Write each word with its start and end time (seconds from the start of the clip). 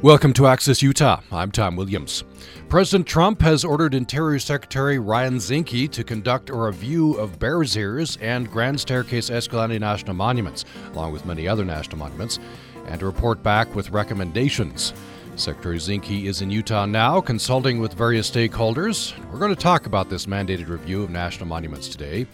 Welcome 0.00 0.32
to 0.34 0.46
Access 0.46 0.80
Utah. 0.80 1.22
I'm 1.32 1.50
Tom 1.50 1.74
Williams. 1.74 2.22
President 2.68 3.04
Trump 3.04 3.42
has 3.42 3.64
ordered 3.64 3.94
Interior 3.94 4.38
Secretary 4.38 5.00
Ryan 5.00 5.38
Zinke 5.38 5.90
to 5.90 6.04
conduct 6.04 6.50
a 6.50 6.54
review 6.54 7.14
of 7.14 7.40
Bears 7.40 7.76
Ears 7.76 8.16
and 8.20 8.48
Grand 8.48 8.78
Staircase 8.78 9.28
Escalante 9.28 9.76
National 9.76 10.14
Monuments, 10.14 10.64
along 10.92 11.10
with 11.10 11.26
many 11.26 11.48
other 11.48 11.64
national 11.64 11.98
monuments, 11.98 12.38
and 12.86 13.00
to 13.00 13.06
report 13.06 13.42
back 13.42 13.74
with 13.74 13.90
recommendations. 13.90 14.94
Secretary 15.34 15.78
Zinke 15.78 16.26
is 16.26 16.42
in 16.42 16.50
Utah 16.52 16.86
now, 16.86 17.20
consulting 17.20 17.80
with 17.80 17.92
various 17.94 18.30
stakeholders. 18.30 19.18
We're 19.32 19.40
going 19.40 19.54
to 19.54 19.60
talk 19.60 19.86
about 19.86 20.08
this 20.08 20.26
mandated 20.26 20.68
review 20.68 21.02
of 21.02 21.10
national 21.10 21.48
monuments 21.48 21.88
today. 21.88 22.28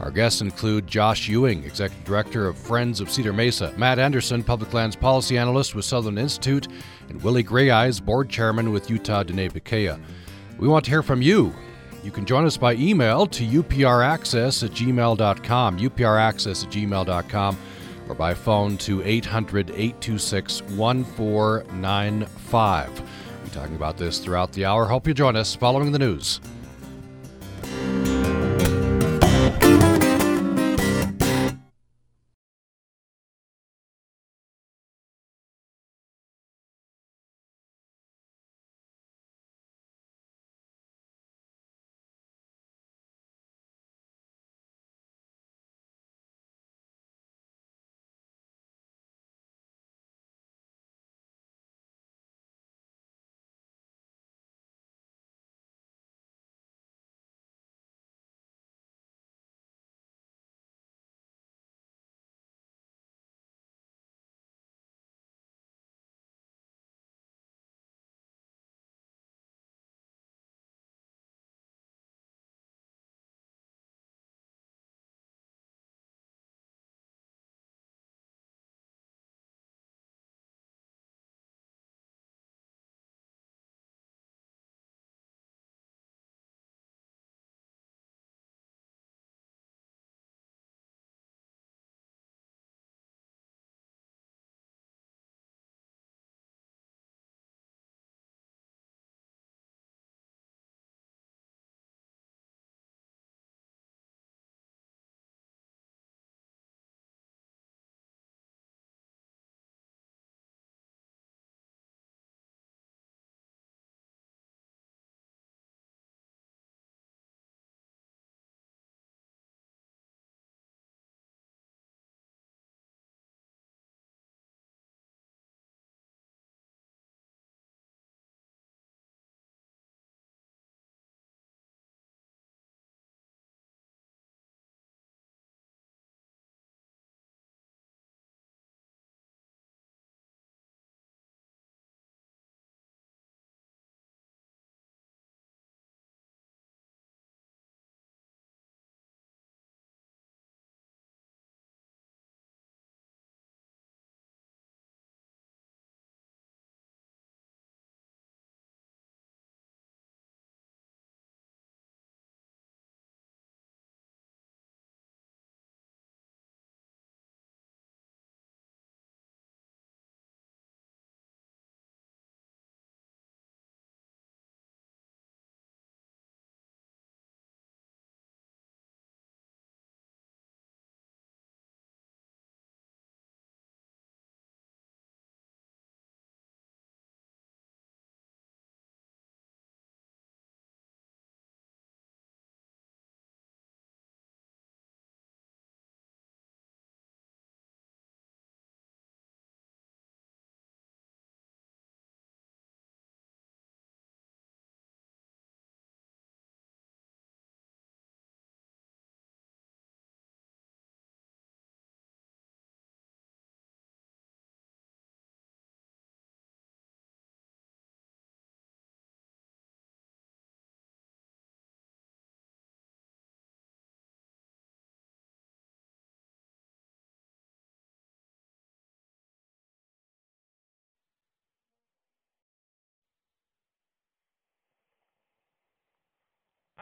Our 0.00 0.10
guests 0.10 0.40
include 0.40 0.88
Josh 0.88 1.28
Ewing, 1.28 1.62
Executive 1.62 2.04
Director 2.04 2.48
of 2.48 2.58
Friends 2.58 3.00
of 3.00 3.10
Cedar 3.10 3.32
Mesa, 3.32 3.72
Matt 3.76 4.00
Anderson, 4.00 4.42
Public 4.42 4.74
Lands 4.74 4.96
Policy 4.96 5.38
Analyst 5.38 5.76
with 5.76 5.84
Sutherland 5.84 6.18
Institute, 6.18 6.66
and 7.08 7.22
Willie 7.22 7.44
Grayeyes, 7.44 8.04
Board 8.04 8.28
Chairman 8.28 8.72
with 8.72 8.90
Utah 8.90 9.24
Diné 9.24 9.50
Bikéyah. 9.50 9.98
We 10.58 10.68
want 10.68 10.84
to 10.84 10.90
hear 10.90 11.02
from 11.02 11.22
you. 11.22 11.54
You 12.02 12.10
can 12.10 12.26
join 12.26 12.44
us 12.44 12.56
by 12.56 12.74
email 12.74 13.26
to 13.26 13.44
upraccess 13.44 14.62
at 14.62 14.72
gmail.com, 14.72 15.78
upraccess 15.78 16.64
at 16.64 16.70
gmail.com, 16.70 17.58
or 18.08 18.14
by 18.14 18.34
phone 18.34 18.76
to 18.78 19.02
800 19.02 19.70
826 19.70 20.62
1495. 20.62 23.00
We'll 23.00 23.08
be 23.42 23.50
talking 23.50 23.76
about 23.76 23.96
this 23.96 24.18
throughout 24.18 24.52
the 24.52 24.66
hour. 24.66 24.86
Hope 24.86 25.06
you 25.06 25.14
join 25.14 25.36
us 25.36 25.54
following 25.54 25.92
the 25.92 25.98
news. 25.98 26.40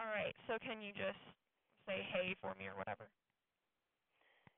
All 0.02 0.10
right. 0.10 0.34
So 0.50 0.58
can 0.58 0.82
you 0.82 0.90
just 0.90 1.22
say 1.86 2.02
hey 2.10 2.34
for 2.42 2.54
me 2.58 2.66
or 2.66 2.74
whatever? 2.76 3.06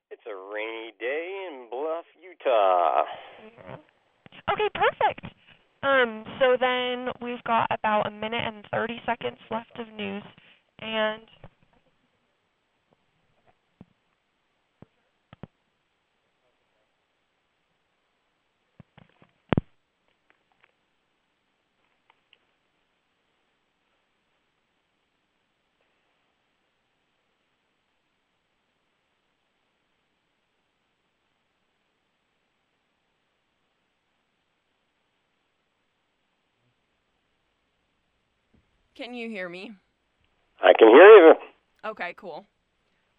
It's 0.09 0.25
a 0.25 0.33
rainy 0.33 0.93
day 0.99 1.45
in 1.45 1.69
Bluff, 1.69 2.05
Utah. 2.17 3.05
Okay, 4.49 4.69
perfect. 4.73 5.25
Um, 5.83 6.25
so 6.39 6.57
then 6.59 7.09
we've 7.21 7.43
got 7.43 7.67
about 7.69 8.07
a 8.07 8.11
minute 8.11 8.41
and 8.41 8.65
30 8.73 9.01
seconds 9.05 9.37
left 9.51 9.77
of 9.77 9.87
news, 9.93 10.23
and 10.79 11.21
Can 38.95 39.13
you 39.13 39.29
hear 39.29 39.49
me? 39.49 39.73
I 40.61 40.71
can 40.79 40.87
hear 40.87 41.17
you. 41.17 41.35
Okay, 41.83 42.13
cool. 42.15 42.45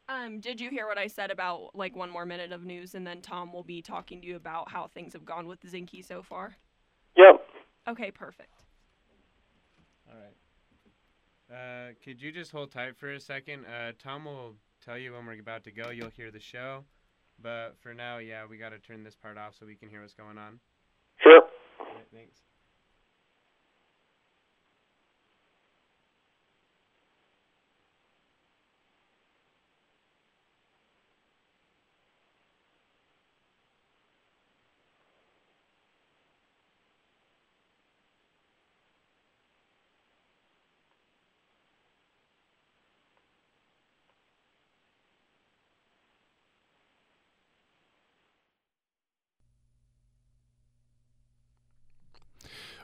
Um, 0.08 0.40
did 0.40 0.60
you 0.60 0.70
hear 0.70 0.86
what 0.86 0.98
I 0.98 1.06
said 1.06 1.30
about 1.30 1.74
like 1.74 1.94
one 1.94 2.10
more 2.10 2.24
minute 2.24 2.50
of 2.50 2.64
news, 2.64 2.94
and 2.94 3.06
then 3.06 3.20
Tom 3.20 3.52
will 3.52 3.62
be 3.62 3.82
talking 3.82 4.20
to 4.22 4.26
you 4.26 4.36
about 4.36 4.70
how 4.70 4.86
things 4.86 5.12
have 5.12 5.24
gone 5.24 5.46
with 5.46 5.60
Zinke 5.62 6.04
so 6.04 6.22
far? 6.22 6.56
Yep. 7.16 7.46
Okay, 7.88 8.10
perfect. 8.10 8.54
All 10.08 10.18
right. 10.18 10.34
Uh, 11.54 11.92
could 12.02 12.22
you 12.22 12.32
just 12.32 12.52
hold 12.52 12.70
tight 12.70 12.96
for 12.96 13.12
a 13.12 13.20
second? 13.20 13.66
Uh, 13.66 13.92
Tom 13.98 14.24
will 14.24 14.54
tell 14.84 14.96
you 14.96 15.12
when 15.12 15.26
we're 15.26 15.38
about 15.38 15.64
to 15.64 15.72
go. 15.72 15.90
You'll 15.90 16.10
hear 16.10 16.30
the 16.30 16.40
show. 16.40 16.84
But 17.42 17.76
for 17.80 17.92
now, 17.92 18.18
yeah, 18.18 18.44
we 18.48 18.56
got 18.56 18.70
to 18.70 18.78
turn 18.78 19.04
this 19.04 19.14
part 19.14 19.36
off 19.36 19.54
so 19.58 19.66
we 19.66 19.74
can 19.74 19.90
hear 19.90 20.00
what's 20.00 20.14
going 20.14 20.38
on. 20.38 20.58
Sure. 21.22 21.42
All 21.80 21.86
right, 21.94 22.06
thanks. 22.14 22.45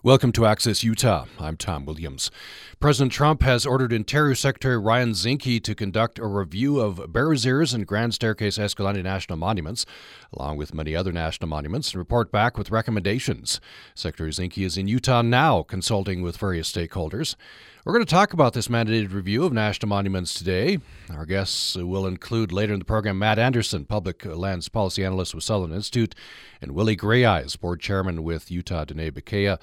Welcome 0.05 0.33
to 0.33 0.47
Access 0.47 0.83
Utah. 0.83 1.27
I'm 1.39 1.57
Tom 1.57 1.85
Williams. 1.85 2.33
President 2.81 3.13
Trump 3.13 3.43
has 3.43 3.65
ordered 3.65 3.93
Interior 3.93 4.35
Secretary 4.35 4.77
Ryan 4.77 5.13
Zinke 5.13 5.63
to 5.63 5.77
conduct 5.77 6.19
a 6.19 6.27
review 6.27 6.81
of 6.81 7.13
Bears 7.13 7.47
Ears 7.47 7.73
and 7.73 7.87
Grand 7.87 8.13
Staircase 8.13 8.59
Escalante 8.59 9.01
national 9.01 9.39
monuments, 9.39 9.87
along 10.33 10.57
with 10.57 10.75
many 10.75 10.97
other 10.97 11.13
national 11.13 11.49
monuments, 11.49 11.93
and 11.93 12.01
report 12.01 12.33
back 12.33 12.59
with 12.59 12.73
recommendations. 12.73 13.61
Secretary 13.95 14.33
Zinke 14.33 14.67
is 14.67 14.77
in 14.77 14.89
Utah 14.89 15.23
now, 15.23 15.63
consulting 15.63 16.21
with 16.21 16.37
various 16.37 16.73
stakeholders. 16.73 17.37
We're 17.85 17.95
going 17.95 18.05
to 18.05 18.15
talk 18.15 18.33
about 18.33 18.53
this 18.53 18.69
mandated 18.69 19.13
review 19.13 19.43
of 19.43 19.53
national 19.53 19.89
monuments 19.89 20.35
today. 20.35 20.79
Our 21.11 21.27
guests 21.27 21.75
will 21.75 22.07
include 22.07 22.53
later 22.53 22.73
in 22.73 22.79
the 22.79 22.85
program 22.85 23.19
Matt 23.19 23.41
Anderson, 23.41 23.87
Public 23.87 24.25
Lands 24.25 24.69
Policy 24.69 25.05
Analyst 25.05 25.35
with 25.35 25.43
Sutherland 25.43 25.75
Institute, 25.75 26.15
and 26.61 26.77
Willie 26.77 26.97
Grayeyes, 26.97 27.59
Board 27.59 27.81
Chairman 27.81 28.23
with 28.23 28.53
Utah 28.53 28.85
Diné 28.85 29.11
Bikéyah. 29.11 29.59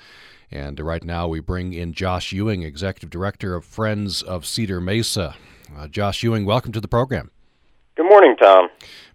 And 0.52 0.82
right 0.82 1.02
now 1.02 1.30
we 1.30 1.40
bring 1.40 1.72
in 1.72 1.94
Josh 1.94 2.34
Ewing, 2.34 2.62
Executive 2.62 3.10
Director 3.10 3.56
of 3.56 3.64
Friends 3.64 4.22
of 4.22 4.46
Cedar 4.46 4.82
Mesa. 4.82 5.38
Uh, 5.78 5.88
Josh 5.88 6.22
Ewing, 6.22 6.44
welcome 6.44 6.74
to 6.74 6.82
the 6.82 6.90
program. 6.90 7.32
Good 7.96 8.10
morning, 8.10 8.36
Tom. 8.36 8.68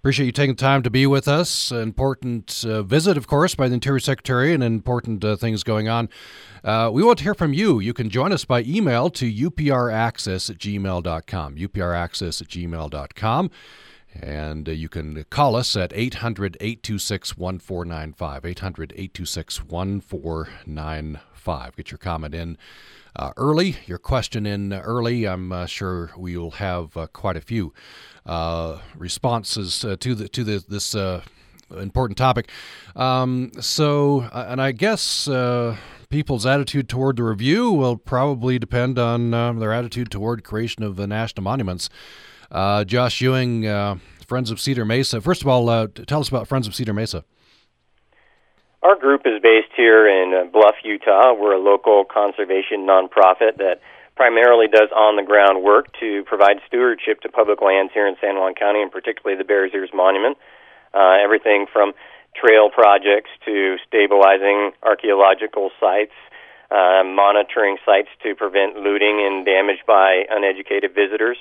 Appreciate 0.04 0.26
you 0.26 0.32
taking 0.32 0.54
the 0.54 0.60
time 0.60 0.82
to 0.82 0.90
be 0.90 1.06
with 1.06 1.26
us. 1.26 1.72
Important 1.72 2.62
uh, 2.68 2.82
visit, 2.82 3.16
of 3.16 3.26
course, 3.26 3.54
by 3.54 3.68
the 3.68 3.72
Interior 3.72 4.00
Secretary 4.00 4.52
and 4.52 4.62
important 4.62 5.24
uh, 5.24 5.34
things 5.34 5.62
going 5.62 5.88
on. 5.88 6.10
Uh, 6.62 6.90
we 6.92 7.02
want 7.02 7.16
to 7.20 7.24
hear 7.24 7.32
from 7.32 7.54
you. 7.54 7.80
You 7.80 7.94
can 7.94 8.10
join 8.10 8.30
us 8.30 8.44
by 8.44 8.64
email 8.64 9.08
to 9.08 9.24
upraccess 9.24 10.50
at 10.50 10.58
gmail.com. 10.58 11.56
upraccess 11.56 12.42
at 12.42 12.48
gmail.com. 12.48 13.50
And 14.20 14.68
uh, 14.68 14.72
you 14.72 14.88
can 14.88 15.24
call 15.30 15.56
us 15.56 15.76
at 15.76 15.92
800 15.94 16.56
826 16.60 17.36
1495. 17.36 18.44
800 18.44 18.92
826 18.92 19.64
1495. 19.64 21.76
Get 21.76 21.90
your 21.90 21.98
comment 21.98 22.34
in 22.34 22.58
uh, 23.16 23.32
early, 23.36 23.76
your 23.86 23.98
question 23.98 24.46
in 24.46 24.72
early. 24.72 25.26
I'm 25.26 25.52
uh, 25.52 25.66
sure 25.66 26.10
we 26.16 26.36
will 26.36 26.52
have 26.52 26.96
uh, 26.96 27.06
quite 27.08 27.36
a 27.36 27.40
few 27.40 27.72
uh, 28.26 28.78
responses 28.96 29.84
uh, 29.84 29.96
to 30.00 30.14
the 30.14 30.28
to 30.28 30.44
the, 30.44 30.64
this 30.68 30.94
important 31.70 32.18
topic. 32.18 32.50
Um, 32.96 33.52
so, 33.60 34.28
and 34.32 34.60
I 34.60 34.72
guess 34.72 35.28
people's 36.08 36.46
attitude 36.46 36.88
toward 36.88 37.16
the 37.16 37.24
review 37.24 37.72
will 37.72 37.96
probably 37.96 38.58
depend 38.58 38.98
on 38.98 39.30
their 39.30 39.72
attitude 39.72 40.10
toward 40.10 40.44
creation 40.44 40.82
of 40.82 40.96
the 40.96 41.06
national 41.06 41.44
monuments. 41.44 41.88
Josh 42.84 43.20
Ewing, 43.20 43.64
Friends 44.26 44.50
of 44.50 44.60
Cedar 44.60 44.84
Mesa. 44.84 45.20
First 45.20 45.42
of 45.42 45.48
all, 45.48 45.88
tell 45.88 46.20
us 46.20 46.28
about 46.28 46.48
Friends 46.48 46.66
of 46.66 46.74
Cedar 46.74 46.94
Mesa. 46.94 47.24
Our 48.84 48.96
group 49.00 49.22
is 49.24 49.40
based 49.40 49.72
here 49.74 50.06
in 50.06 50.34
uh, 50.36 50.44
Bluff, 50.52 50.76
Utah. 50.84 51.32
We're 51.32 51.56
a 51.56 51.58
local 51.58 52.04
conservation 52.04 52.84
nonprofit 52.84 53.56
that 53.56 53.80
primarily 54.14 54.68
does 54.68 54.92
on 54.94 55.16
the 55.16 55.22
ground 55.22 55.64
work 55.64 55.86
to 56.00 56.22
provide 56.24 56.60
stewardship 56.68 57.22
to 57.22 57.30
public 57.30 57.62
lands 57.62 57.92
here 57.94 58.06
in 58.06 58.14
San 58.20 58.36
Juan 58.36 58.52
County, 58.52 58.82
and 58.82 58.92
particularly 58.92 59.38
the 59.40 59.44
Bears 59.48 59.72
Ears 59.72 59.88
Monument. 59.94 60.36
Uh, 60.92 61.16
everything 61.16 61.64
from 61.72 61.92
trail 62.36 62.68
projects 62.68 63.30
to 63.46 63.76
stabilizing 63.88 64.72
archaeological 64.82 65.70
sites, 65.80 66.12
uh, 66.70 67.00
monitoring 67.08 67.78
sites 67.86 68.12
to 68.22 68.34
prevent 68.34 68.76
looting 68.76 69.24
and 69.24 69.46
damage 69.46 69.80
by 69.86 70.24
uneducated 70.28 70.94
visitors. 70.94 71.38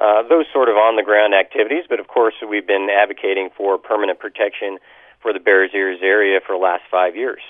Uh, 0.00 0.22
those 0.26 0.46
sort 0.50 0.70
of 0.70 0.76
on 0.76 0.96
the 0.96 1.02
ground 1.02 1.34
activities, 1.34 1.84
but 1.88 2.00
of 2.00 2.08
course, 2.08 2.34
we've 2.48 2.66
been 2.66 2.88
advocating 2.90 3.50
for 3.54 3.76
permanent 3.76 4.18
protection 4.18 4.78
for 5.20 5.32
the 5.32 5.38
Bears 5.38 5.72
Ears 5.74 5.98
area 6.02 6.40
for 6.44 6.56
the 6.56 6.62
last 6.62 6.82
five 6.90 7.14
years. 7.14 7.42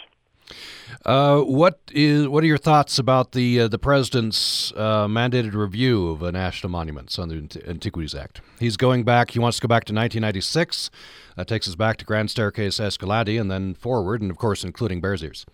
Uh, 1.06 1.40
what 1.42 1.78
is 1.92 2.26
what 2.26 2.42
are 2.42 2.48
your 2.48 2.58
thoughts 2.58 2.98
about 2.98 3.32
the 3.32 3.60
uh, 3.60 3.68
the 3.68 3.78
president's 3.78 4.72
uh, 4.72 5.06
mandated 5.06 5.54
review 5.54 6.08
of 6.08 6.24
uh, 6.24 6.32
national 6.32 6.70
monuments 6.70 7.20
under 7.20 7.40
the 7.40 7.68
Antiquities 7.68 8.16
Act? 8.16 8.40
He's 8.58 8.76
going 8.76 9.04
back. 9.04 9.30
He 9.30 9.38
wants 9.38 9.58
to 9.58 9.62
go 9.62 9.68
back 9.68 9.84
to 9.84 9.94
1996. 9.94 10.90
That 11.36 11.46
takes 11.46 11.68
us 11.68 11.76
back 11.76 11.98
to 11.98 12.04
Grand 12.04 12.32
Staircase 12.32 12.80
Escalante 12.80 13.36
and 13.36 13.48
then 13.48 13.74
forward, 13.74 14.20
and 14.20 14.30
of 14.30 14.38
course, 14.38 14.64
including 14.64 15.00
Bears 15.00 15.22
Ears. 15.22 15.46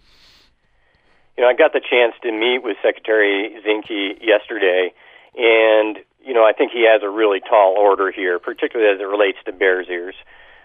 You 1.37 1.45
know, 1.45 1.51
I 1.51 1.55
got 1.55 1.75
the 1.75 1.83
chance 1.83 2.15
to 2.23 2.33
meet 2.33 2.63
with 2.63 2.79
Secretary 2.83 3.55
Zinke 3.67 4.19
yesterday, 4.23 4.95
and 5.37 5.99
you 6.27 6.35
know, 6.35 6.45
I 6.45 6.53
think 6.53 6.73
he 6.73 6.85
has 6.91 7.03
a 7.03 7.09
really 7.09 7.41
tall 7.41 7.77
order 7.79 8.11
here, 8.11 8.39
particularly 8.39 8.93
as 8.93 9.01
it 9.01 9.05
relates 9.07 9.39
to 9.47 9.53
Bears 9.53 9.87
Ears. 9.89 10.17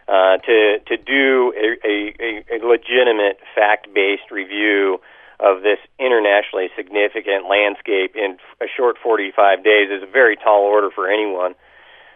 Uh, 0.08 0.38
to 0.44 0.80
to 0.88 0.98
do 0.98 1.54
a, 1.56 1.78
a, 1.88 2.58
a 2.58 2.66
legitimate 2.66 3.38
fact-based 3.56 4.32
review 4.32 5.00
of 5.40 5.62
this 5.62 5.78
internationally 6.00 6.70
significant 6.76 7.48
landscape 7.48 8.16
in 8.16 8.38
a 8.62 8.66
short 8.76 8.98
45 9.02 9.64
days 9.64 9.90
is 9.90 10.04
a 10.04 10.12
very 10.12 10.36
tall 10.36 10.64
order 10.64 10.90
for 10.90 11.10
anyone. 11.10 11.54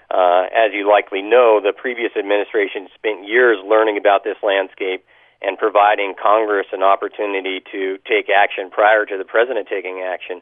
Uh, 0.09 0.45
as 0.53 0.73
you 0.73 0.89
likely 0.89 1.21
know, 1.21 1.61
the 1.61 1.73
previous 1.73 2.11
administration 2.17 2.87
spent 2.93 3.27
years 3.27 3.57
learning 3.65 3.97
about 3.97 4.23
this 4.23 4.37
landscape 4.43 5.05
and 5.41 5.57
providing 5.57 6.13
Congress 6.21 6.67
an 6.73 6.83
opportunity 6.83 7.61
to 7.71 7.97
take 8.05 8.29
action 8.29 8.69
prior 8.69 9.05
to 9.05 9.17
the 9.17 9.25
president 9.25 9.67
taking 9.67 10.01
action. 10.05 10.41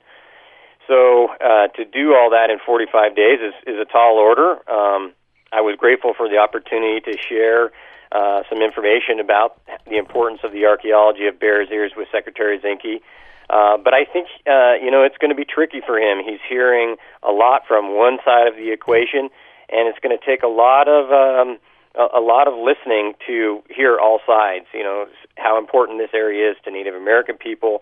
So 0.88 1.30
uh, 1.40 1.68
to 1.76 1.86
do 1.86 2.14
all 2.14 2.30
that 2.32 2.50
in 2.50 2.60
45 2.66 3.16
days 3.16 3.40
is, 3.40 3.54
is 3.68 3.80
a 3.80 3.86
tall 3.86 4.18
order. 4.18 4.60
Um, 4.70 5.14
I 5.52 5.62
was 5.62 5.76
grateful 5.78 6.14
for 6.16 6.28
the 6.28 6.38
opportunity 6.38 7.00
to 7.02 7.18
share 7.18 7.72
uh, 8.12 8.44
some 8.50 8.62
information 8.62 9.20
about 9.20 9.62
the 9.90 9.98
importance 9.98 10.42
of 10.44 10.52
the 10.52 10.66
archaeology 10.66 11.28
of 11.28 11.40
Bears 11.40 11.70
Ears 11.72 11.94
with 11.96 12.08
Secretary 12.12 12.60
Zinke. 12.60 13.02
Uh, 13.50 13.78
but 13.78 13.94
I 13.94 14.06
think 14.06 14.28
uh, 14.48 14.74
you 14.82 14.90
know 14.90 15.04
it's 15.04 15.18
going 15.18 15.30
to 15.30 15.36
be 15.36 15.46
tricky 15.46 15.82
for 15.86 15.98
him. 15.98 16.24
He's 16.24 16.40
hearing 16.48 16.96
a 17.22 17.32
lot 17.32 17.64
from 17.68 17.96
one 17.96 18.18
side 18.24 18.48
of 18.48 18.56
the 18.56 18.72
equation, 18.72 19.30
and 19.70 19.88
it's 19.90 20.00
going 20.00 20.16
to 20.18 20.24
take 20.26 20.44
a 20.44 20.48
lot 20.48 20.88
of 20.88 21.12
um, 21.12 21.60
a, 21.96 22.20
a 22.20 22.22
lot 22.22 22.48
of 22.48 22.54
listening 22.54 23.14
to 23.28 23.62
hear 23.70 24.00
all 24.00 24.20
sides. 24.26 24.66
You 24.74 24.84
know 24.84 25.06
how 25.38 25.58
important 25.58 26.00
this 26.00 26.14
area 26.14 26.52
is 26.52 26.58
to 26.66 26.72
Native 26.72 26.96
American 26.96 27.36
people, 27.38 27.82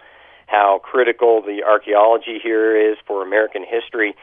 how 0.51 0.81
critical 0.83 1.41
the 1.41 1.63
archaeology 1.63 2.37
here 2.43 2.75
is 2.75 2.97
for 3.07 3.23
American 3.23 3.63
history, 3.63 4.13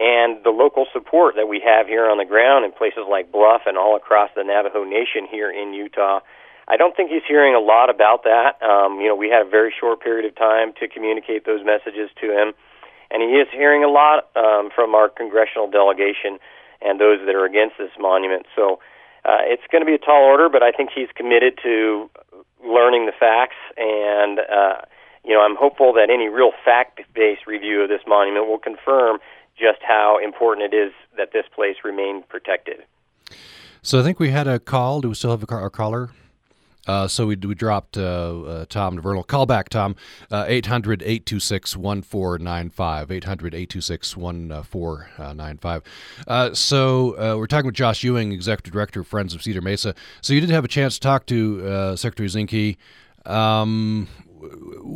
and 0.00 0.42
the 0.42 0.50
local 0.50 0.86
support 0.92 1.36
that 1.36 1.46
we 1.46 1.60
have 1.60 1.86
here 1.86 2.08
on 2.08 2.16
the 2.16 2.24
ground 2.24 2.64
in 2.64 2.72
places 2.72 3.04
like 3.08 3.30
Bluff 3.30 3.62
and 3.66 3.76
all 3.76 3.94
across 3.94 4.30
the 4.34 4.42
Navajo 4.42 4.82
Nation 4.82 5.28
here 5.30 5.52
in 5.52 5.74
Utah. 5.74 6.20
I 6.66 6.78
don't 6.78 6.96
think 6.96 7.10
he's 7.10 7.22
hearing 7.28 7.54
a 7.54 7.60
lot 7.60 7.90
about 7.90 8.24
that. 8.24 8.56
Um, 8.64 8.98
you 8.98 9.06
know, 9.06 9.14
we 9.14 9.28
had 9.28 9.46
a 9.46 9.48
very 9.48 9.72
short 9.78 10.00
period 10.00 10.24
of 10.24 10.34
time 10.34 10.72
to 10.80 10.88
communicate 10.88 11.44
those 11.44 11.60
messages 11.62 12.08
to 12.22 12.32
him, 12.32 12.54
and 13.12 13.20
he 13.20 13.36
is 13.36 13.46
hearing 13.52 13.84
a 13.84 13.92
lot 13.92 14.32
um, 14.34 14.70
from 14.74 14.94
our 14.96 15.10
congressional 15.10 15.70
delegation 15.70 16.40
and 16.80 16.98
those 16.98 17.20
that 17.26 17.36
are 17.36 17.44
against 17.44 17.76
this 17.76 17.92
monument. 18.00 18.46
So 18.56 18.80
uh, 19.28 19.44
it's 19.44 19.62
going 19.70 19.84
to 19.84 19.86
be 19.86 19.94
a 19.94 20.00
tall 20.00 20.24
order, 20.24 20.48
but 20.48 20.62
I 20.62 20.72
think 20.72 20.90
he's 20.96 21.12
committed 21.14 21.60
to 21.62 22.08
learning 22.64 23.04
the 23.04 23.12
facts 23.12 23.60
and. 23.76 24.40
Uh, 24.40 24.88
you 25.24 25.34
know, 25.34 25.40
I'm 25.40 25.56
hopeful 25.56 25.92
that 25.94 26.10
any 26.10 26.28
real 26.28 26.52
fact-based 26.64 27.46
review 27.46 27.82
of 27.82 27.88
this 27.88 28.02
monument 28.06 28.46
will 28.46 28.58
confirm 28.58 29.18
just 29.58 29.78
how 29.86 30.18
important 30.22 30.72
it 30.72 30.76
is 30.76 30.92
that 31.16 31.32
this 31.32 31.44
place 31.54 31.76
remain 31.84 32.22
protected. 32.28 32.84
So 33.82 34.00
I 34.00 34.02
think 34.02 34.18
we 34.18 34.30
had 34.30 34.46
a 34.46 34.58
call. 34.58 35.00
Do 35.00 35.08
we 35.08 35.14
still 35.14 35.30
have 35.30 35.44
a, 35.48 35.56
a 35.56 35.70
caller? 35.70 36.10
Uh, 36.86 37.08
so 37.08 37.26
we, 37.26 37.36
we 37.36 37.54
dropped 37.54 37.96
uh, 37.96 38.42
uh, 38.42 38.64
Tom 38.68 39.00
Vernal. 39.00 39.22
Call 39.22 39.46
back, 39.46 39.68
Tom. 39.70 39.96
Uh, 40.30 40.44
800 40.46 41.02
826 41.02 41.76
1495. 41.76 43.10
800 43.10 43.54
826 43.54 44.16
1495. 44.16 45.82
Uh, 46.26 46.54
so 46.54 47.12
uh, 47.12 47.38
we're 47.38 47.46
talking 47.46 47.66
with 47.66 47.74
Josh 47.74 48.04
Ewing, 48.04 48.32
Executive 48.32 48.72
Director 48.72 49.00
of 49.00 49.06
Friends 49.06 49.34
of 49.34 49.42
Cedar 49.42 49.62
Mesa. 49.62 49.94
So 50.20 50.34
you 50.34 50.40
did 50.40 50.50
have 50.50 50.64
a 50.64 50.68
chance 50.68 50.94
to 50.94 51.00
talk 51.00 51.26
to 51.26 51.96
Secretary 51.96 52.28
Zinke. 52.28 52.76
Um, 53.24 54.08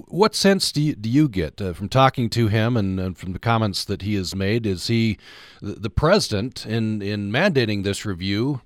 what 0.08 0.34
sense 0.34 0.72
do 0.72 0.82
you, 0.82 0.94
do 0.94 1.08
you 1.08 1.28
get 1.28 1.60
uh, 1.60 1.72
from 1.72 1.88
talking 1.88 2.30
to 2.30 2.48
him 2.48 2.76
and, 2.76 2.98
and, 2.98 3.16
from 3.16 3.32
the 3.32 3.38
comments 3.38 3.84
that 3.84 4.02
he 4.02 4.14
has 4.14 4.34
made? 4.34 4.66
Is 4.66 4.86
he 4.86 5.18
the, 5.60 5.90
president 5.90 6.66
in 6.66 7.02
in 7.02 7.30
mandating 7.30 7.84
this 7.84 8.04
review? 8.04 8.60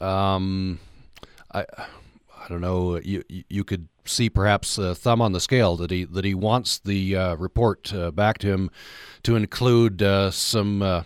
Um, 0.00 0.80
I 1.52 1.60
I 1.60 2.48
don't 2.48 2.60
know. 2.60 2.98
You 2.98 3.22
you 3.28 3.64
could 3.64 3.88
see 4.04 4.28
perhaps 4.28 4.78
a 4.78 4.94
thumb 4.94 5.22
on 5.22 5.32
the 5.32 5.40
scale 5.40 5.76
that 5.76 5.90
he 5.90 6.04
that 6.04 6.24
he 6.24 6.34
wants 6.34 6.78
the 6.78 7.16
uh, 7.16 7.34
report 7.36 7.92
uh, 7.94 8.10
back 8.10 8.38
to 8.38 8.48
him 8.48 8.70
to 9.22 9.36
include 9.36 10.02
uh, 10.02 10.30
some 10.30 10.82
uh, 10.82 11.02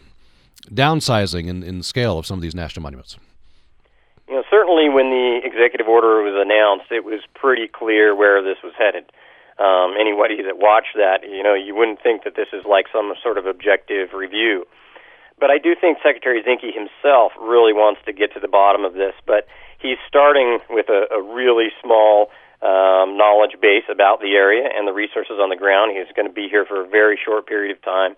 downsizing 0.71 1.47
in, 1.49 1.63
in 1.63 1.83
scale 1.83 2.19
of 2.19 2.27
some 2.27 2.39
of 2.39 2.43
these 2.43 2.55
national 2.55 2.83
monuments. 2.83 3.17
You 4.29 4.35
know, 4.35 4.45
certainly 4.51 4.89
when 4.89 5.11
the 5.11 5.39
executive 5.45 5.87
order 5.87 6.23
was 6.23 6.35
announced, 6.35 6.91
it 6.91 7.05
was 7.05 7.23
pretty 7.35 7.69
clear 7.71 8.15
where 8.15 8.43
this 8.43 8.59
was 8.63 8.75
headed. 8.77 9.07
Um, 9.57 9.95
anybody 9.95 10.43
that 10.43 10.59
watched 10.59 10.99
that, 10.99 11.23
you 11.23 11.43
know, 11.43 11.55
you 11.55 11.75
wouldn't 11.75 12.03
think 12.03 12.25
that 12.25 12.35
this 12.35 12.51
is 12.53 12.67
like 12.67 12.87
some 12.93 13.15
sort 13.23 13.39
of 13.39 13.47
objective 13.47 14.13
review. 14.13 14.67
But 15.39 15.51
I 15.51 15.59
do 15.59 15.77
think 15.79 15.99
Secretary 16.03 16.43
Zinke 16.43 16.75
himself 16.75 17.33
really 17.41 17.73
wants 17.73 18.01
to 18.07 18.13
get 18.13 18.35
to 18.35 18.41
the 18.41 18.49
bottom 18.49 18.85
of 18.85 18.95
this. 18.95 19.15
But 19.27 19.47
he's 19.79 19.97
starting 20.09 20.59
with 20.69 20.91
a, 20.91 21.07
a 21.15 21.23
really 21.23 21.69
small 21.81 22.29
um, 22.63 23.17
knowledge 23.17 23.55
base 23.61 23.87
about 23.89 24.21
the 24.21 24.35
area 24.35 24.67
and 24.67 24.89
the 24.89 24.93
resources 24.93 25.39
on 25.39 25.51
the 25.51 25.57
ground. 25.57 25.97
He's 25.97 26.11
going 26.17 26.27
to 26.27 26.35
be 26.35 26.49
here 26.49 26.65
for 26.67 26.83
a 26.85 26.89
very 26.89 27.19
short 27.21 27.47
period 27.47 27.77
of 27.77 27.81
time. 27.85 28.17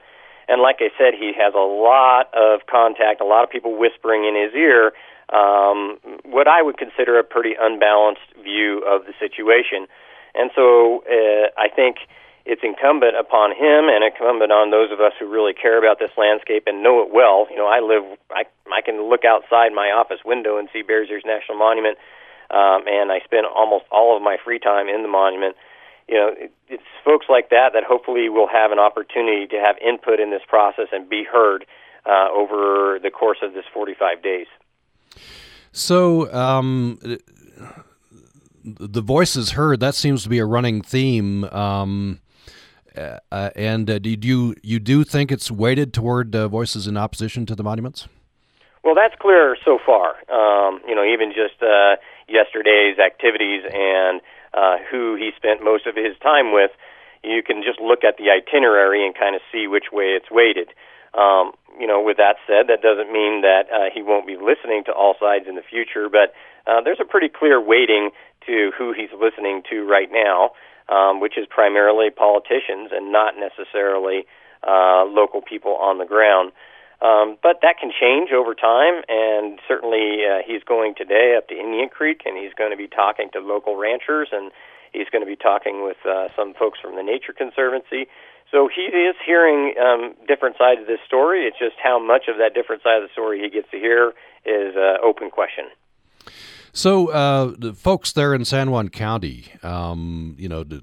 And 0.48 0.62
like 0.62 0.80
I 0.80 0.88
said, 0.96 1.12
he 1.12 1.36
has 1.36 1.52
a 1.52 1.68
lot 1.68 2.32
of 2.32 2.64
contact, 2.64 3.20
a 3.20 3.28
lot 3.28 3.44
of 3.44 3.50
people 3.50 3.76
whispering 3.76 4.24
in 4.24 4.34
his 4.34 4.54
ear 4.54 4.92
um, 5.32 5.98
what 6.24 6.48
I 6.48 6.62
would 6.62 6.78
consider 6.78 7.18
a 7.18 7.24
pretty 7.24 7.54
unbalanced 7.58 8.32
view 8.42 8.82
of 8.86 9.04
the 9.04 9.12
situation. 9.18 9.86
And 10.34 10.50
so 10.54 11.04
uh, 11.04 11.48
I 11.56 11.68
think 11.68 11.98
it's 12.48 12.64
incumbent 12.64 13.12
upon 13.12 13.52
him 13.52 13.92
and 13.92 14.00
incumbent 14.02 14.50
on 14.50 14.70
those 14.70 14.90
of 14.90 15.00
us 15.00 15.12
who 15.20 15.28
really 15.28 15.52
care 15.52 15.76
about 15.76 15.98
this 15.98 16.10
landscape 16.16 16.64
and 16.66 16.82
know 16.82 17.02
it 17.04 17.12
well. 17.12 17.46
You 17.50 17.56
know, 17.56 17.68
I 17.68 17.80
live, 17.80 18.04
I, 18.32 18.48
I 18.72 18.80
can 18.80 19.08
look 19.10 19.24
outside 19.28 19.76
my 19.76 19.92
office 19.92 20.24
window 20.24 20.56
and 20.56 20.68
see 20.72 20.80
Bears 20.80 21.08
Ears 21.10 21.24
National 21.26 21.58
Monument, 21.58 21.98
um, 22.48 22.88
and 22.88 23.12
I 23.12 23.20
spend 23.20 23.44
almost 23.44 23.84
all 23.92 24.16
of 24.16 24.22
my 24.22 24.38
free 24.42 24.58
time 24.58 24.88
in 24.88 25.02
the 25.02 25.12
monument. 25.12 25.56
You 26.08 26.14
know, 26.16 26.28
it, 26.32 26.52
it's 26.68 26.88
folks 27.04 27.26
like 27.28 27.50
that 27.50 27.76
that 27.76 27.84
hopefully 27.84 28.30
will 28.30 28.48
have 28.48 28.72
an 28.72 28.78
opportunity 28.78 29.46
to 29.48 29.60
have 29.60 29.76
input 29.84 30.18
in 30.18 30.30
this 30.30 30.42
process 30.48 30.88
and 30.90 31.06
be 31.06 31.24
heard 31.24 31.66
uh, 32.08 32.32
over 32.32 32.98
the 33.02 33.10
course 33.10 33.38
of 33.42 33.52
this 33.52 33.68
45 33.74 34.22
days. 34.22 34.46
So, 35.78 36.32
um, 36.34 36.98
the 38.64 39.00
voices 39.00 39.52
heard 39.52 39.78
that 39.80 39.94
seems 39.94 40.24
to 40.24 40.28
be 40.28 40.38
a 40.38 40.44
running 40.44 40.82
theme. 40.82 41.44
Um, 41.44 42.20
uh, 42.96 43.50
and 43.54 43.88
uh, 43.88 44.00
do 44.00 44.10
you 44.10 44.56
you 44.62 44.80
do 44.80 45.04
think 45.04 45.30
it's 45.30 45.50
weighted 45.52 45.94
toward 45.94 46.34
uh, 46.34 46.48
voices 46.48 46.88
in 46.88 46.96
opposition 46.96 47.46
to 47.46 47.54
the 47.54 47.62
monuments? 47.62 48.08
Well, 48.82 48.96
that's 48.96 49.14
clear 49.20 49.56
so 49.64 49.78
far. 49.84 50.16
Um, 50.32 50.80
you 50.88 50.96
know, 50.96 51.04
even 51.04 51.30
just 51.30 51.62
uh, 51.62 51.94
yesterday's 52.28 52.98
activities 52.98 53.62
and 53.72 54.20
uh, 54.54 54.78
who 54.90 55.14
he 55.14 55.30
spent 55.36 55.62
most 55.62 55.86
of 55.86 55.94
his 55.94 56.18
time 56.20 56.52
with, 56.52 56.72
you 57.22 57.42
can 57.42 57.62
just 57.62 57.80
look 57.80 58.02
at 58.02 58.16
the 58.16 58.30
itinerary 58.30 59.06
and 59.06 59.14
kind 59.14 59.36
of 59.36 59.42
see 59.52 59.68
which 59.68 59.92
way 59.92 60.16
it's 60.16 60.30
weighted. 60.30 60.70
Um, 61.14 61.52
you 61.78 61.86
know, 61.86 62.02
with 62.02 62.16
that 62.16 62.36
said, 62.46 62.66
that 62.68 62.82
doesn't 62.82 63.12
mean 63.12 63.42
that 63.42 63.70
uh, 63.72 63.88
he 63.94 64.02
won't 64.02 64.26
be 64.26 64.36
listening 64.36 64.84
to 64.86 64.92
all 64.92 65.14
sides 65.20 65.46
in 65.48 65.54
the 65.54 65.62
future, 65.62 66.08
but 66.08 66.34
uh, 66.66 66.80
there's 66.82 67.00
a 67.00 67.04
pretty 67.04 67.28
clear 67.28 67.60
weighting 67.60 68.10
to 68.46 68.72
who 68.76 68.92
he's 68.92 69.10
listening 69.18 69.62
to 69.70 69.86
right 69.86 70.10
now 70.10 70.50
um, 70.88 71.20
which 71.20 71.36
is 71.36 71.46
primarily 71.48 72.10
politicians 72.10 72.90
and 72.92 73.12
not 73.12 73.34
necessarily 73.36 74.26
uh, 74.66 75.04
local 75.04 75.42
people 75.42 75.76
on 75.76 75.98
the 75.98 76.06
ground. 76.06 76.52
Um, 77.00 77.38
but 77.42 77.62
that 77.62 77.78
can 77.78 77.92
change 77.94 78.30
over 78.32 78.54
time, 78.54 79.04
and 79.08 79.60
certainly 79.68 80.26
uh, 80.26 80.42
he's 80.44 80.64
going 80.64 80.94
today 80.96 81.36
up 81.38 81.46
to 81.48 81.54
Indian 81.54 81.88
Creek, 81.88 82.22
and 82.24 82.36
he's 82.36 82.52
going 82.54 82.72
to 82.72 82.76
be 82.76 82.88
talking 82.88 83.30
to 83.34 83.38
local 83.38 83.76
ranchers, 83.76 84.28
and 84.32 84.50
he's 84.92 85.06
going 85.12 85.22
to 85.22 85.30
be 85.30 85.36
talking 85.36 85.84
with 85.84 85.98
uh, 86.04 86.26
some 86.34 86.54
folks 86.54 86.80
from 86.80 86.96
the 86.96 87.04
Nature 87.04 87.32
Conservancy. 87.32 88.08
So 88.50 88.68
he 88.74 88.82
is 88.82 89.14
hearing 89.26 89.74
um, 89.78 90.14
different 90.26 90.56
sides 90.56 90.80
of 90.80 90.86
this 90.86 91.00
story. 91.06 91.44
It's 91.46 91.58
just 91.58 91.76
how 91.82 91.98
much 91.98 92.28
of 92.28 92.38
that 92.38 92.54
different 92.54 92.82
side 92.82 93.02
of 93.02 93.02
the 93.02 93.12
story 93.12 93.40
he 93.40 93.50
gets 93.50 93.70
to 93.70 93.78
hear 93.78 94.14
is 94.44 94.74
an 94.74 94.96
uh, 95.00 95.06
open 95.06 95.30
question. 95.30 95.66
So, 96.72 97.08
uh, 97.08 97.54
the 97.58 97.74
folks 97.74 98.12
there 98.12 98.34
in 98.34 98.44
San 98.44 98.70
Juan 98.70 98.88
County, 98.88 99.46
um, 99.62 100.36
you 100.38 100.48
know, 100.48 100.62
the 100.62 100.82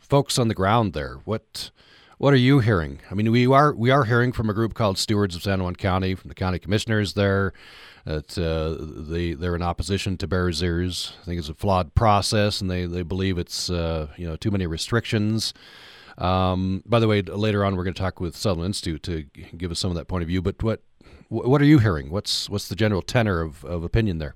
folks 0.00 0.38
on 0.38 0.48
the 0.48 0.54
ground 0.54 0.94
there, 0.94 1.18
what 1.24 1.70
what 2.18 2.34
are 2.34 2.38
you 2.38 2.58
hearing? 2.58 3.00
I 3.10 3.14
mean, 3.14 3.30
we 3.30 3.46
are 3.46 3.72
we 3.72 3.90
are 3.90 4.04
hearing 4.04 4.32
from 4.32 4.50
a 4.50 4.54
group 4.54 4.74
called 4.74 4.98
Stewards 4.98 5.36
of 5.36 5.42
San 5.42 5.62
Juan 5.62 5.76
County, 5.76 6.14
from 6.14 6.28
the 6.28 6.34
county 6.34 6.58
commissioners 6.58 7.14
there, 7.14 7.52
that 8.04 8.36
uh, 8.36 8.76
they 9.08 9.34
they're 9.34 9.54
in 9.54 9.62
opposition 9.62 10.16
to 10.18 10.28
Ears. 10.32 11.12
I 11.22 11.24
think 11.24 11.38
it's 11.38 11.48
a 11.48 11.54
flawed 11.54 11.94
process, 11.94 12.60
and 12.60 12.70
they 12.70 12.86
they 12.86 13.02
believe 13.02 13.38
it's 13.38 13.70
uh, 13.70 14.08
you 14.16 14.26
know 14.26 14.36
too 14.36 14.50
many 14.50 14.66
restrictions. 14.66 15.54
Um, 16.18 16.82
by 16.84 16.98
the 16.98 17.06
way, 17.06 17.22
later 17.22 17.64
on 17.64 17.76
we're 17.76 17.84
going 17.84 17.94
to 17.94 18.00
talk 18.00 18.20
with 18.20 18.36
Sutherland 18.36 18.70
Institute 18.70 19.02
to 19.04 19.22
give 19.56 19.70
us 19.70 19.78
some 19.78 19.90
of 19.90 19.96
that 19.96 20.08
point 20.08 20.22
of 20.22 20.28
view. 20.28 20.42
But 20.42 20.62
what 20.62 20.82
what 21.28 21.60
are 21.60 21.66
you 21.66 21.78
hearing? 21.78 22.10
What's 22.10 22.50
what's 22.50 22.68
the 22.68 22.76
general 22.76 23.02
tenor 23.02 23.40
of, 23.40 23.64
of 23.64 23.84
opinion 23.84 24.18
there? 24.18 24.34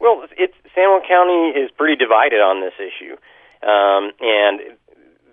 Well, 0.00 0.24
it's 0.36 0.54
San 0.74 0.88
Juan 0.90 1.02
County 1.06 1.58
is 1.58 1.70
pretty 1.76 1.96
divided 1.96 2.40
on 2.40 2.60
this 2.60 2.74
issue, 2.78 3.14
um, 3.66 4.12
and 4.20 4.78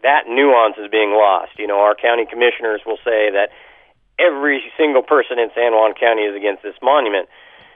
that 0.04 0.28
nuance 0.28 0.76
is 0.78 0.90
being 0.92 1.12
lost. 1.12 1.58
You 1.58 1.68
know, 1.68 1.80
our 1.80 1.96
county 1.96 2.26
commissioners 2.26 2.82
will 2.86 2.98
say 3.06 3.32
that 3.32 3.50
every 4.20 4.64
single 4.78 5.04
person 5.04 5.40
in 5.40 5.50
San 5.56 5.74
Juan 5.74 5.94
County 5.94 6.24
is 6.24 6.36
against 6.36 6.64
this 6.64 6.76
monument. 6.82 7.30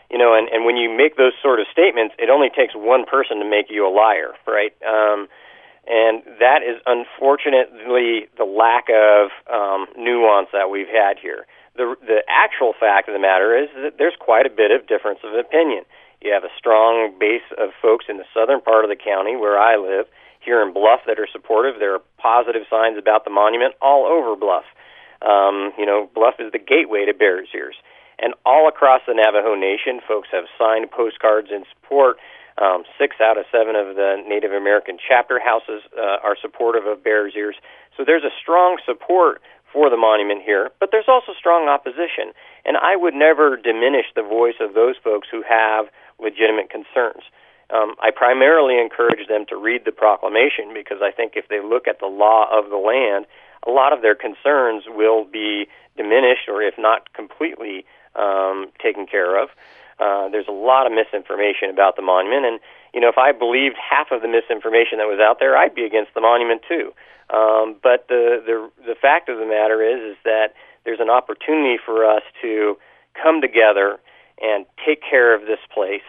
You 0.10 0.18
know, 0.18 0.34
and, 0.34 0.50
and 0.50 0.66
when 0.66 0.76
you 0.76 0.90
make 0.90 1.18
those 1.18 1.34
sort 1.40 1.60
of 1.60 1.68
statements, 1.72 2.16
it 2.18 2.32
only 2.32 2.50
takes 2.50 2.74
one 2.74 3.06
person 3.06 3.38
to 3.38 3.48
make 3.48 3.70
you 3.70 3.86
a 3.86 3.94
liar, 3.94 4.34
right? 4.48 4.74
Um, 4.82 5.30
and 5.88 6.24
that 6.40 6.62
is 6.64 6.82
unfortunately 6.86 8.28
the 8.38 8.46
lack 8.46 8.90
of 8.90 9.32
um, 9.52 9.88
nuance 9.98 10.50
that 10.54 10.70
we've 10.70 10.90
had 10.90 11.18
here. 11.20 11.46
The, 11.76 11.96
the 12.02 12.24
actual 12.28 12.74
fact 12.78 13.08
of 13.08 13.14
the 13.14 13.20
matter 13.20 13.56
is 13.56 13.70
that 13.76 13.98
there's 13.98 14.18
quite 14.20 14.46
a 14.46 14.50
bit 14.50 14.72
of 14.72 14.88
difference 14.88 15.20
of 15.24 15.34
opinion. 15.34 15.86
You 16.22 16.34
have 16.34 16.44
a 16.44 16.52
strong 16.58 17.16
base 17.18 17.48
of 17.58 17.70
folks 17.82 18.06
in 18.10 18.18
the 18.18 18.28
southern 18.34 18.60
part 18.62 18.84
of 18.84 18.90
the 18.90 19.00
county 19.00 19.36
where 19.38 19.58
I 19.58 19.78
live, 19.78 20.06
here 20.42 20.62
in 20.62 20.74
Bluff, 20.74 21.02
that 21.08 21.20
are 21.20 21.28
supportive. 21.32 21.80
There 21.80 21.96
are 21.96 22.04
positive 22.18 22.64
signs 22.70 22.98
about 22.98 23.24
the 23.24 23.32
monument 23.32 23.76
all 23.82 24.06
over 24.06 24.36
Bluff. 24.36 24.66
Um, 25.22 25.72
you 25.78 25.86
know, 25.86 26.10
Bluff 26.14 26.36
is 26.40 26.52
the 26.52 26.60
gateway 26.60 27.06
to 27.06 27.14
Bears 27.14 27.48
Ears. 27.56 27.76
And 28.20 28.34
all 28.46 28.68
across 28.68 29.02
the 29.08 29.14
Navajo 29.14 29.56
Nation, 29.56 30.02
folks 30.06 30.28
have 30.32 30.46
signed 30.58 30.92
postcards 30.92 31.50
in 31.52 31.64
support. 31.72 32.18
Um, 32.60 32.84
six 33.00 33.16
out 33.24 33.38
of 33.38 33.46
seven 33.52 33.76
of 33.76 33.96
the 33.96 34.22
Native 34.28 34.52
American 34.52 34.98
chapter 35.00 35.40
houses 35.40 35.82
uh, 35.98 36.20
are 36.22 36.36
supportive 36.42 36.86
of 36.86 37.04
Bears 37.04 37.34
Ears. 37.36 37.56
So 37.96 38.04
there's 38.04 38.24
a 38.24 38.36
strong 38.42 38.78
support 38.86 39.42
for 39.72 39.90
the 39.90 39.98
monument 39.98 40.42
here, 40.44 40.72
but 40.80 40.90
there's 40.92 41.08
also 41.08 41.32
strong 41.38 41.70
opposition. 41.70 42.34
And 42.66 42.76
I 42.76 42.96
would 42.96 43.14
never 43.14 43.56
diminish 43.56 44.08
the 44.16 44.24
voice 44.24 44.60
of 44.60 44.74
those 44.74 44.96
folks 45.02 45.28
who 45.32 45.44
have 45.48 45.86
legitimate 46.20 46.70
concerns. 46.70 47.24
Um, 47.70 47.96
I 48.02 48.10
primarily 48.12 48.82
encourage 48.82 49.28
them 49.28 49.46
to 49.50 49.56
read 49.56 49.86
the 49.86 49.92
proclamation 49.92 50.74
because 50.74 50.98
I 51.02 51.12
think 51.12 51.34
if 51.36 51.48
they 51.50 51.62
look 51.62 51.88
at 51.88 52.00
the 52.00 52.08
law 52.08 52.48
of 52.52 52.70
the 52.70 52.82
land, 52.82 53.26
a 53.66 53.72
lot 53.72 53.94
of 53.94 54.02
their 54.02 54.16
concerns 54.16 54.84
will 54.88 55.24
be 55.24 55.68
diminished 55.96 56.50
or, 56.50 56.62
if 56.62 56.74
not 56.78 57.14
completely, 57.14 57.86
um, 58.16 58.72
taken 58.82 59.06
care 59.06 59.42
of. 59.42 59.50
Uh, 60.00 60.30
there's 60.30 60.48
a 60.48 60.56
lot 60.56 60.88
of 60.88 60.94
misinformation 60.94 61.70
about 61.70 61.96
the 61.96 62.02
monument, 62.02 62.46
and 62.46 62.60
you 62.94 63.02
know, 63.02 63.10
if 63.10 63.18
I 63.18 63.32
believed 63.32 63.76
half 63.78 64.12
of 64.12 64.22
the 64.22 64.28
misinformation 64.28 64.98
that 64.98 65.08
was 65.08 65.20
out 65.20 65.40
there, 65.40 65.56
I'd 65.58 65.76
be 65.76 65.84
against 65.84 66.14
the 66.16 66.22
monument 66.22 66.62
too. 66.68 66.94
Um, 67.30 67.76
but 67.84 68.08
the 68.08 68.42
the 68.46 68.72
the 68.86 68.96
fact 68.96 69.30
of 69.30 69.38
the 69.38 69.46
matter 69.46 69.84
is, 69.84 70.16
is 70.16 70.18
that 70.24 70.54
there's 70.86 71.00
an 71.00 71.10
opportunity 71.10 71.78
for 71.84 72.06
us 72.06 72.24
to 72.42 72.78
come 73.22 73.42
together 73.42 74.00
and 74.42 74.66
take 74.86 75.02
care 75.04 75.36
of 75.36 75.42
this 75.42 75.60
place 75.74 76.08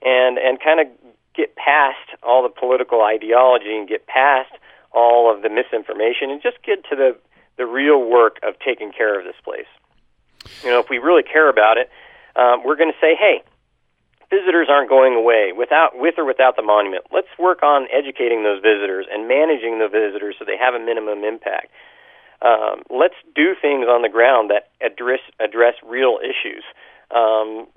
and 0.00 0.38
and 0.38 0.60
kind 0.60 0.80
of 0.80 0.86
get 1.34 1.56
past 1.56 2.16
all 2.22 2.42
the 2.42 2.48
political 2.48 3.02
ideology 3.02 3.76
and 3.76 3.88
get 3.88 4.06
past 4.06 4.52
all 4.92 5.34
of 5.34 5.42
the 5.42 5.48
misinformation 5.48 6.30
and 6.30 6.42
just 6.42 6.62
get 6.62 6.84
to 6.88 6.96
the 6.96 7.16
the 7.58 7.66
real 7.66 8.08
work 8.08 8.38
of 8.42 8.54
taking 8.64 8.92
care 8.92 9.18
of 9.18 9.24
this 9.24 9.36
place. 9.44 9.68
You 10.64 10.70
know, 10.70 10.80
if 10.80 10.88
we 10.88 10.98
really 10.98 11.22
care 11.22 11.48
about 11.48 11.76
it, 11.76 11.90
um, 12.36 12.64
we're 12.64 12.76
going 12.76 12.92
to 12.92 13.00
say, 13.00 13.14
hey, 13.18 13.42
visitors 14.32 14.68
aren't 14.70 14.88
going 14.88 15.14
away 15.14 15.52
without 15.52 15.92
with 15.94 16.14
or 16.16 16.24
without 16.24 16.56
the 16.56 16.62
monument. 16.62 17.04
Let's 17.12 17.28
work 17.38 17.62
on 17.62 17.86
educating 17.92 18.42
those 18.42 18.62
visitors 18.64 19.06
and 19.12 19.28
managing 19.28 19.78
the 19.78 19.88
visitors 19.88 20.36
so 20.38 20.44
they 20.44 20.56
have 20.56 20.72
a 20.74 20.80
minimum 20.80 21.24
impact. 21.24 21.68
Um, 22.40 22.82
let's 22.90 23.14
do 23.36 23.54
things 23.60 23.86
on 23.86 24.02
the 24.02 24.08
ground 24.08 24.50
that 24.50 24.72
address 24.80 25.20
address 25.38 25.74
real 25.84 26.18
issues. 26.18 26.64
Um, 27.14 27.68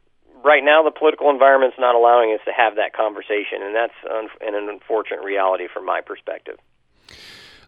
right 0.44 0.64
now, 0.64 0.82
the 0.82 0.96
political 0.96 1.30
environment's 1.30 1.78
not 1.78 1.94
allowing 1.94 2.34
us 2.34 2.40
to 2.46 2.54
have 2.56 2.76
that 2.78 2.94
conversation, 2.96 3.62
and 3.62 3.76
that's 3.76 4.00
un- 4.10 4.32
an 4.42 4.56
unfortunate 4.70 5.22
reality 5.22 5.68
from 5.72 5.86
my 5.86 6.02
perspective. 6.02 6.58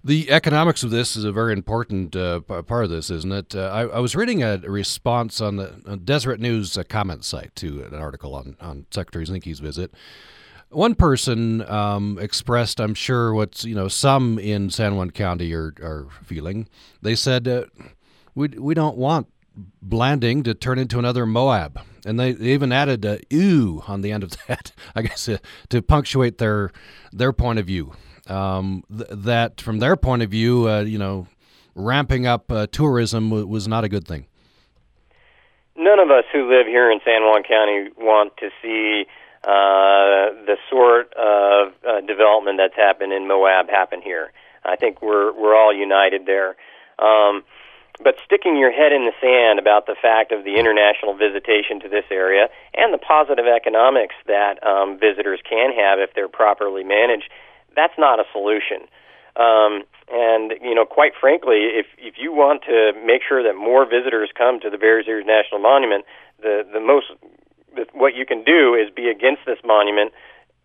The 0.08 0.32
economics 0.32 0.84
of 0.84 0.90
this 0.90 1.18
is 1.18 1.26
a 1.26 1.34
very 1.34 1.52
important 1.52 2.16
uh, 2.16 2.40
part 2.40 2.86
of 2.86 2.90
this, 2.90 3.10
isn't 3.10 3.34
it? 3.34 3.54
Uh, 3.54 3.64
I, 3.64 3.82
I, 3.98 4.00
was 4.00 4.16
reading 4.16 4.42
a 4.42 4.58
response 4.60 5.42
on 5.42 5.58
the 5.58 6.00
Deseret 6.02 6.40
News 6.40 6.78
uh, 6.78 6.84
comment 6.84 7.26
site 7.26 7.54
to 7.58 7.84
an 7.84 7.94
article 7.94 8.34
on, 8.34 8.56
on 8.62 8.86
Secretary 8.90 9.26
Zinke's 9.26 9.60
visit. 9.60 9.94
One 10.70 10.96
person 10.96 11.62
um, 11.70 12.18
expressed, 12.22 12.80
I'm 12.80 12.94
sure, 12.94 13.34
what 13.34 13.66
you 13.66 13.76
know 13.76 13.90
some 13.90 14.40
in 14.40 14.70
San 14.70 14.96
Juan 14.96 15.12
County 15.12 15.54
are, 15.54 15.74
are 15.82 16.08
feeling. 16.24 16.70
They 17.02 17.16
said, 17.16 17.46
uh, 17.46 17.66
"We 18.34 18.48
we 18.48 18.74
don't 18.76 18.96
want 18.96 19.28
Blanding 19.82 20.42
to 20.44 20.54
turn 20.54 20.80
into 20.80 21.00
another 21.00 21.26
Moab," 21.26 21.82
and 22.06 22.18
they, 22.18 22.32
they 22.32 22.54
even 22.54 22.72
added 22.72 23.04
a 23.04 23.20
"ew" 23.30 23.84
on 23.90 24.00
the 24.00 24.14
end 24.14 24.24
of 24.24 24.32
that, 24.48 24.72
I 24.96 25.02
guess, 25.02 25.28
uh, 25.28 25.40
to 25.68 25.82
punctuate 25.82 26.38
their 26.38 26.72
their 27.12 27.34
point 27.34 27.60
of 27.60 27.66
view 27.66 27.92
um, 28.30 28.84
th- 28.96 29.10
that 29.12 29.62
from 29.62 29.80
their 29.80 29.96
point 29.96 30.22
of 30.22 30.30
view, 30.30 30.70
uh, 30.70 30.82
you 30.82 30.98
know, 30.98 31.28
ramping 31.76 32.26
up 32.26 32.52
uh, 32.52 32.68
tourism 32.72 33.30
w- 33.30 33.48
was 33.48 33.68
not 33.68 33.84
a 33.84 33.90
good 33.90 34.08
thing. 34.08 34.26
None 35.76 36.00
of 36.00 36.10
us 36.10 36.26
who 36.34 36.50
live 36.50 36.66
here 36.66 36.92
in 36.92 37.00
San 37.06 37.22
Juan 37.24 37.44
County 37.44 37.90
want 37.98 38.36
to 38.38 38.50
see 38.62 39.06
uh, 39.44 40.34
the 40.46 40.58
sort 40.70 41.14
of 41.14 41.74
uh, 41.88 42.02
development 42.02 42.58
that's 42.58 42.76
happened 42.76 43.14
in 43.14 43.28
Moab 43.28 43.70
happen 43.70 44.02
here. 44.02 44.32
I 44.66 44.76
think 44.76 45.02
we're 45.02 45.32
we're 45.34 45.56
all 45.56 45.74
united 45.74 46.26
there. 46.26 46.56
Um, 47.00 47.44
but 48.04 48.16
sticking 48.26 48.58
your 48.58 48.72
head 48.72 48.92
in 48.94 49.06
the 49.06 49.14
sand 49.22 49.60
about 49.60 49.86
the 49.86 49.96
fact 50.00 50.32
of 50.32 50.44
the 50.44 50.58
international 50.58 51.16
visitation 51.16 51.80
to 51.82 51.90
this 51.90 52.06
area 52.12 52.48
and 52.74 52.94
the 52.94 52.98
positive 52.98 53.46
economics 53.48 54.16
that 54.28 54.62
um, 54.66 55.00
visitors 55.00 55.40
can 55.48 55.74
have 55.74 56.00
if 56.00 56.14
they're 56.14 56.28
properly 56.28 56.84
managed 56.84 57.30
that's 57.78 57.94
not 57.98 58.20
a 58.20 58.26
solution. 58.34 58.90
Um, 59.38 59.86
and 60.10 60.58
you 60.62 60.74
know, 60.74 60.86
quite 60.86 61.14
frankly, 61.14 61.70
if 61.78 61.86
if 61.98 62.16
you 62.18 62.34
want 62.34 62.64
to 62.66 62.92
make 63.06 63.22
sure 63.22 63.44
that 63.44 63.56
more 63.56 63.86
visitors 63.86 64.32
come 64.36 64.60
to 64.62 64.70
the 64.70 64.78
Bears 64.78 65.06
Ears 65.08 65.26
National 65.28 65.62
Monument, 65.62 66.04
the 66.42 66.66
the 66.66 66.82
most 66.82 67.14
the, 67.76 67.86
what 67.94 68.16
you 68.16 68.26
can 68.26 68.44
do 68.44 68.74
is 68.74 68.90
be 68.90 69.08
against 69.08 69.46
this 69.46 69.60
monument, 69.64 70.12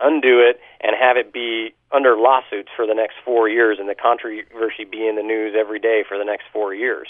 undo 0.00 0.40
it, 0.40 0.58
and 0.80 0.96
have 0.98 1.18
it 1.18 1.32
be 1.32 1.74
under 1.92 2.16
lawsuits 2.16 2.70
for 2.74 2.86
the 2.86 2.94
next 2.94 3.16
four 3.24 3.48
years, 3.48 3.76
and 3.78 3.88
the 3.88 3.94
controversy 3.94 4.88
be 4.88 5.06
in 5.06 5.16
the 5.16 5.22
news 5.22 5.54
every 5.58 5.78
day 5.78 6.02
for 6.08 6.16
the 6.16 6.24
next 6.24 6.44
four 6.52 6.72
years. 6.72 7.08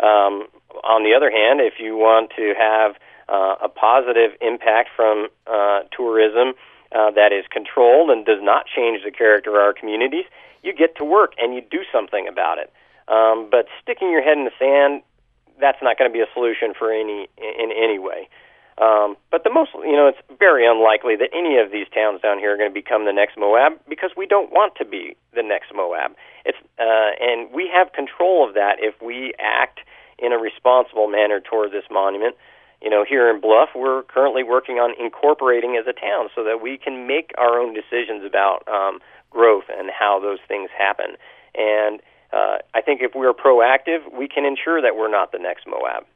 Um, 0.00 0.48
on 0.84 1.04
the 1.04 1.12
other 1.14 1.30
hand, 1.30 1.60
if 1.60 1.74
you 1.78 1.96
want 1.96 2.32
to 2.36 2.54
have 2.56 2.96
uh, 3.28 3.56
a 3.64 3.68
positive 3.68 4.32
impact 4.40 4.90
from 4.96 5.28
uh, 5.46 5.80
tourism 5.94 6.54
uh, 6.92 7.10
that 7.12 7.32
is 7.32 7.44
controlled 7.50 8.10
and 8.10 8.24
does 8.24 8.42
not 8.42 8.66
change 8.66 9.02
the 9.04 9.10
character 9.10 9.50
of 9.50 9.56
our 9.56 9.72
communities, 9.72 10.24
you 10.62 10.72
get 10.72 10.96
to 10.96 11.04
work 11.04 11.32
and 11.38 11.54
you 11.54 11.60
do 11.60 11.82
something 11.92 12.26
about 12.28 12.58
it. 12.58 12.72
Um, 13.08 13.48
but 13.50 13.66
sticking 13.82 14.10
your 14.10 14.22
head 14.22 14.36
in 14.36 14.44
the 14.44 14.56
sand, 14.58 15.02
that's 15.60 15.78
not 15.82 15.98
going 15.98 16.10
to 16.10 16.12
be 16.12 16.20
a 16.20 16.30
solution 16.34 16.74
for 16.76 16.92
any 16.92 17.28
in 17.38 17.70
any 17.72 17.98
way. 17.98 18.28
Um, 18.78 19.16
but 19.30 19.42
the 19.42 19.50
most, 19.50 19.70
you 19.72 19.96
know, 19.96 20.06
it's 20.06 20.20
very 20.38 20.66
unlikely 20.68 21.16
that 21.16 21.30
any 21.32 21.56
of 21.56 21.72
these 21.72 21.86
towns 21.94 22.20
down 22.20 22.38
here 22.38 22.52
are 22.52 22.58
going 22.58 22.68
to 22.68 22.74
become 22.74 23.06
the 23.06 23.12
next 23.12 23.38
Moab 23.38 23.80
because 23.88 24.10
we 24.16 24.26
don't 24.26 24.52
want 24.52 24.74
to 24.76 24.84
be 24.84 25.16
the 25.32 25.42
next 25.42 25.72
Moab. 25.74 26.12
It's 26.44 26.58
uh, 26.78 27.16
and 27.18 27.50
we 27.52 27.70
have 27.72 27.92
control 27.92 28.46
of 28.46 28.54
that 28.54 28.76
if 28.80 29.00
we 29.00 29.32
act 29.38 29.80
in 30.18 30.32
a 30.32 30.38
responsible 30.38 31.08
manner 31.08 31.40
toward 31.40 31.72
this 31.72 31.84
monument 31.90 32.36
you 32.86 32.90
know, 32.90 33.04
here 33.04 33.28
in 33.28 33.40
Bluff, 33.40 33.70
we're 33.74 34.04
currently 34.04 34.44
working 34.44 34.76
on 34.76 34.94
incorporating 34.96 35.76
as 35.76 35.88
a 35.88 35.92
town 35.92 36.28
so 36.36 36.44
that 36.44 36.62
we 36.62 36.78
can 36.78 37.08
make 37.08 37.32
our 37.36 37.58
own 37.58 37.74
decisions 37.74 38.24
about 38.24 38.62
um, 38.68 39.00
growth 39.28 39.64
and 39.76 39.90
how 39.90 40.20
those 40.20 40.38
things 40.46 40.70
happen. 40.70 41.16
And 41.56 42.00
uh, 42.32 42.58
I 42.74 42.82
think 42.82 43.00
if 43.02 43.10
we're 43.12 43.32
proactive, 43.32 44.16
we 44.16 44.28
can 44.28 44.44
ensure 44.44 44.80
that 44.80 44.94
we're 44.94 45.10
not 45.10 45.32
the 45.32 45.38
next 45.38 45.66
Moab. 45.66 46.06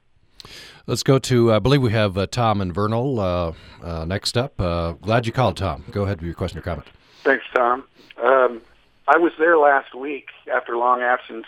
Let's 0.86 1.02
go 1.02 1.18
to, 1.18 1.52
I 1.52 1.58
believe 1.58 1.82
we 1.82 1.90
have 1.90 2.16
uh, 2.16 2.28
Tom 2.28 2.60
and 2.60 2.72
Vernal 2.72 3.18
uh, 3.18 3.52
uh 3.82 4.04
next 4.04 4.38
up. 4.38 4.60
Uh, 4.60 4.92
glad 4.92 5.26
you 5.26 5.32
called, 5.32 5.56
Tom. 5.56 5.84
Go 5.90 6.04
ahead 6.04 6.18
with 6.18 6.26
your 6.26 6.34
question 6.34 6.60
or 6.60 6.62
comment. 6.62 6.86
Thanks, 7.24 7.44
Tom. 7.52 7.82
Um, 8.22 8.62
I 9.08 9.18
was 9.18 9.32
there 9.40 9.58
last 9.58 9.92
week 9.92 10.28
after 10.54 10.76
long 10.76 11.02
absence 11.02 11.46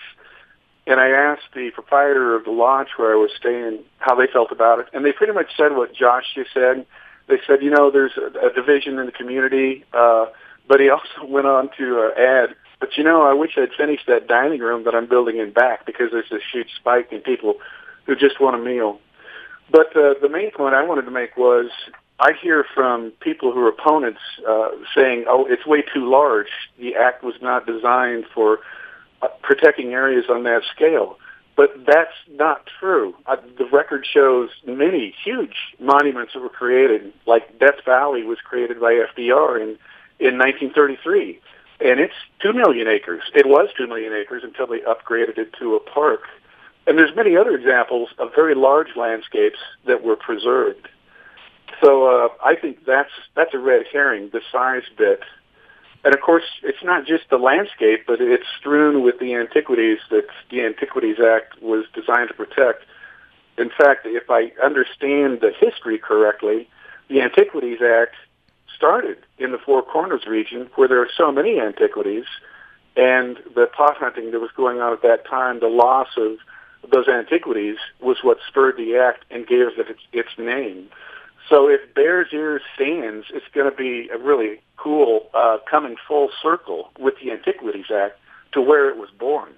and 0.87 1.01
I 1.01 1.11
asked 1.11 1.55
the 1.55 1.71
proprietor 1.71 2.35
of 2.35 2.45
the 2.45 2.51
lodge 2.51 2.89
where 2.97 3.13
I 3.13 3.17
was 3.17 3.31
staying 3.37 3.81
how 3.99 4.15
they 4.15 4.27
felt 4.33 4.51
about 4.51 4.81
it, 4.81 4.87
and 4.93 5.05
they 5.05 5.13
pretty 5.13 5.33
much 5.33 5.51
said 5.57 5.77
what 5.77 5.95
Josh 5.95 6.25
just 6.35 6.53
said. 6.53 6.87
They 7.29 7.39
said, 7.47 7.63
you 7.63 7.71
know, 7.71 7.91
there's 7.91 8.13
a, 8.17 8.49
a 8.49 8.53
division 8.53 8.99
in 8.99 9.07
the 9.07 9.13
community, 9.13 9.85
uh, 9.93 10.27
but 10.69 10.81
he 10.81 10.91
also 10.91 11.27
went 11.27 11.47
on 11.47 11.71
to 11.79 12.01
uh, 12.01 12.21
add, 12.21 12.57
but 12.81 12.97
you 12.97 13.05
know, 13.05 13.23
I 13.23 13.33
wish 13.33 13.53
I'd 13.57 13.73
finished 13.79 14.07
that 14.09 14.27
dining 14.27 14.61
room 14.61 14.85
that 14.85 14.95
I'm 14.95 15.09
building 15.09 15.39
in 15.39 15.53
back 15.53 15.87
because 15.87 16.09
there's 16.11 16.31
this 16.31 16.43
huge 16.53 16.69
spike 16.75 17.13
in 17.13 17.21
people 17.21 17.55
who 18.07 18.17
just 18.17 18.41
want 18.41 18.57
a 18.57 18.59
meal. 18.59 18.99
But 19.71 19.97
uh, 19.97 20.15
the 20.21 20.29
main 20.29 20.51
point 20.51 20.75
I 20.75 20.83
wanted 20.83 21.03
to 21.03 21.13
make 21.13 21.37
was 21.37 21.71
I 22.19 22.33
hear 22.41 22.65
from 22.75 23.13
people 23.21 23.53
who 23.53 23.61
are 23.61 23.69
opponents 23.69 24.21
uh, 24.49 24.71
saying, 24.95 25.27
oh, 25.29 25.47
it's 25.49 25.65
way 25.65 25.83
too 25.95 26.11
large. 26.11 26.49
The 26.79 26.97
act 26.97 27.23
was 27.23 27.35
not 27.41 27.67
designed 27.67 28.25
for 28.35 28.59
protecting 29.43 29.93
areas 29.93 30.25
on 30.29 30.45
that 30.45 30.63
scale. 30.75 31.19
But 31.55 31.85
that's 31.87 32.15
not 32.31 32.67
true. 32.81 33.15
The 33.59 33.67
record 33.71 34.07
shows 34.11 34.49
many 34.67 35.15
huge 35.23 35.55
monuments 35.79 36.33
that 36.33 36.41
were 36.41 36.49
created, 36.49 37.13
like 37.27 37.59
Death 37.59 37.85
Valley 37.85 38.23
was 38.23 38.39
created 38.43 38.81
by 38.81 38.93
FDR 38.93 39.61
in, 39.61 39.69
in 40.19 40.39
1933. 40.39 41.41
And 41.81 42.01
it's 42.01 42.15
2 42.41 42.53
million 42.53 42.89
acres. 42.89 43.23
It 43.35 43.47
was 43.47 43.69
2 43.77 43.87
million 43.87 44.15
acres 44.15 44.45
until 44.45 44.67
they 44.67 44.79
upgraded 44.81 45.37
it 45.37 45.53
to 45.59 45.75
a 45.75 45.81
park. 45.81 46.23
And 46.87 46.99
there's 46.99 47.15
many 47.15 47.37
other 47.37 47.55
examples 47.55 48.11
of 48.19 48.35
very 48.35 48.55
large 48.55 48.97
landscapes 48.97 49.59
that 49.87 50.03
were 50.03 50.17
preserved. 50.17 50.89
So 51.83 52.07
uh, 52.07 52.29
I 52.45 52.55
think 52.55 52.85
that's 52.85 53.11
that's 53.35 53.55
a 53.55 53.59
red 53.59 53.85
herring, 53.93 54.31
the 54.33 54.41
size 54.51 54.83
bit. 54.97 55.21
And 56.05 56.15
of 56.15 56.21
course, 56.21 56.45
it's 56.63 56.83
not 56.83 57.07
just 57.07 57.31
the 57.31 57.37
landscape, 57.37 58.05
but 58.07 58.21
it's 58.21 58.47
strewn 58.59 59.03
with 59.03 59.19
the 59.21 59.35
antiquities 59.35 59.99
that 60.11 60.27
the 60.51 60.63
Antiquities 60.63 61.19
Act 61.21 61.63
was 61.63 61.85
designed 61.95 62.29
to 62.29 62.35
protect. 62.35 62.85
In 63.57 63.71
fact, 63.71 64.07
if 64.07 64.29
I 64.29 64.53
understand 64.63 65.41
the 65.41 65.53
history 65.57 65.99
correctly, 65.99 66.69
the 67.09 67.21
Antiquities 67.21 67.81
Act 67.83 68.17
started 68.75 69.19
in 69.39 69.53
the 69.53 69.59
Four 69.59 69.83
Corners 69.83 70.27
region 70.27 70.69
where 70.75 70.89
there 70.89 71.01
are 71.01 71.11
so 71.17 71.31
many 71.31 71.61
antiquities, 71.61 72.25
and 72.97 73.39
the 73.55 73.67
pot 73.67 73.97
hunting 73.97 74.33
that 74.33 74.41
was 74.41 74.51
going 74.57 74.81
on 74.81 74.93
at 74.93 75.03
that 75.03 75.25
time, 75.27 75.61
the 75.61 75.69
loss 75.69 76.09
of 76.17 76.39
those 76.91 77.07
antiquities 77.07 77.77
was 78.01 78.19
what 78.23 78.39
spurred 78.49 78.77
the 78.77 78.97
act 78.97 79.25
and 79.31 79.47
gave 79.47 79.69
it 79.79 79.89
its, 79.89 80.01
its 80.13 80.31
name. 80.37 80.89
So 81.53 81.69
if 81.69 81.81
Bears 81.95 82.29
Ears 82.33 82.63
stands, 82.75 83.27
it's 83.35 83.45
going 83.53 83.71
to 83.71 83.77
be 83.77 84.09
a 84.09 84.17
really 84.17 84.63
cool 84.79 85.29
uh, 85.35 85.59
coming 85.71 85.97
full 86.09 86.31
circle 86.43 86.89
with 86.99 87.13
the 87.23 87.31
Antiquities 87.31 87.91
Act 87.95 88.19
to 88.53 88.63
where 88.63 88.89
it 88.89 88.97
was 88.97 89.11
born. 89.19 89.51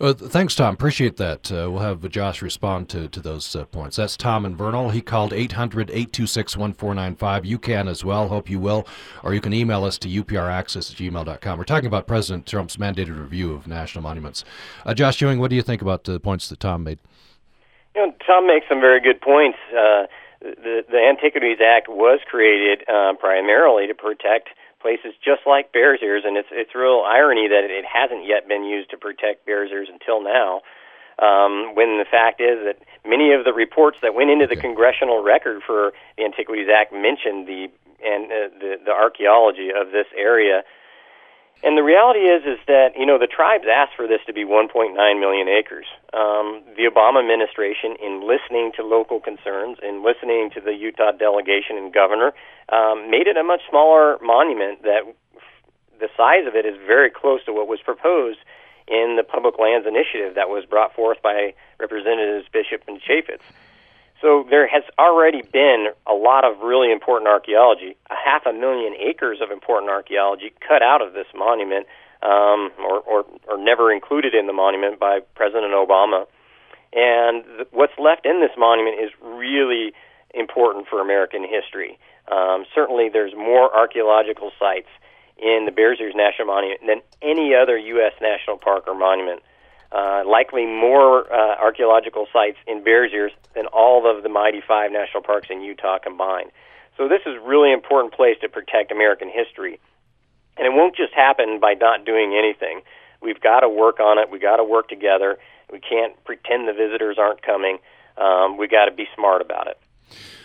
Uh, 0.00 0.12
thanks, 0.12 0.54
Tom. 0.54 0.74
Appreciate 0.74 1.16
that. 1.16 1.50
Uh, 1.50 1.68
we'll 1.72 1.80
have 1.80 2.08
Josh 2.08 2.40
respond 2.40 2.88
to, 2.90 3.08
to 3.08 3.18
those 3.18 3.56
uh, 3.56 3.64
points. 3.64 3.96
That's 3.96 4.16
Tom 4.16 4.44
and 4.44 4.56
Vernal. 4.56 4.90
He 4.90 5.00
called 5.00 5.32
800 5.32 5.90
826 5.90 6.56
1495. 6.56 7.44
You 7.44 7.58
can 7.58 7.88
as 7.88 8.04
well. 8.04 8.28
Hope 8.28 8.48
you 8.48 8.60
will. 8.60 8.86
Or 9.24 9.34
you 9.34 9.40
can 9.40 9.52
email 9.52 9.82
us 9.82 9.98
to 9.98 10.08
upraccess 10.08 10.88
at 10.92 10.96
gmail.com. 10.96 11.58
We're 11.58 11.64
talking 11.64 11.88
about 11.88 12.06
President 12.06 12.46
Trump's 12.46 12.76
mandated 12.76 13.18
review 13.18 13.52
of 13.54 13.66
national 13.66 14.02
monuments. 14.02 14.44
Uh, 14.86 14.94
Josh 14.94 15.20
Ewing, 15.20 15.40
what 15.40 15.50
do 15.50 15.56
you 15.56 15.62
think 15.62 15.82
about 15.82 16.04
the 16.04 16.20
points 16.20 16.48
that 16.48 16.60
Tom 16.60 16.84
made? 16.84 17.00
You 17.96 18.06
know, 18.06 18.14
Tom 18.24 18.46
makes 18.46 18.66
some 18.68 18.80
very 18.80 19.00
good 19.00 19.20
points. 19.20 19.58
The, 20.44 20.84
the 20.84 21.00
Antiquities 21.00 21.58
Act 21.64 21.88
was 21.88 22.20
created 22.28 22.84
uh, 22.84 23.14
primarily 23.18 23.86
to 23.88 23.94
protect 23.94 24.50
places 24.84 25.16
just 25.24 25.48
like 25.48 25.72
Bears 25.72 26.00
Ears, 26.04 26.22
and 26.26 26.36
it's 26.36 26.52
it's 26.52 26.74
real 26.74 27.00
irony 27.00 27.48
that 27.48 27.64
it 27.64 27.88
hasn't 27.88 28.28
yet 28.28 28.46
been 28.46 28.64
used 28.64 28.90
to 28.90 28.98
protect 28.98 29.46
Bears 29.46 29.70
Ears 29.72 29.88
until 29.90 30.20
now. 30.20 30.60
Um, 31.16 31.72
when 31.72 31.96
the 31.96 32.04
fact 32.04 32.42
is 32.42 32.60
that 32.68 32.76
many 33.08 33.32
of 33.32 33.46
the 33.48 33.54
reports 33.54 33.98
that 34.02 34.12
went 34.14 34.28
into 34.28 34.46
the 34.46 34.56
congressional 34.56 35.22
record 35.22 35.62
for 35.64 35.92
the 36.18 36.24
Antiquities 36.24 36.68
Act 36.68 36.92
mentioned 36.92 37.48
the 37.48 37.72
and 38.04 38.28
uh, 38.28 38.52
the 38.60 38.72
the 38.84 38.92
archaeology 38.92 39.72
of 39.72 39.92
this 39.96 40.06
area. 40.12 40.62
And 41.64 41.78
the 41.78 41.82
reality 41.82 42.28
is, 42.28 42.44
is 42.44 42.60
that 42.68 42.92
you 42.92 43.06
know 43.06 43.16
the 43.18 43.26
tribes 43.26 43.64
asked 43.64 43.96
for 43.96 44.06
this 44.06 44.20
to 44.26 44.34
be 44.34 44.44
1.9 44.44 44.92
million 45.18 45.48
acres. 45.48 45.86
Um, 46.12 46.60
the 46.76 46.84
Obama 46.84 47.24
administration, 47.24 47.96
in 48.04 48.20
listening 48.20 48.72
to 48.76 48.84
local 48.84 49.18
concerns, 49.18 49.78
in 49.80 50.04
listening 50.04 50.50
to 50.52 50.60
the 50.60 50.76
Utah 50.76 51.12
delegation 51.16 51.80
and 51.80 51.88
governor, 51.88 52.36
um, 52.68 53.10
made 53.10 53.26
it 53.26 53.38
a 53.40 53.42
much 53.42 53.62
smaller 53.70 54.18
monument. 54.20 54.82
That 54.82 55.08
the 55.98 56.12
size 56.20 56.44
of 56.46 56.54
it 56.54 56.66
is 56.68 56.76
very 56.86 57.08
close 57.08 57.40
to 57.48 57.52
what 57.56 57.66
was 57.66 57.80
proposed 57.80 58.44
in 58.86 59.16
the 59.16 59.24
Public 59.24 59.58
Lands 59.58 59.88
Initiative 59.88 60.34
that 60.36 60.52
was 60.52 60.68
brought 60.68 60.92
forth 60.92 61.22
by 61.22 61.54
Representatives 61.80 62.44
Bishop 62.52 62.84
and 62.86 63.00
Chaffetz. 63.00 63.40
So 64.24 64.46
there 64.48 64.66
has 64.66 64.82
already 64.98 65.42
been 65.42 65.88
a 66.06 66.14
lot 66.14 66.46
of 66.46 66.60
really 66.60 66.90
important 66.90 67.28
archaeology, 67.28 67.94
a 68.08 68.14
half 68.16 68.46
a 68.46 68.54
million 68.54 68.94
acres 68.98 69.40
of 69.42 69.50
important 69.50 69.90
archaeology 69.90 70.50
cut 70.66 70.80
out 70.80 71.02
of 71.02 71.12
this 71.12 71.26
monument, 71.34 71.86
um, 72.22 72.72
or, 72.80 73.00
or, 73.04 73.26
or 73.46 73.58
never 73.58 73.92
included 73.92 74.34
in 74.34 74.46
the 74.46 74.54
monument 74.54 74.98
by 74.98 75.20
President 75.34 75.74
Obama. 75.74 76.24
And 76.94 77.44
th- 77.44 77.68
what's 77.70 77.92
left 77.98 78.24
in 78.24 78.40
this 78.40 78.56
monument 78.56 78.96
is 78.98 79.10
really 79.20 79.92
important 80.32 80.88
for 80.88 81.02
American 81.02 81.44
history. 81.44 81.98
Um, 82.32 82.64
certainly, 82.74 83.10
there's 83.12 83.34
more 83.36 83.76
archaeological 83.76 84.52
sites 84.58 84.88
in 85.36 85.66
the 85.66 85.70
Bears 85.70 85.98
Ears 86.00 86.14
National 86.16 86.46
Monument 86.46 86.80
than 86.86 87.02
any 87.20 87.54
other 87.54 87.76
U.S. 87.76 88.14
national 88.22 88.56
park 88.56 88.84
or 88.88 88.94
monument 88.94 89.42
uh, 89.94 90.24
likely 90.26 90.66
more 90.66 91.32
uh, 91.32 91.56
archaeological 91.62 92.26
sites 92.32 92.58
in 92.66 92.82
Bears 92.82 93.12
Ears 93.14 93.32
than 93.54 93.66
all 93.66 94.10
of 94.10 94.22
the 94.24 94.28
mighty 94.28 94.60
five 94.66 94.90
national 94.90 95.22
parks 95.22 95.48
in 95.50 95.60
Utah 95.60 95.98
combined. 95.98 96.50
So 96.96 97.08
this 97.08 97.20
is 97.26 97.34
really 97.44 97.72
important 97.72 98.12
place 98.12 98.36
to 98.40 98.48
protect 98.48 98.90
American 98.90 99.30
history. 99.30 99.78
And 100.56 100.66
it 100.66 100.72
won't 100.72 100.96
just 100.96 101.12
happen 101.12 101.60
by 101.60 101.74
not 101.74 102.04
doing 102.04 102.34
anything. 102.36 102.82
We've 103.22 103.40
got 103.40 103.60
to 103.60 103.68
work 103.68 104.00
on 104.00 104.18
it. 104.18 104.30
We've 104.30 104.42
got 104.42 104.56
to 104.56 104.64
work 104.64 104.88
together. 104.88 105.38
We 105.72 105.80
can't 105.80 106.12
pretend 106.24 106.68
the 106.68 106.72
visitors 106.72 107.16
aren't 107.18 107.42
coming. 107.42 107.78
Um, 108.16 108.56
we've 108.56 108.70
got 108.70 108.86
to 108.86 108.92
be 108.92 109.06
smart 109.14 109.42
about 109.42 109.68
it. 109.68 109.78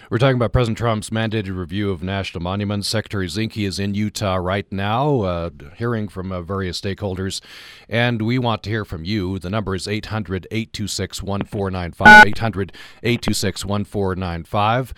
We're 0.09 0.17
talking 0.17 0.37
about 0.37 0.53
President 0.53 0.79
Trump's 0.79 1.11
mandated 1.11 1.55
review 1.55 1.91
of 1.91 2.01
national 2.01 2.41
monuments. 2.41 2.87
Secretary 2.87 3.27
Zinke 3.27 3.67
is 3.67 3.77
in 3.77 3.93
Utah 3.93 4.37
right 4.37 4.65
now, 4.71 5.21
uh, 5.21 5.49
hearing 5.75 6.07
from 6.07 6.31
uh, 6.31 6.41
various 6.41 6.81
stakeholders, 6.81 7.41
and 7.87 8.23
we 8.23 8.39
want 8.39 8.63
to 8.63 8.71
hear 8.71 8.85
from 8.85 9.05
you. 9.05 9.37
The 9.37 9.51
number 9.51 9.75
is 9.75 9.87
800 9.87 10.47
826 10.49 11.21
1495. 11.21 12.25
800 12.25 12.73
826 13.03 13.65
1495. 13.65 14.93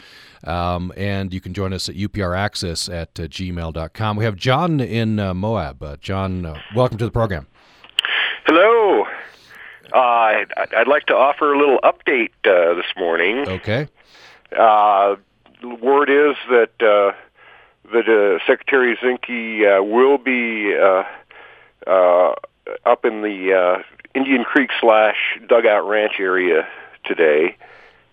Um, 0.45 0.93
and 0.95 1.33
you 1.33 1.41
can 1.41 1.53
join 1.53 1.73
us 1.73 1.89
at 1.89 1.95
upraccess 1.95 2.87
at 2.89 3.19
uh, 3.19 3.23
gmail.com. 3.23 4.15
We 4.15 4.23
have 4.23 4.37
John 4.37 4.79
in 4.79 5.19
uh, 5.19 5.33
Moab. 5.33 5.83
Uh, 5.83 5.97
John, 5.97 6.45
uh, 6.45 6.57
welcome 6.73 6.97
to 6.99 7.03
the 7.03 7.11
program. 7.11 7.47
Hello. 8.45 9.07
I'd, 9.93 10.45
I'd 10.55 10.87
like 10.87 11.07
to 11.07 11.13
offer 11.13 11.51
a 11.51 11.59
little 11.59 11.79
update 11.83 12.29
this 12.45 12.85
morning. 12.95 13.39
Okay. 13.49 13.89
Uh, 14.57 15.15
word 15.81 16.09
is 16.09 16.35
that 16.49 16.71
uh, 16.81 17.13
that 17.91 18.07
uh, 18.07 18.45
Secretary 18.45 18.97
Zinke 18.97 19.79
uh, 19.79 19.83
will 19.83 20.17
be 20.17 20.75
uh, 20.75 21.03
uh, 21.87 22.33
up 22.85 23.05
in 23.05 23.21
the 23.21 23.53
uh, 23.53 23.83
Indian 24.13 24.43
Creek 24.43 24.69
slash 24.79 25.39
Dugout 25.47 25.87
Ranch 25.87 26.13
area 26.19 26.67
today. 27.05 27.55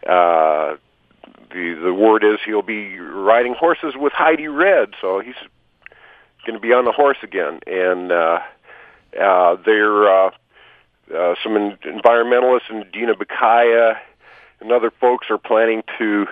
Uh, 0.07 0.77
the 1.51 1.75
the 1.83 1.95
word 1.95 2.25
is 2.25 2.39
he'll 2.45 2.63
be 2.63 2.99
riding 2.99 3.55
horses 3.55 3.95
with 3.97 4.13
Heidi 4.13 4.49
Redd, 4.49 4.95
so 5.01 5.21
he's 5.21 5.35
going 6.47 6.55
to 6.55 6.61
be 6.61 6.73
on 6.73 6.85
the 6.85 6.93
horse 6.93 7.19
again. 7.23 7.61
And 7.67 8.13
uh, 8.13 8.41
uh, 9.21 9.57
there 9.65 10.09
uh, 10.09 10.31
uh, 11.15 11.35
some 11.43 11.53
environmentalists 11.85 12.71
and 12.71 12.85
Diné 12.93 13.15
Bikéyah 13.15 13.99
and 14.61 14.73
other 14.73 14.91
folks 14.91 15.31
are 15.31 15.39
planning 15.39 15.83
to 15.99 16.27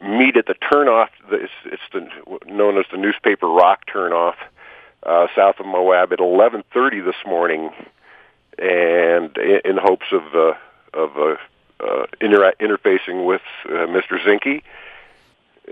meet 0.00 0.36
at 0.36 0.46
the 0.46 0.54
turnoff. 0.54 1.08
It's, 1.30 1.52
it's 1.64 1.82
the, 1.92 2.08
known 2.46 2.78
as 2.78 2.86
the 2.90 2.98
Newspaper 2.98 3.46
Rock 3.48 3.86
turnoff 3.86 4.34
uh, 5.02 5.26
south 5.34 5.58
of 5.60 5.66
Moab 5.66 6.12
at 6.12 6.18
11:30 6.18 7.04
this 7.04 7.16
morning, 7.26 7.70
and 8.58 9.36
in, 9.36 9.76
hopes 9.76 10.06
of 10.12 10.22
uh, 10.34 10.54
of 10.94 11.16
uh, 11.16 11.36
uh, 11.80 12.06
inter- 12.20 12.52
interfacing 12.60 13.26
with 13.26 13.42
uh, 13.66 13.86
Mr. 13.86 14.18
Zinke. 14.20 14.62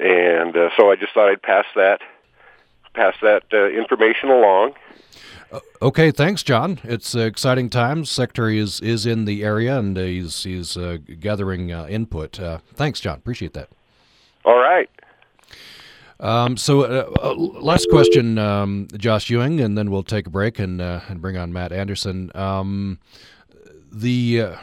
And 0.00 0.56
uh, 0.56 0.70
so 0.76 0.90
I 0.90 0.96
just 0.96 1.12
thought 1.12 1.28
I'd 1.28 1.42
pass 1.42 1.66
that 1.76 2.00
pass 2.94 3.14
that 3.22 3.44
uh, 3.52 3.68
information 3.68 4.30
along. 4.30 4.74
Okay, 5.82 6.10
thanks, 6.10 6.42
John. 6.42 6.78
It's 6.84 7.16
uh, 7.16 7.20
exciting 7.20 7.70
times. 7.70 8.10
Secretary 8.10 8.58
is, 8.58 8.80
is 8.80 9.06
in 9.06 9.24
the 9.24 9.42
area 9.42 9.78
and 9.78 9.96
uh, 9.96 10.02
he's 10.02 10.44
he's 10.44 10.76
uh, 10.76 10.98
gathering 11.18 11.72
uh, 11.72 11.86
input. 11.86 12.38
Uh, 12.38 12.58
thanks, 12.74 13.00
John. 13.00 13.16
Appreciate 13.16 13.54
that. 13.54 13.68
All 14.44 14.58
right. 14.58 14.88
Um, 16.20 16.58
so, 16.58 16.82
uh, 16.82 17.34
last 17.34 17.88
question, 17.90 18.36
um, 18.36 18.88
Josh 18.94 19.30
Ewing, 19.30 19.58
and 19.58 19.76
then 19.76 19.90
we'll 19.90 20.02
take 20.02 20.26
a 20.26 20.30
break 20.30 20.58
and 20.58 20.80
and 20.80 21.22
bring 21.22 21.38
on 21.38 21.50
Matt 21.52 21.72
Anderson. 21.72 22.30
Um, 22.34 22.98
the 23.90 24.56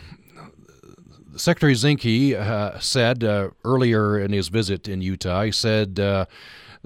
Secretary 1.36 1.74
Zinke 1.74 2.82
said 2.82 3.24
earlier 3.66 4.20
in 4.20 4.34
his 4.34 4.50
visit 4.50 4.88
in 4.88 5.02
Utah, 5.02 5.44
he 5.44 5.52
said 5.52 6.28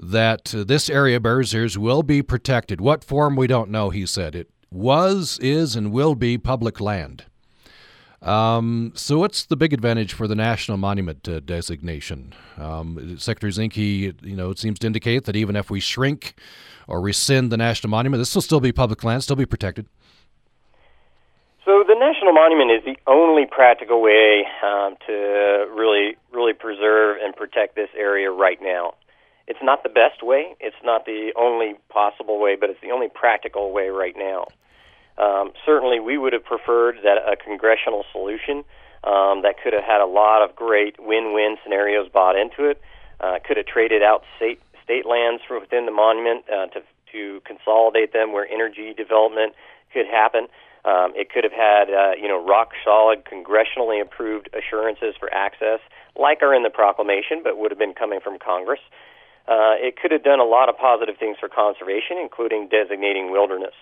that 0.02 0.52
uh, 0.52 0.64
this 0.64 0.90
area, 0.90 1.20
Bears 1.20 1.54
Ears, 1.54 1.78
will 1.78 2.02
be 2.02 2.22
protected. 2.22 2.80
What 2.80 3.04
form, 3.04 3.36
we 3.36 3.46
don't 3.46 3.70
know, 3.70 3.90
he 3.90 4.04
said. 4.04 4.34
It 4.34 4.50
was, 4.70 5.38
is, 5.40 5.76
and 5.76 5.92
will 5.92 6.16
be 6.16 6.36
public 6.36 6.80
land. 6.80 7.24
Um, 8.20 8.92
so, 8.94 9.18
what's 9.18 9.44
the 9.44 9.56
big 9.56 9.72
advantage 9.72 10.12
for 10.12 10.26
the 10.26 10.34
national 10.34 10.76
monument 10.76 11.28
uh, 11.28 11.40
designation? 11.40 12.34
Um, 12.56 13.16
Secretary 13.18 13.52
Zinke, 13.52 14.14
you 14.22 14.36
know, 14.36 14.50
it 14.50 14.58
seems 14.58 14.78
to 14.80 14.86
indicate 14.86 15.24
that 15.24 15.36
even 15.36 15.56
if 15.56 15.70
we 15.70 15.80
shrink 15.80 16.34
or 16.86 17.00
rescind 17.00 17.50
the 17.50 17.56
national 17.56 17.90
monument, 17.90 18.20
this 18.20 18.34
will 18.34 18.42
still 18.42 18.60
be 18.60 18.72
public 18.72 19.02
land, 19.02 19.22
still 19.22 19.36
be 19.36 19.46
protected. 19.46 19.86
So, 21.64 21.84
the 21.86 21.96
national 21.98 22.32
monument 22.32 22.70
is 22.70 22.84
the 22.84 22.96
only 23.08 23.46
practical 23.46 24.00
way 24.00 24.46
um, 24.64 24.96
to 25.06 25.66
really, 25.74 26.16
really 26.32 26.52
preserve 26.52 27.18
and 27.22 27.34
protect 27.34 27.74
this 27.74 27.90
area 27.96 28.30
right 28.30 28.58
now. 28.62 28.94
It's 29.46 29.58
not 29.62 29.82
the 29.82 29.88
best 29.88 30.22
way. 30.22 30.54
It's 30.60 30.76
not 30.84 31.04
the 31.04 31.32
only 31.36 31.74
possible 31.88 32.40
way, 32.40 32.56
but 32.58 32.70
it's 32.70 32.80
the 32.80 32.90
only 32.90 33.08
practical 33.08 33.72
way 33.72 33.88
right 33.88 34.14
now. 34.16 34.46
Um, 35.18 35.52
certainly, 35.66 36.00
we 36.00 36.16
would 36.16 36.32
have 36.32 36.44
preferred 36.44 36.96
that 37.02 37.18
a 37.18 37.36
congressional 37.36 38.04
solution 38.12 38.64
um, 39.04 39.42
that 39.42 39.56
could 39.62 39.72
have 39.72 39.84
had 39.84 40.00
a 40.00 40.06
lot 40.06 40.42
of 40.42 40.56
great 40.56 40.96
win-win 40.98 41.56
scenarios 41.62 42.08
bought 42.08 42.36
into 42.38 42.70
it. 42.70 42.80
Uh, 43.20 43.38
could 43.44 43.56
have 43.56 43.66
traded 43.66 44.02
out 44.02 44.24
state 44.36 44.60
state 44.82 45.06
lands 45.06 45.42
from 45.46 45.60
within 45.60 45.86
the 45.86 45.92
monument 45.92 46.44
uh, 46.48 46.66
to 46.66 46.82
to 47.12 47.42
consolidate 47.44 48.12
them 48.12 48.32
where 48.32 48.48
energy 48.48 48.94
development 48.94 49.54
could 49.92 50.06
happen. 50.06 50.48
Um, 50.84 51.12
it 51.14 51.30
could 51.30 51.44
have 51.44 51.52
had 51.52 51.90
uh, 51.90 52.12
you 52.20 52.26
know 52.26 52.44
rock 52.44 52.70
solid 52.84 53.24
congressionally 53.24 54.00
approved 54.00 54.48
assurances 54.54 55.14
for 55.18 55.32
access, 55.32 55.78
like 56.16 56.42
are 56.42 56.54
in 56.54 56.62
the 56.62 56.70
proclamation, 56.70 57.42
but 57.44 57.58
would 57.58 57.70
have 57.70 57.78
been 57.78 57.94
coming 57.94 58.18
from 58.20 58.38
Congress. 58.38 58.80
Uh, 59.48 59.74
it 59.78 59.96
could 59.96 60.10
have 60.10 60.22
done 60.22 60.38
a 60.38 60.44
lot 60.44 60.68
of 60.68 60.78
positive 60.78 61.16
things 61.18 61.36
for 61.38 61.48
conservation, 61.48 62.16
including 62.20 62.68
designating 62.68 63.32
wilderness. 63.32 63.74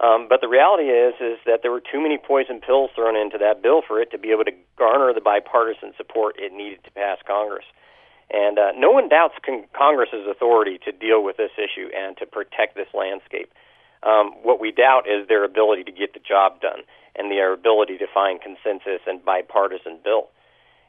Um, 0.00 0.26
but 0.28 0.40
the 0.40 0.48
reality 0.48 0.90
is, 0.90 1.14
is 1.20 1.38
that 1.44 1.62
there 1.62 1.72
were 1.72 1.82
too 1.82 2.00
many 2.00 2.18
poison 2.18 2.60
pills 2.60 2.90
thrown 2.94 3.16
into 3.16 3.36
that 3.38 3.62
bill 3.62 3.82
for 3.82 4.00
it 4.00 4.10
to 4.12 4.18
be 4.18 4.30
able 4.30 4.44
to 4.44 4.52
garner 4.76 5.12
the 5.12 5.20
bipartisan 5.20 5.92
support 5.96 6.36
it 6.38 6.52
needed 6.52 6.84
to 6.84 6.90
pass 6.92 7.18
Congress. 7.26 7.64
And 8.30 8.58
uh, 8.58 8.72
no 8.76 8.90
one 8.90 9.08
doubts 9.08 9.34
con- 9.44 9.64
Congress's 9.76 10.26
authority 10.30 10.78
to 10.84 10.92
deal 10.92 11.24
with 11.24 11.36
this 11.36 11.50
issue 11.56 11.88
and 11.96 12.16
to 12.18 12.26
protect 12.26 12.76
this 12.76 12.88
landscape. 12.94 13.50
Um, 14.04 14.30
what 14.42 14.60
we 14.60 14.70
doubt 14.70 15.08
is 15.08 15.26
their 15.26 15.42
ability 15.42 15.82
to 15.84 15.92
get 15.92 16.14
the 16.14 16.20
job 16.20 16.60
done 16.60 16.86
and 17.16 17.32
their 17.32 17.52
ability 17.52 17.98
to 17.98 18.06
find 18.06 18.40
consensus 18.40 19.02
and 19.06 19.24
bipartisan 19.24 19.98
bill. 20.04 20.28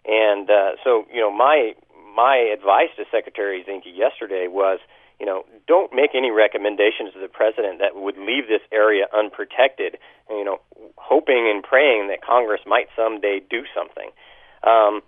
And 0.05 0.49
uh, 0.49 0.71
so, 0.84 1.05
you 1.12 1.19
know, 1.19 1.32
my 1.32 1.73
my 2.19 2.36
advice 2.51 2.91
to 2.97 3.05
Secretary 3.10 3.63
Zinke 3.63 3.95
yesterday 3.95 4.47
was, 4.51 4.79
you 5.21 5.25
know, 5.25 5.45
don't 5.67 5.95
make 5.95 6.12
any 6.13 6.32
recommendations 6.32 7.13
to 7.13 7.19
the 7.19 7.32
president 7.32 7.79
that 7.79 7.95
would 7.95 8.17
leave 8.17 8.51
this 8.51 8.65
area 8.73 9.08
unprotected. 9.15 9.95
You 10.29 10.43
know, 10.43 10.58
hoping 10.97 11.47
and 11.47 11.63
praying 11.63 12.10
that 12.10 12.19
Congress 12.21 12.60
might 12.67 12.88
someday 12.93 13.39
do 13.39 13.63
something. 13.71 14.12
Um, 14.67 14.99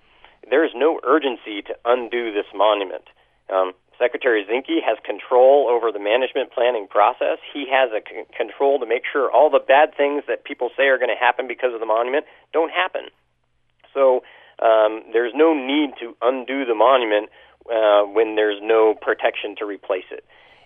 there 0.49 0.63
is 0.63 0.71
no 0.73 1.01
urgency 1.03 1.61
to 1.67 1.75
undo 1.83 2.31
this 2.31 2.47
monument. 2.55 3.03
Um, 3.51 3.73
Secretary 3.99 4.47
Zinke 4.47 4.79
has 4.81 4.97
control 5.03 5.67
over 5.69 5.91
the 5.91 5.99
management 5.99 6.53
planning 6.55 6.87
process. 6.87 7.37
He 7.53 7.67
has 7.69 7.91
a 7.91 7.99
c- 7.99 8.23
control 8.35 8.79
to 8.79 8.87
make 8.87 9.03
sure 9.11 9.29
all 9.29 9.49
the 9.51 9.59
bad 9.59 9.93
things 9.99 10.23
that 10.29 10.45
people 10.45 10.71
say 10.77 10.87
are 10.87 10.97
going 10.97 11.13
to 11.13 11.19
happen 11.19 11.45
because 11.47 11.73
of 11.75 11.81
the 11.83 11.85
monument 11.85 12.25
don't 12.53 12.71
happen. 12.71 13.11
So 13.93 14.23
um, 14.61 15.03
there's 15.13 15.33
no 15.35 15.53
need 15.53 15.91
to 15.99 16.15
undo 16.21 16.65
the 16.65 16.75
monument 16.75 17.29
uh, 17.71 18.03
when 18.03 18.35
there's 18.35 18.59
no 18.61 18.93
protection 18.93 19.55
to 19.57 19.65
replace 19.65 20.09
it. 20.11 20.23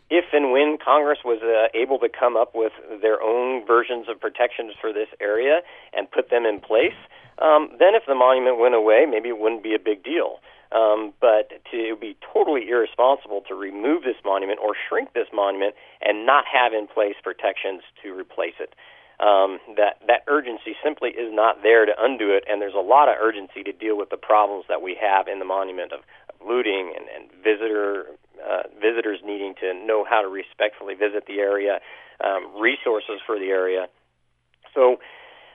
if 0.09 0.25
and 0.33 0.51
when 0.51 0.77
Congress 0.77 1.19
was 1.25 1.41
uh, 1.41 1.67
able 1.73 1.97
to 1.99 2.09
come 2.09 2.37
up 2.37 2.53
with 2.53 2.73
their 3.01 3.21
own 3.21 3.65
versions 3.65 4.07
of 4.07 4.19
protections 4.19 4.73
for 4.79 4.93
this 4.93 5.07
area 5.19 5.61
and 5.93 6.09
put 6.09 6.29
them 6.29 6.45
in 6.45 6.59
place, 6.59 6.97
um, 7.39 7.69
then 7.79 7.95
if 7.95 8.03
the 8.07 8.15
monument 8.15 8.59
went 8.59 8.75
away, 8.75 9.05
maybe 9.09 9.29
it 9.29 9.39
wouldn't 9.39 9.63
be 9.63 9.73
a 9.73 9.79
big 9.79 10.03
deal. 10.03 10.39
Um, 10.71 11.13
but 11.21 11.49
to 11.71 11.95
be 11.95 12.17
totally 12.33 12.67
irresponsible 12.69 13.41
to 13.47 13.55
remove 13.55 14.03
this 14.03 14.17
monument 14.25 14.59
or 14.61 14.75
shrink 14.89 15.13
this 15.13 15.27
monument 15.33 15.73
and 16.01 16.25
not 16.25 16.43
have 16.51 16.73
in 16.73 16.87
place 16.87 17.15
protections 17.23 17.81
to 18.03 18.13
replace 18.13 18.55
it. 18.59 18.73
Um, 19.15 19.59
that 19.79 20.03
that 20.07 20.27
urgency 20.27 20.75
simply 20.83 21.11
is 21.11 21.31
not 21.31 21.63
there 21.63 21.85
to 21.85 21.93
undo 21.97 22.35
it, 22.35 22.43
and 22.49 22.61
there's 22.61 22.75
a 22.75 22.83
lot 22.83 23.07
of 23.07 23.15
urgency 23.15 23.63
to 23.63 23.71
deal 23.71 23.95
with 23.95 24.09
the 24.09 24.17
problems 24.17 24.65
that 24.67 24.81
we 24.81 24.97
have 24.99 25.29
in 25.29 25.39
the 25.39 25.45
monument 25.45 25.93
of, 25.93 26.01
looting 26.45 26.93
and, 26.95 27.05
and 27.09 27.43
visitor 27.43 28.05
uh, 28.37 28.63
visitors 28.81 29.19
needing 29.25 29.55
to 29.59 29.73
know 29.73 30.05
how 30.07 30.21
to 30.21 30.27
respectfully 30.27 30.93
visit 30.93 31.25
the 31.27 31.39
area, 31.39 31.79
um, 32.23 32.51
resources 32.59 33.19
for 33.25 33.39
the 33.39 33.47
area. 33.47 33.87
So 34.73 34.99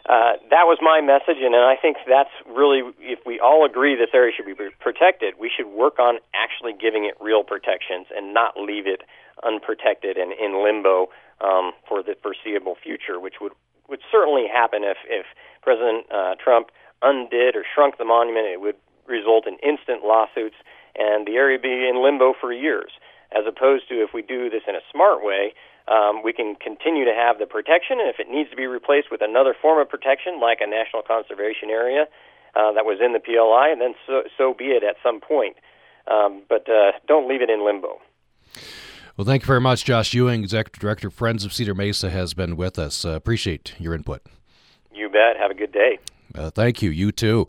uh, 0.09 0.41
that 0.51 0.65
was 0.65 0.79
my 0.81 1.01
message, 1.01 1.39
and 1.45 1.55
I 1.55 1.77
think 1.81 1.99
that's 2.09 2.33
really, 2.49 2.83
if 2.99 3.21
we 3.27 3.39
all 3.39 3.67
agree 3.67 3.95
this 3.95 4.11
area 4.15 4.33
should 4.35 4.47
be 4.47 4.57
protected, 4.81 5.35
we 5.39 5.51
should 5.55 5.69
work 5.69 5.99
on 5.99 6.19
actually 6.35 6.73
giving 6.73 7.05
it 7.05 7.15
real 7.21 7.45
protections 7.45 8.09
and 8.17 8.33
not 8.33 8.57
leave 8.57 8.87
it 8.87 9.03
unprotected 9.45 10.17
and 10.17 10.33
in 10.33 10.65
limbo 10.65 11.09
um, 11.41 11.73
for 11.89 12.03
the 12.03 12.15
foreseeable 12.23 12.77
future, 12.83 13.19
which 13.21 13.41
would 13.41 13.53
would 13.89 14.01
certainly 14.11 14.47
happen 14.47 14.85
if 14.85 14.99
if 15.09 15.27
President 15.63 16.07
uh, 16.13 16.35
Trump 16.43 16.71
undid 17.03 17.57
or 17.57 17.65
shrunk 17.75 17.99
the 17.99 18.05
monument. 18.05 18.47
It 18.47 18.61
would 18.61 18.77
result 19.07 19.47
in 19.47 19.59
instant 19.63 20.05
lawsuits, 20.05 20.57
and 20.95 21.27
the 21.27 21.37
area 21.37 21.59
be 21.59 21.89
in 21.89 22.03
limbo 22.03 22.35
for 22.41 22.53
years. 22.53 22.93
As 23.33 23.45
opposed 23.47 23.89
to 23.89 24.03
if 24.03 24.11
we 24.13 24.23
do 24.23 24.51
this 24.51 24.63
in 24.67 24.75
a 24.75 24.83
smart 24.91 25.23
way, 25.23 25.55
um, 25.89 26.23
we 26.23 26.33
can 26.33 26.55
continue 26.57 27.05
to 27.05 27.15
have 27.15 27.39
the 27.39 27.47
protection, 27.47 27.99
and 28.01 28.09
if 28.09 28.19
it 28.19 28.31
needs 28.31 28.51
to 28.51 28.57
be 28.57 28.67
replaced 28.67 29.11
with 29.11 29.23
another 29.23 29.55
form 29.55 29.81
of 29.81 29.89
protection, 29.89 30.41
like 30.41 30.59
a 30.61 30.67
national 30.67 31.03
conservation 31.03 31.71
area 31.71 32.07
uh, 32.55 32.73
that 32.73 32.85
was 32.85 32.99
in 33.01 33.13
the 33.13 33.21
PLI, 33.21 33.75
then 33.79 33.95
so, 34.07 34.23
so 34.37 34.55
be 34.55 34.67
it 34.67 34.83
at 34.83 34.97
some 35.03 35.21
point. 35.21 35.57
Um, 36.11 36.43
but 36.49 36.69
uh, 36.69 36.93
don't 37.07 37.29
leave 37.29 37.43
it 37.43 37.51
in 37.51 37.65
limbo. 37.65 38.01
Well, 39.21 39.27
thank 39.27 39.43
you 39.43 39.49
very 39.49 39.61
much, 39.61 39.85
Josh 39.85 40.15
Ewing, 40.15 40.43
Executive 40.43 40.81
Director, 40.81 41.11
Friends 41.11 41.45
of 41.45 41.53
Cedar 41.53 41.75
Mesa, 41.75 42.09
has 42.09 42.33
been 42.33 42.57
with 42.57 42.79
us. 42.79 43.05
Uh, 43.05 43.11
appreciate 43.11 43.75
your 43.79 43.93
input. 43.95 44.23
You 44.95 45.11
bet. 45.11 45.37
Have 45.37 45.51
a 45.51 45.55
good 45.55 45.73
day. 45.73 45.99
Uh, 46.35 46.51
thank 46.51 46.83
you. 46.83 46.91
You 46.91 47.13
too. 47.13 47.49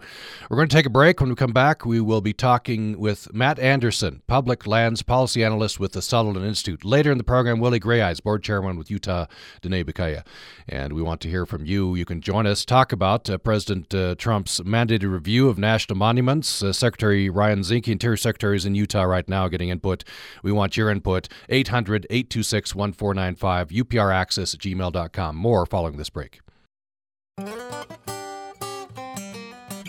We're 0.49 0.57
going 0.57 0.67
to 0.67 0.75
take 0.75 0.85
a 0.85 0.89
break. 0.89 1.19
When 1.19 1.29
we 1.29 1.35
come 1.35 1.53
back, 1.53 1.85
we 1.85 2.01
will 2.01 2.21
be 2.21 2.33
talking 2.33 2.99
with 2.99 3.33
Matt 3.33 3.59
Anderson, 3.59 4.21
Public 4.27 4.65
Lands 4.65 5.01
Policy 5.01 5.43
Analyst 5.43 5.79
with 5.79 5.93
the 5.93 6.01
Sutherland 6.01 6.45
Institute. 6.45 6.83
Later 6.83 7.11
in 7.11 7.17
the 7.17 7.23
program, 7.23 7.59
Willie 7.59 7.79
Grayeyes, 7.79 8.23
Board 8.23 8.43
Chairman 8.43 8.77
with 8.77 8.89
Utah 8.89 9.27
Diné 9.61 9.83
Bikéyah. 9.83 10.25
And 10.67 10.93
we 10.93 11.01
want 11.01 11.21
to 11.21 11.29
hear 11.29 11.45
from 11.45 11.65
you. 11.65 11.95
You 11.95 12.05
can 12.05 12.21
join 12.21 12.47
us, 12.47 12.65
talk 12.65 12.91
about 12.91 13.29
uh, 13.29 13.37
President 13.37 13.93
uh, 13.93 14.15
Trump's 14.15 14.59
mandated 14.61 15.11
review 15.11 15.49
of 15.49 15.57
national 15.57 15.97
monuments. 15.97 16.63
Uh, 16.63 16.73
Secretary 16.73 17.29
Ryan 17.29 17.59
Zinke, 17.59 17.89
Interior 17.89 18.17
Secretary, 18.17 18.55
is 18.55 18.65
in 18.65 18.75
Utah 18.75 19.03
right 19.03 19.27
now 19.27 19.47
getting 19.47 19.69
input. 19.69 20.03
We 20.43 20.51
want 20.51 20.77
your 20.77 20.89
input. 20.89 21.27
800 21.49 22.07
826 22.09 22.75
1495, 22.75 23.69
upraccess 23.69 24.53
at 24.53 24.59
gmail.com. 24.61 25.35
More 25.35 25.65
following 25.65 25.97
this 25.97 26.09
break. 26.09 26.39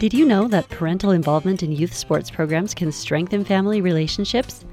Did 0.03 0.15
you 0.15 0.27
know 0.27 0.49
that 0.49 0.69
parental 0.69 1.13
involvement 1.13 1.63
in 1.63 1.71
youth 1.71 1.95
sports 1.95 2.29
programs 2.29 2.75
can 2.75 2.91
strengthen 2.91 3.45
family 3.45 3.81
relationships? 3.81 4.65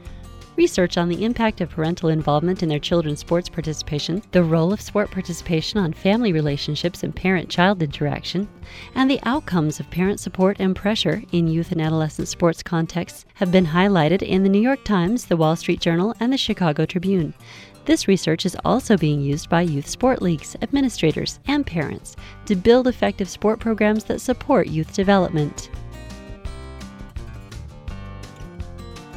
Research 0.56 0.98
on 0.98 1.08
the 1.08 1.24
impact 1.24 1.62
of 1.62 1.70
parental 1.70 2.10
involvement 2.10 2.64
in 2.64 2.68
their 2.68 2.80
children's 2.80 3.20
sports 3.20 3.48
participation, 3.48 4.24
the 4.32 4.44
role 4.44 4.74
of 4.74 4.82
sport 4.82 5.12
participation 5.12 5.80
on 5.80 5.94
family 5.94 6.34
relationships 6.34 7.04
and 7.04 7.16
parent 7.16 7.48
child 7.48 7.84
interaction, 7.84 8.50
and 8.96 9.08
the 9.08 9.20
outcomes 9.22 9.80
of 9.80 9.88
parent 9.92 10.20
support 10.20 10.58
and 10.60 10.76
pressure 10.76 11.22
in 11.32 11.48
youth 11.48 11.72
and 11.72 11.80
adolescent 11.80 12.28
sports 12.28 12.64
contexts 12.64 13.26
have 13.36 13.52
been 13.52 13.68
highlighted 13.68 14.24
in 14.24 14.42
the 14.42 14.50
New 14.50 14.60
York 14.60 14.84
Times, 14.84 15.26
the 15.26 15.38
Wall 15.38 15.56
Street 15.56 15.80
Journal, 15.80 16.16
and 16.20 16.34
the 16.34 16.38
Chicago 16.38 16.88
Tribune. 16.88 17.36
This 17.86 18.08
research 18.08 18.46
is 18.46 18.58
also 18.64 18.98
being 18.98 19.22
used 19.22 19.50
by 19.50 19.62
youth 19.62 19.88
sport 19.88 20.22
leagues, 20.22 20.56
administrators, 20.62 21.40
and 21.48 21.66
parents 21.66 22.16
to 22.46 22.56
build 22.56 22.88
effective 22.88 23.30
sport 23.30 23.60
programs 23.60 24.04
that 24.06 24.22
support 24.22 24.68
youth 24.68 24.94
development. 24.94 25.70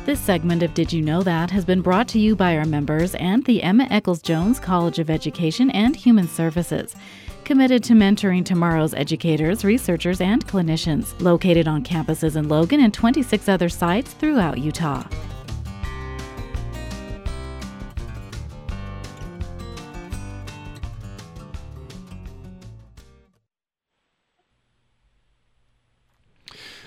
This 0.04 0.18
segment 0.18 0.64
of 0.64 0.74
Did 0.74 0.92
You 0.92 1.00
Know 1.00 1.22
That 1.22 1.50
has 1.52 1.64
been 1.64 1.80
brought 1.80 2.08
to 2.08 2.18
you 2.18 2.34
by 2.34 2.56
our 2.56 2.64
members 2.64 3.14
and 3.14 3.44
the 3.44 3.62
Emma 3.62 3.86
Eccles 3.88 4.20
Jones 4.20 4.58
College 4.58 4.98
of 4.98 5.08
Education 5.10 5.70
and 5.70 5.94
Human 5.94 6.26
Services 6.26 6.96
committed 7.44 7.84
to 7.84 7.92
mentoring 7.92 8.44
tomorrow's 8.44 8.94
educators, 8.94 9.64
researchers, 9.64 10.20
and 10.20 10.46
clinicians, 10.46 11.20
located 11.20 11.68
on 11.68 11.84
campuses 11.84 12.36
in 12.36 12.48
Logan 12.48 12.80
and 12.80 12.94
26 12.94 13.48
other 13.48 13.68
sites 13.68 14.12
throughout 14.14 14.58
Utah. 14.58 15.04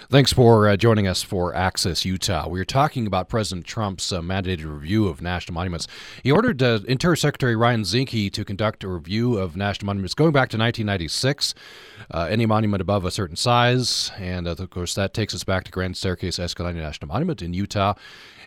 Thanks 0.07 0.31
for 0.31 0.69
uh, 0.69 0.77
joining 0.77 1.07
us 1.07 1.23
for 1.23 1.55
Access 1.55 2.05
Utah. 2.05 2.47
We 2.47 2.59
are 2.59 2.65
talking 2.65 3.07
about 3.07 3.27
President 3.27 3.65
Trump's 3.65 4.11
uh, 4.11 4.21
mandated 4.21 4.71
review 4.71 5.07
of 5.07 5.19
national 5.19 5.55
monuments. 5.55 5.87
He 6.21 6.31
ordered 6.31 6.61
uh, 6.61 6.81
Interior 6.87 7.15
Secretary 7.15 7.55
Ryan 7.55 7.81
Zinke 7.81 8.31
to 8.31 8.45
conduct 8.45 8.83
a 8.83 8.87
review 8.87 9.39
of 9.39 9.57
national 9.57 9.87
monuments 9.87 10.13
going 10.13 10.31
back 10.31 10.49
to 10.49 10.59
1996. 10.59 11.55
Uh, 12.11 12.27
any 12.29 12.45
monument 12.45 12.81
above 12.81 13.05
a 13.05 13.11
certain 13.11 13.35
size, 13.35 14.11
and 14.17 14.47
uh, 14.47 14.51
of 14.51 14.69
course 14.69 14.93
that 14.93 15.13
takes 15.13 15.33
us 15.33 15.43
back 15.43 15.63
to 15.63 15.71
Grand 15.71 15.97
Staircase 15.97 16.37
Escalante 16.37 16.79
National 16.79 17.07
Monument 17.07 17.41
in 17.41 17.53
Utah 17.53 17.93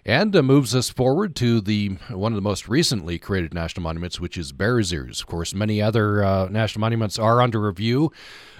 and 0.04 0.34
uh, 0.34 0.42
moves 0.42 0.74
us 0.74 0.88
forward 0.88 1.36
to 1.36 1.60
the 1.60 1.90
one 2.10 2.32
of 2.32 2.36
the 2.36 2.42
most 2.42 2.68
recently 2.68 3.18
created 3.18 3.52
national 3.52 3.82
monuments, 3.82 4.18
which 4.18 4.38
is 4.38 4.52
Bears 4.52 4.92
Ears. 4.92 5.20
Of 5.20 5.26
course, 5.26 5.54
many 5.54 5.82
other 5.82 6.24
uh, 6.24 6.48
national 6.48 6.80
monuments 6.80 7.18
are 7.18 7.42
under 7.42 7.60
review, 7.60 8.10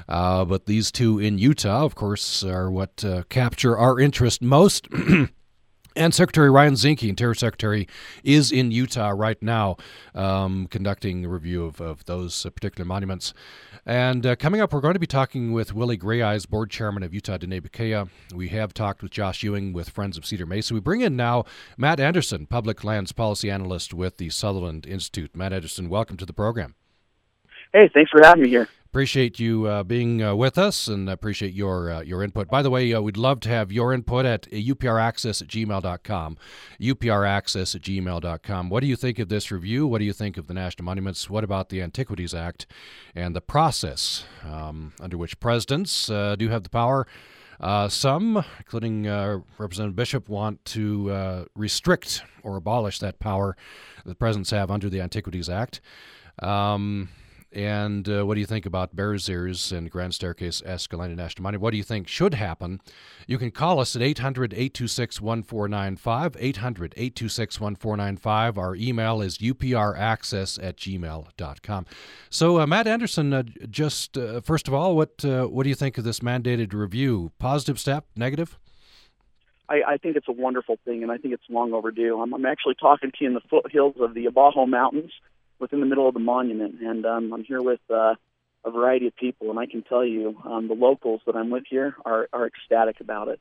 uh, 0.08 0.44
but 0.44 0.66
these 0.66 0.92
two 0.92 1.18
in 1.18 1.38
Utah, 1.38 1.84
of 1.84 1.94
course, 1.94 2.44
are 2.44 2.70
what 2.70 3.04
uh, 3.04 3.22
capture 3.28 3.76
our 3.76 3.98
interest 3.98 4.42
most. 4.42 4.88
And 5.98 6.14
Secretary 6.14 6.48
Ryan 6.48 6.74
Zinke, 6.74 7.08
Interior 7.08 7.34
Secretary, 7.34 7.88
is 8.22 8.52
in 8.52 8.70
Utah 8.70 9.10
right 9.10 9.42
now 9.42 9.76
um, 10.14 10.68
conducting 10.68 11.24
a 11.24 11.28
review 11.28 11.64
of, 11.64 11.80
of 11.80 12.04
those 12.04 12.44
particular 12.44 12.84
monuments. 12.84 13.34
And 13.84 14.24
uh, 14.24 14.36
coming 14.36 14.60
up, 14.60 14.72
we're 14.72 14.80
going 14.80 14.94
to 14.94 15.00
be 15.00 15.08
talking 15.08 15.52
with 15.52 15.74
Willie 15.74 15.98
Grayeyes, 15.98 16.48
board 16.48 16.70
chairman 16.70 17.02
of 17.02 17.12
Utah 17.12 17.36
Diné 17.36 17.60
Bikéyah. 17.60 18.10
We 18.32 18.46
have 18.50 18.72
talked 18.72 19.02
with 19.02 19.10
Josh 19.10 19.42
Ewing 19.42 19.72
with 19.72 19.90
Friends 19.90 20.16
of 20.16 20.24
Cedar 20.24 20.46
Mesa. 20.46 20.72
We 20.72 20.78
bring 20.78 21.00
in 21.00 21.16
now 21.16 21.44
Matt 21.76 21.98
Anderson, 21.98 22.46
public 22.46 22.84
lands 22.84 23.10
policy 23.10 23.50
analyst 23.50 23.92
with 23.92 24.18
the 24.18 24.30
Sutherland 24.30 24.86
Institute. 24.86 25.34
Matt 25.34 25.52
Anderson, 25.52 25.88
welcome 25.88 26.16
to 26.16 26.26
the 26.26 26.32
program. 26.32 26.76
Hey, 27.72 27.90
thanks 27.92 28.10
for 28.10 28.20
having 28.22 28.42
me 28.42 28.48
here. 28.48 28.68
Appreciate 28.90 29.38
you 29.38 29.66
uh, 29.66 29.82
being 29.82 30.22
uh, 30.22 30.34
with 30.34 30.56
us 30.56 30.88
and 30.88 31.10
appreciate 31.10 31.52
your 31.52 31.90
uh, 31.90 32.00
your 32.00 32.22
input. 32.22 32.48
By 32.48 32.62
the 32.62 32.70
way, 32.70 32.90
uh, 32.94 33.02
we'd 33.02 33.18
love 33.18 33.38
to 33.40 33.50
have 33.50 33.70
your 33.70 33.92
input 33.92 34.24
at 34.24 34.50
upraccess 34.50 35.42
at 35.42 35.48
gmail.com. 35.48 36.38
upraccess 36.80 37.74
at 37.74 37.82
gmail.com. 37.82 38.70
What 38.70 38.80
do 38.80 38.86
you 38.86 38.96
think 38.96 39.18
of 39.18 39.28
this 39.28 39.50
review? 39.50 39.86
What 39.86 39.98
do 39.98 40.06
you 40.06 40.14
think 40.14 40.38
of 40.38 40.46
the 40.46 40.54
National 40.54 40.86
Monuments? 40.86 41.28
What 41.28 41.44
about 41.44 41.68
the 41.68 41.82
Antiquities 41.82 42.32
Act 42.32 42.66
and 43.14 43.36
the 43.36 43.42
process 43.42 44.24
um, 44.42 44.94
under 45.00 45.18
which 45.18 45.38
presidents 45.38 46.08
uh, 46.08 46.34
do 46.36 46.48
have 46.48 46.62
the 46.62 46.70
power? 46.70 47.06
Uh, 47.60 47.88
some, 47.88 48.42
including 48.56 49.04
Representative 49.58 49.96
Bishop, 49.96 50.30
want 50.30 50.64
to 50.64 51.46
restrict 51.54 52.22
or 52.42 52.56
abolish 52.56 53.00
that 53.00 53.18
power 53.18 53.54
that 54.06 54.18
presidents 54.18 54.50
have 54.50 54.70
under 54.70 54.88
the 54.88 55.02
Antiquities 55.02 55.50
Act. 55.50 55.82
Um, 56.42 57.10
and 57.52 58.08
uh, 58.08 58.24
what 58.24 58.34
do 58.34 58.40
you 58.40 58.46
think 58.46 58.66
about 58.66 58.94
Bears 58.94 59.28
Ears 59.28 59.72
and 59.72 59.90
Grand 59.90 60.14
Staircase 60.14 60.60
Escalante 60.62 61.14
National 61.14 61.44
Monument? 61.44 61.62
What 61.62 61.70
do 61.70 61.78
you 61.78 61.82
think 61.82 62.06
should 62.06 62.34
happen? 62.34 62.80
You 63.26 63.38
can 63.38 63.50
call 63.50 63.80
us 63.80 63.96
at 63.96 64.02
800 64.02 64.52
826 64.52 65.20
1495. 65.20 66.36
800 66.38 66.94
826 66.96 67.60
1495. 67.60 68.58
Our 68.58 68.76
email 68.76 69.22
is 69.22 69.38
upraccess 69.38 70.62
at 70.62 70.76
gmail.com. 70.76 71.86
So, 72.28 72.60
uh, 72.60 72.66
Matt 72.66 72.86
Anderson, 72.86 73.32
uh, 73.32 73.44
just 73.70 74.18
uh, 74.18 74.40
first 74.42 74.68
of 74.68 74.74
all, 74.74 74.94
what, 74.94 75.24
uh, 75.24 75.46
what 75.46 75.62
do 75.62 75.70
you 75.70 75.74
think 75.74 75.96
of 75.96 76.04
this 76.04 76.20
mandated 76.20 76.74
review? 76.74 77.32
Positive 77.38 77.80
step? 77.80 78.04
Negative? 78.14 78.58
I, 79.70 79.82
I 79.86 79.96
think 79.96 80.16
it's 80.16 80.28
a 80.28 80.32
wonderful 80.32 80.78
thing, 80.84 81.02
and 81.02 81.12
I 81.12 81.18
think 81.18 81.34
it's 81.34 81.44
long 81.48 81.72
overdue. 81.72 82.20
I'm, 82.20 82.34
I'm 82.34 82.46
actually 82.46 82.74
talking 82.74 83.10
to 83.10 83.16
you 83.20 83.28
in 83.28 83.34
the 83.34 83.40
foothills 83.40 83.96
of 84.00 84.14
the 84.14 84.26
Abajo 84.26 84.66
Mountains 84.66 85.12
within 85.58 85.80
the 85.80 85.86
middle 85.86 86.08
of 86.08 86.14
the 86.14 86.20
monument, 86.20 86.80
and 86.80 87.04
um, 87.06 87.32
I'm 87.32 87.44
here 87.44 87.62
with 87.62 87.80
uh, 87.90 88.14
a 88.64 88.70
variety 88.70 89.06
of 89.06 89.16
people, 89.16 89.50
and 89.50 89.58
I 89.58 89.66
can 89.66 89.82
tell 89.82 90.04
you, 90.04 90.36
um, 90.44 90.68
the 90.68 90.74
locals 90.74 91.20
that 91.26 91.36
I'm 91.36 91.50
with 91.50 91.64
here 91.68 91.96
are, 92.04 92.28
are 92.32 92.46
ecstatic 92.46 93.00
about 93.00 93.28
it. 93.28 93.40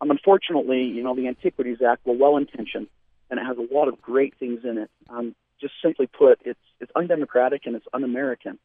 Um, 0.00 0.10
unfortunately, 0.10 0.82
you 0.84 1.02
know, 1.02 1.14
the 1.14 1.28
Antiquities 1.28 1.80
Act, 1.82 2.02
well, 2.04 2.16
well-intentioned, 2.16 2.88
and 3.30 3.40
it 3.40 3.44
has 3.44 3.56
a 3.58 3.74
lot 3.74 3.88
of 3.88 4.00
great 4.00 4.34
things 4.38 4.60
in 4.64 4.78
it. 4.78 4.90
Um, 5.08 5.34
just 5.60 5.74
simply 5.82 6.06
put, 6.06 6.40
it's 6.44 6.58
it's 6.80 6.92
undemocratic 6.94 7.62
and 7.64 7.76
it's 7.76 7.86
un-American. 7.92 8.58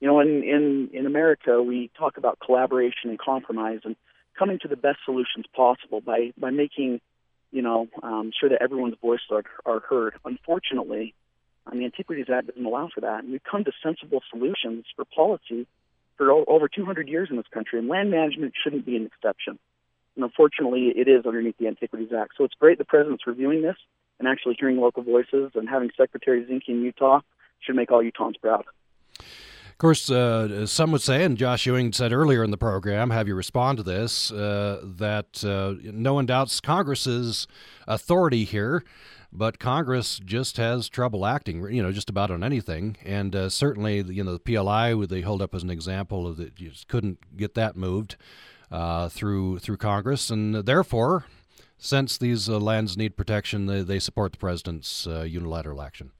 You 0.00 0.08
know, 0.08 0.20
in 0.20 0.42
in 0.42 0.90
in 0.92 1.06
America, 1.06 1.62
we 1.62 1.90
talk 1.96 2.16
about 2.16 2.38
collaboration 2.44 3.10
and 3.10 3.18
compromise 3.18 3.80
and 3.84 3.94
coming 4.36 4.58
to 4.60 4.68
the 4.68 4.76
best 4.76 4.98
solutions 5.04 5.44
possible 5.54 6.00
by 6.00 6.32
by 6.36 6.50
making, 6.50 7.00
you 7.52 7.62
know, 7.62 7.88
um, 8.02 8.32
sure 8.38 8.48
that 8.48 8.62
everyone's 8.62 8.96
voices 9.00 9.26
are 9.30 9.44
are 9.64 9.80
heard. 9.80 10.14
Unfortunately, 10.24 11.14
um, 11.66 11.78
the 11.78 11.84
Antiquities 11.84 12.26
Act 12.32 12.48
doesn't 12.48 12.64
allow 12.64 12.88
for 12.92 13.00
that, 13.00 13.22
and 13.22 13.32
we've 13.32 13.44
come 13.44 13.64
to 13.64 13.72
sensible 13.82 14.22
solutions 14.30 14.84
for 14.96 15.04
policy 15.04 15.66
for 16.16 16.30
over 16.30 16.68
200 16.68 17.08
years 17.08 17.28
in 17.30 17.36
this 17.36 17.46
country, 17.52 17.78
and 17.78 17.88
land 17.88 18.10
management 18.10 18.52
shouldn't 18.62 18.84
be 18.84 18.96
an 18.96 19.06
exception. 19.06 19.58
And 20.16 20.24
unfortunately, 20.24 20.92
it 20.94 21.08
is 21.08 21.24
underneath 21.24 21.56
the 21.58 21.68
Antiquities 21.68 22.10
Act. 22.16 22.32
So 22.36 22.44
it's 22.44 22.54
great 22.54 22.78
the 22.78 22.84
president's 22.84 23.26
reviewing 23.26 23.62
this 23.62 23.76
and 24.18 24.28
actually 24.28 24.56
hearing 24.58 24.78
local 24.78 25.02
voices 25.02 25.52
and 25.54 25.68
having 25.68 25.90
Secretary 25.96 26.44
Zinke 26.44 26.68
in 26.68 26.82
Utah 26.82 27.20
should 27.60 27.76
make 27.76 27.90
all 27.90 28.02
Utahns 28.02 28.40
proud. 28.40 28.64
Of 29.18 29.78
course, 29.78 30.10
uh, 30.10 30.66
some 30.66 30.92
would 30.92 31.02
say, 31.02 31.24
and 31.24 31.36
Josh 31.36 31.66
Ewing 31.66 31.92
said 31.92 32.12
earlier 32.12 32.44
in 32.44 32.52
the 32.52 32.58
program, 32.58 33.10
have 33.10 33.26
you 33.26 33.34
respond 33.34 33.78
to 33.78 33.82
this, 33.82 34.30
uh, 34.30 34.80
that 34.84 35.44
uh, 35.44 35.74
no 35.82 36.14
one 36.14 36.26
doubts 36.26 36.60
Congress's 36.60 37.48
authority 37.88 38.44
here, 38.44 38.84
but 39.32 39.58
Congress 39.58 40.20
just 40.24 40.56
has 40.58 40.88
trouble 40.88 41.24
acting, 41.24 41.72
you 41.72 41.82
know, 41.82 41.92
just 41.92 42.10
about 42.10 42.30
on 42.30 42.44
anything. 42.44 42.96
And 43.04 43.34
uh, 43.34 43.48
certainly, 43.48 44.02
you 44.02 44.22
know, 44.22 44.36
the 44.36 44.38
PLI, 44.38 44.94
they 45.06 45.22
hold 45.22 45.40
up 45.40 45.54
as 45.54 45.62
an 45.62 45.70
example 45.70 46.26
of 46.26 46.36
that 46.36 46.60
you 46.60 46.70
just 46.70 46.88
couldn't 46.88 47.36
get 47.36 47.54
that 47.54 47.76
moved 47.76 48.16
uh, 48.70 49.08
through 49.08 49.58
through 49.58 49.76
Congress, 49.76 50.30
and 50.30 50.54
therefore, 50.54 51.26
since 51.76 52.16
these 52.16 52.48
uh, 52.48 52.58
lands 52.58 52.96
need 52.96 53.16
protection, 53.16 53.66
they, 53.66 53.82
they 53.82 53.98
support 53.98 54.32
the 54.32 54.38
president's 54.38 55.06
unilateral 55.06 55.82
action. 55.82 56.12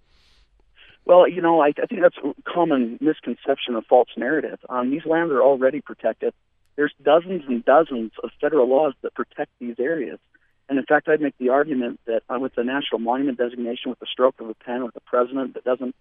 Well, 1.04 1.28
you 1.28 1.42
know, 1.42 1.60
I, 1.60 1.68
I 1.68 1.86
think 1.86 2.02
that's 2.02 2.16
a 2.18 2.34
common 2.50 2.98
misconception 3.00 3.74
of 3.74 3.84
false 3.86 4.08
narrative. 4.16 4.58
Um, 4.68 4.90
these 4.90 5.04
lands 5.04 5.32
are 5.32 5.42
already 5.42 5.80
protected. 5.80 6.32
There's 6.76 6.92
dozens 7.02 7.42
and 7.48 7.64
dozens 7.64 8.12
of 8.22 8.30
federal 8.40 8.68
laws 8.68 8.94
that 9.02 9.14
protect 9.14 9.50
these 9.58 9.76
areas. 9.78 10.18
And 10.68 10.78
in 10.78 10.84
fact, 10.84 11.08
I'd 11.08 11.20
make 11.20 11.36
the 11.38 11.50
argument 11.50 12.00
that 12.06 12.22
uh, 12.28 12.38
with 12.38 12.54
the 12.54 12.64
national 12.64 13.00
monument 13.00 13.38
designation, 13.38 13.90
with 13.90 13.98
the 13.98 14.06
stroke 14.10 14.40
of 14.40 14.48
a 14.48 14.54
pen, 14.54 14.84
with 14.84 14.96
a 14.96 15.00
president 15.00 15.54
that 15.54 15.64
doesn't 15.64 15.94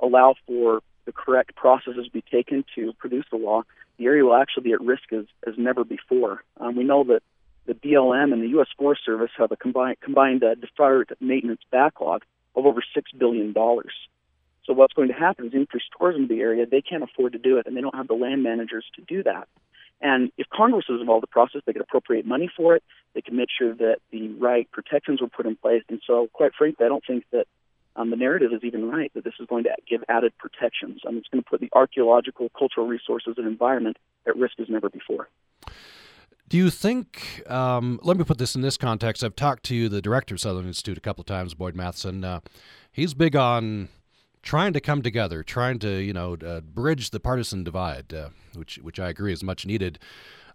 allow 0.00 0.34
for 0.46 0.80
the 1.06 1.12
correct 1.12 1.56
processes 1.56 2.04
to 2.06 2.10
be 2.10 2.22
taken 2.22 2.64
to 2.74 2.92
produce 2.98 3.24
the 3.30 3.38
law, 3.38 3.62
the 3.96 4.04
area 4.04 4.24
will 4.24 4.34
actually 4.34 4.64
be 4.64 4.72
at 4.72 4.80
risk 4.80 5.12
as, 5.12 5.24
as 5.46 5.54
never 5.56 5.84
before. 5.84 6.42
Um, 6.58 6.76
we 6.76 6.84
know 6.84 7.04
that 7.04 7.22
the 7.66 7.74
BLM 7.74 8.32
and 8.32 8.42
the 8.42 8.48
U.S. 8.48 8.68
Forest 8.76 9.02
Service 9.04 9.30
have 9.36 9.52
a 9.52 9.56
combined, 9.56 10.00
combined 10.00 10.42
uh, 10.42 10.54
deferred 10.54 11.14
maintenance 11.20 11.60
backlog 11.70 12.22
of 12.54 12.66
over 12.66 12.80
$6 12.80 13.18
billion. 13.18 13.54
So 13.54 14.74
what's 14.74 14.92
going 14.92 15.08
to 15.08 15.14
happen 15.14 15.46
is 15.46 15.54
increase 15.54 15.84
tourism 15.98 16.28
to 16.28 16.34
the 16.34 16.40
area. 16.40 16.66
They 16.66 16.82
can't 16.82 17.02
afford 17.02 17.32
to 17.32 17.38
do 17.38 17.58
it, 17.58 17.66
and 17.66 17.76
they 17.76 17.80
don't 17.80 17.94
have 17.94 18.08
the 18.08 18.14
land 18.14 18.42
managers 18.42 18.84
to 18.96 19.02
do 19.02 19.22
that. 19.22 19.48
And 20.00 20.30
if 20.38 20.46
Congress 20.48 20.86
was 20.88 21.00
involved 21.00 21.22
in 21.24 21.28
the 21.28 21.32
process, 21.32 21.62
they 21.66 21.72
could 21.72 21.82
appropriate 21.82 22.24
money 22.24 22.50
for 22.56 22.76
it. 22.76 22.84
They 23.14 23.20
could 23.20 23.34
make 23.34 23.48
sure 23.56 23.74
that 23.74 23.98
the 24.12 24.28
right 24.34 24.70
protections 24.70 25.20
were 25.20 25.28
put 25.28 25.46
in 25.46 25.56
place. 25.56 25.82
And 25.88 26.00
so, 26.06 26.28
quite 26.32 26.52
frankly, 26.56 26.86
I 26.86 26.88
don't 26.88 27.04
think 27.04 27.24
that 27.32 27.46
um, 27.96 28.10
the 28.10 28.16
narrative 28.16 28.52
is 28.52 28.62
even 28.62 28.88
right 28.88 29.10
that 29.14 29.24
this 29.24 29.34
is 29.40 29.46
going 29.48 29.64
to 29.64 29.70
give 29.88 30.04
added 30.08 30.32
protections. 30.38 31.00
I 31.04 31.10
mean, 31.10 31.18
it's 31.18 31.28
going 31.28 31.42
to 31.42 31.50
put 31.50 31.60
the 31.60 31.68
archaeological, 31.72 32.48
cultural 32.56 32.86
resources, 32.86 33.34
and 33.36 33.46
environment 33.46 33.96
at 34.26 34.36
risk 34.36 34.60
as 34.60 34.68
never 34.68 34.88
before. 34.88 35.28
Do 36.48 36.56
you 36.56 36.70
think? 36.70 37.42
Um, 37.50 37.98
let 38.02 38.16
me 38.16 38.24
put 38.24 38.38
this 38.38 38.54
in 38.54 38.62
this 38.62 38.76
context. 38.76 39.24
I've 39.24 39.36
talked 39.36 39.64
to 39.64 39.88
the 39.88 40.00
director 40.00 40.34
of 40.34 40.40
Sutherland 40.40 40.68
Institute 40.68 40.96
a 40.96 41.00
couple 41.00 41.22
of 41.22 41.26
times, 41.26 41.54
Boyd 41.54 41.74
Matheson. 41.74 42.24
Uh, 42.24 42.40
he's 42.92 43.14
big 43.14 43.34
on 43.34 43.88
trying 44.42 44.72
to 44.72 44.80
come 44.80 45.02
together, 45.02 45.42
trying 45.42 45.78
to 45.80 45.88
you 45.88 46.12
know 46.12 46.36
uh, 46.44 46.60
bridge 46.60 47.10
the 47.10 47.20
partisan 47.20 47.64
divide, 47.64 48.12
uh, 48.12 48.30
which 48.54 48.76
which 48.78 48.98
I 48.98 49.08
agree 49.08 49.32
is 49.32 49.42
much 49.42 49.66
needed. 49.66 49.98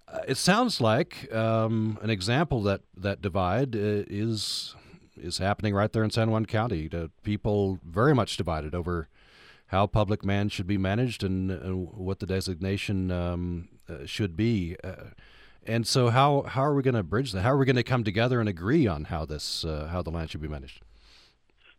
Uh, 0.08 0.20
it 0.28 0.38
sounds 0.38 0.82
like 0.82 1.34
um, 1.34 1.98
an 2.02 2.10
example 2.10 2.62
that 2.64 2.82
that 2.96 3.22
divide 3.22 3.76
uh, 3.76 4.06
is 4.08 4.76
is 5.16 5.38
happening 5.38 5.74
right 5.74 5.92
there 5.92 6.04
in 6.04 6.10
San 6.10 6.32
Juan 6.32 6.46
County. 6.46 6.90
people 7.24 7.80
very 7.86 8.16
much 8.16 8.36
divided 8.36 8.74
over 8.74 9.08
how 9.68 9.88
public 9.88 10.26
land 10.26 10.52
should 10.52 10.68
be 10.68 10.78
managed 10.78 11.24
and, 11.24 11.50
and 11.52 11.88
what 11.94 12.20
the 12.20 12.26
designation 12.26 13.12
um, 13.12 13.70
uh, 13.90 14.06
should 14.06 14.36
be. 14.36 14.76
Uh, 14.84 15.12
and 15.66 15.88
so, 15.88 16.10
how 16.10 16.42
how 16.44 16.64
are 16.64 16.74
we 16.74 16.84
going 16.84 16.96
to 16.96 17.04
bridge 17.04 17.32
that? 17.32 17.42
How 17.42 17.52
are 17.52 17.58
we 17.58 17.66
going 17.66 17.78
to 17.78 17.84
come 17.84 18.04
together 18.04 18.40
and 18.40 18.50
agree 18.50 18.86
on 18.88 19.06
how 19.06 19.26
this 19.26 19.64
how 19.64 20.02
the 20.02 20.12
land 20.12 20.30
should 20.30 20.42
be 20.42 20.48
managed? 20.48 20.82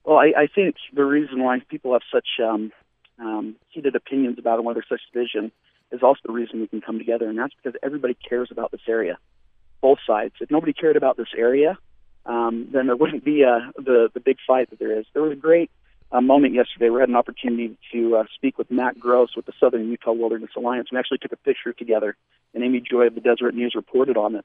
Well, 0.05 0.19
I, 0.19 0.33
I 0.37 0.47
think 0.55 0.77
the 0.95 1.05
reason 1.05 1.43
why 1.43 1.61
people 1.69 1.93
have 1.93 2.03
such 2.12 2.29
um, 2.43 2.73
um, 3.19 3.57
heated 3.71 3.97
opinions 3.97 4.38
about 4.38 4.59
it, 4.59 4.64
why 4.64 4.75
there's 4.75 4.88
such 4.88 5.01
division, 5.12 5.51
is 5.90 6.03
also 6.03 6.21
the 6.27 6.33
reason 6.33 6.61
we 6.61 6.67
can 6.67 6.81
come 6.81 6.99
together, 6.99 7.29
and 7.29 7.38
that's 7.38 7.55
because 7.62 7.79
everybody 7.83 8.14
cares 8.14 8.49
about 8.51 8.71
this 8.71 8.83
area, 8.87 9.19
both 9.81 9.99
sides. 10.07 10.35
If 10.40 10.51
nobody 10.51 10.73
cared 10.73 10.97
about 10.97 11.17
this 11.17 11.29
area, 11.37 11.79
um, 12.27 12.69
then 12.73 12.87
there 12.87 12.97
wouldn't 12.97 13.25
be 13.25 13.45
uh, 13.45 13.71
the 13.77 14.09
the 14.12 14.21
big 14.21 14.38
fight 14.47 14.71
that 14.71 14.79
there 14.79 14.99
is. 14.99 15.07
There 15.12 15.23
was 15.23 15.33
a 15.33 15.40
great 15.40 15.71
uh, 16.11 16.21
moment 16.21 16.55
yesterday. 16.55 16.90
We 16.90 17.01
had 17.01 17.09
an 17.09 17.17
opportunity 17.17 17.77
to 17.93 18.17
uh, 18.17 18.25
speak 18.35 18.59
with 18.59 18.71
Matt 18.71 18.99
Gross 18.99 19.37
with 19.37 19.47
the 19.47 19.53
Southern 19.61 19.88
Utah 19.88 20.12
Wilderness 20.12 20.51
Alliance. 20.57 20.88
We 20.90 20.99
actually 20.99 21.19
took 21.19 21.33
a 21.33 21.37
picture 21.37 21.73
together, 21.73 22.17
and 22.55 22.64
Amy 22.64 22.81
Joi 22.81 23.07
of 23.07 23.14
the 23.14 23.21
Deseret 23.21 23.55
News 23.55 23.75
reported 23.75 24.17
on 24.17 24.37
it. 24.37 24.45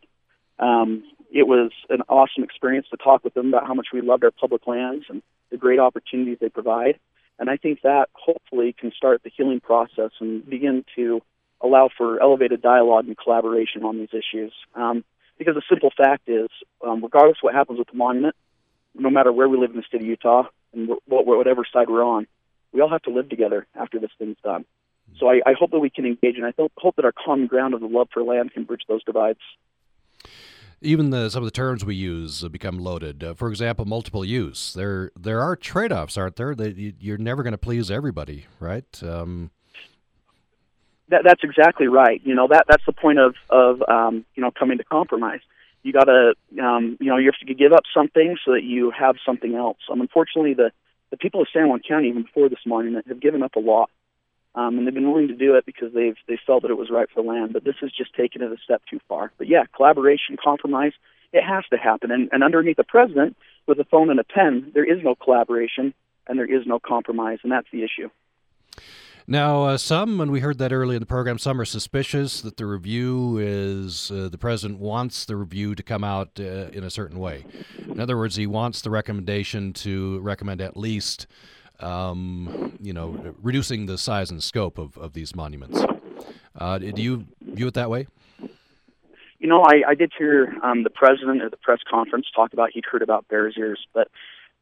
Um, 0.60 1.04
it 1.32 1.48
was 1.48 1.72
an 1.90 2.02
awesome 2.10 2.44
experience 2.44 2.88
to 2.92 2.98
talk 2.98 3.24
with 3.24 3.34
them 3.34 3.50
about 3.50 3.68
how 3.68 3.74
much 3.74 3.88
we 3.94 4.02
loved 4.02 4.24
our 4.24 4.32
public 4.32 4.68
lands 4.68 5.06
and 5.10 5.22
the 5.52 5.58
great 5.58 5.80
opportunities 5.80 6.38
they 6.42 6.50
provide. 6.50 7.00
And 7.38 7.50
I 7.50 7.58
think 7.58 7.82
that 7.84 8.10
hopefully 8.14 8.76
can 8.78 8.92
start 8.92 9.24
the 9.24 9.32
healing 9.36 9.60
process 9.60 10.12
and 10.20 10.48
begin 10.48 10.84
to 10.96 11.22
allow 11.62 11.90
for 11.96 12.22
elevated 12.22 12.62
dialogue 12.62 13.08
and 13.08 13.18
collaboration 13.18 13.84
on 13.84 13.98
these 13.98 14.10
issues. 14.12 14.54
Um, 14.76 15.04
because 15.38 15.56
the 15.56 15.62
simple 15.70 15.92
fact 15.96 16.28
is, 16.28 16.50
um, 16.86 17.02
regardless 17.02 17.38
of 17.38 17.44
what 17.44 17.56
happens 17.56 17.80
with 17.80 17.88
the 17.88 17.98
monument, 17.98 18.36
no 18.94 19.10
matter 19.10 19.32
where 19.32 19.48
we 19.48 19.58
live 19.58 19.72
in 19.72 19.78
the 19.78 19.84
state 19.84 20.02
of 20.02 20.08
Utah 20.08 20.44
and 20.74 20.90
whatever 21.06 21.64
side 21.72 21.90
we're 21.90 22.04
on, 22.04 22.28
we 22.74 22.82
all 22.82 22.90
have 22.90 23.04
to 23.04 23.12
live 23.12 23.30
together 23.30 23.66
after 23.74 24.00
this 24.00 24.12
thing's 24.20 24.38
done. 24.44 24.66
So 25.18 25.30
I, 25.30 25.42
I 25.46 25.54
hope 25.58 25.72
that 25.72 25.80
we 25.80 25.90
can 25.90 26.06
engage, 26.06 26.36
and 26.36 26.46
I 26.46 26.54
hope 26.58 26.96
that 26.98 27.06
our 27.06 27.14
common 27.14 27.48
ground 27.48 27.74
of 27.74 27.80
the 27.80 27.88
love 27.88 28.10
for 28.14 28.22
land 28.22 28.54
can 28.54 28.66
bridge 28.66 28.84
those 28.88 29.04
divides 29.04 29.40
even 30.82 31.10
the, 31.10 31.30
some 31.30 31.44
of 31.44 31.48
the 31.48 31.52
terms 31.52 31.84
we 31.84 31.96
use 31.96 32.44
become 32.50 32.80
loaded. 32.80 33.24
Uh, 33.24 33.34
for 33.34 33.50
example, 33.50 33.86
multiple 33.86 34.24
use. 34.24 34.74
There 34.74 35.12
there 35.20 35.42
are 35.42 35.56
trade 35.56 35.92
offs, 35.92 36.18
aren't 36.18 36.36
there? 36.36 36.56
That 36.56 36.78
you, 36.78 37.14
are 37.14 37.18
never 37.18 37.44
going 37.44 37.52
to 37.52 37.58
please 37.58 37.92
everybody, 37.92 38.46
right? 38.60 38.86
Um, 39.04 39.52
that, 41.10 41.24
that's 41.24 41.44
exactly 41.44 41.88
right. 41.88 42.22
You 42.24 42.36
know 42.36 42.48
that 42.48 42.66
that's 42.68 42.86
the 42.86 42.94
point 42.94 43.20
of 43.20 43.36
of 43.50 43.82
um, 43.88 44.26
you 44.36 44.42
know 44.42 44.52
coming 44.52 44.78
to 44.78 44.84
compromise. 44.84 45.42
You 45.84 45.94
got 45.94 46.06
to 46.06 46.34
um, 46.62 46.98
you 47.00 47.08
know 47.08 47.18
you 47.18 47.26
have 47.28 47.48
to 47.48 47.54
give 47.54 47.74
up 47.74 47.84
something 47.94 48.38
so 48.46 48.54
that 48.54 48.64
you 48.64 48.92
have 48.92 49.16
something 49.26 49.56
else. 49.56 49.78
Um, 49.92 50.02
unfortunately, 50.02 50.54
the 50.54 50.72
the 51.12 51.18
people 51.18 51.42
of 51.42 51.48
San 51.52 51.68
Juan 51.68 51.82
County, 51.88 52.10
even 52.10 52.24
before 52.24 52.50
this 52.50 52.60
monument, 52.66 53.08
have 53.08 53.20
given 53.20 53.44
up 53.44 53.56
a 53.56 53.60
lot 53.60 53.90
um, 54.56 54.78
and 54.78 54.88
they've 54.88 54.94
been 54.94 55.12
willing 55.12 55.28
to 55.28 55.36
do 55.36 55.56
it 55.56 55.66
because 55.66 55.94
they've 55.94 56.18
they 56.28 56.40
felt 56.46 56.64
that 56.64 56.72
it 56.72 56.78
was 56.78 56.90
right 56.90 57.08
for 57.14 57.22
the 57.22 57.28
land. 57.28 57.54
But 57.54 57.64
this 57.64 57.76
has 57.82 57.92
just 57.92 58.16
taken 58.16 58.42
it 58.42 58.52
a 58.52 58.58
step 58.64 58.82
too 58.90 59.00
far. 59.08 59.32
But 59.38 59.48
yeah, 59.48 59.64
collaboration, 59.76 60.38
compromise, 60.44 60.94
it 61.34 61.44
has 61.44 61.64
to 61.72 61.78
happen. 61.78 62.12
And, 62.12 62.30
and 62.32 62.44
underneath 62.44 62.78
the 62.78 62.84
president, 62.84 63.38
with 63.68 63.80
a 63.80 63.86
phone 63.86 64.10
and 64.10 64.20
a 64.20 64.24
pen, 64.24 64.72
there 64.74 64.84
is 64.84 65.04
no 65.04 65.16
collaboration 65.16 65.94
and 66.28 66.38
there 66.38 66.52
is 66.52 66.66
no 66.66 66.80
compromise, 66.80 67.40
and 67.44 67.52
that's 67.52 67.68
the 67.72 67.84
issue. 67.84 68.10
Now, 69.28 69.64
uh, 69.66 69.78
some, 69.78 70.20
and 70.22 70.32
we 70.32 70.40
heard 70.40 70.58
that 70.58 70.74
early 70.74 70.96
in 70.96 71.02
the 71.02 71.06
program, 71.06 71.38
some 71.38 71.62
are 71.62 71.66
suspicious 71.66 72.42
that 72.42 72.58
the 72.58 72.66
review 72.66 73.38
is 73.38 74.10
uh, 74.10 74.28
the 74.28 74.40
president 74.40 74.80
wants 74.80 75.26
the 75.26 75.36
review 75.36 75.76
to 75.76 75.84
come 75.84 76.04
out 76.04 76.40
uh, 76.40 76.70
in 76.74 76.84
a 76.84 76.90
certain 76.90 77.20
way. 77.20 77.46
In 77.88 78.00
other 78.00 78.18
words, 78.18 78.38
he 78.38 78.48
wants 78.48 78.82
the 78.82 78.90
recommendation 78.90 79.72
to 79.74 80.20
recommend 80.22 80.62
at 80.62 80.76
least 80.76 81.28
um, 81.80 82.78
you 82.82 82.94
know, 82.94 83.36
reducing 83.42 83.86
the 83.86 83.98
size 83.98 84.32
and 84.32 84.44
scope 84.44 84.78
of, 84.78 84.98
of 84.98 85.14
these 85.14 85.36
monuments. 85.36 85.84
Uh, 86.58 86.78
do 86.78 87.02
you 87.02 87.26
view 87.42 87.68
it 87.68 87.74
that 87.74 87.90
way? 87.90 88.08
You 89.40 89.48
know, 89.48 89.64
I, 89.64 89.84
I 89.90 89.96
did 89.96 90.12
hear 90.18 90.54
um, 90.64 90.84
the 90.84 90.90
president 90.90 91.42
at 91.42 91.52
the 91.52 91.58
press 91.58 91.80
conference 91.90 92.28
talk 92.36 92.52
about 92.52 92.72
he'd 92.74 92.86
heard 92.86 93.02
about 93.02 93.28
Bears 93.30 93.56
Ears, 93.58 93.80
but 93.94 94.10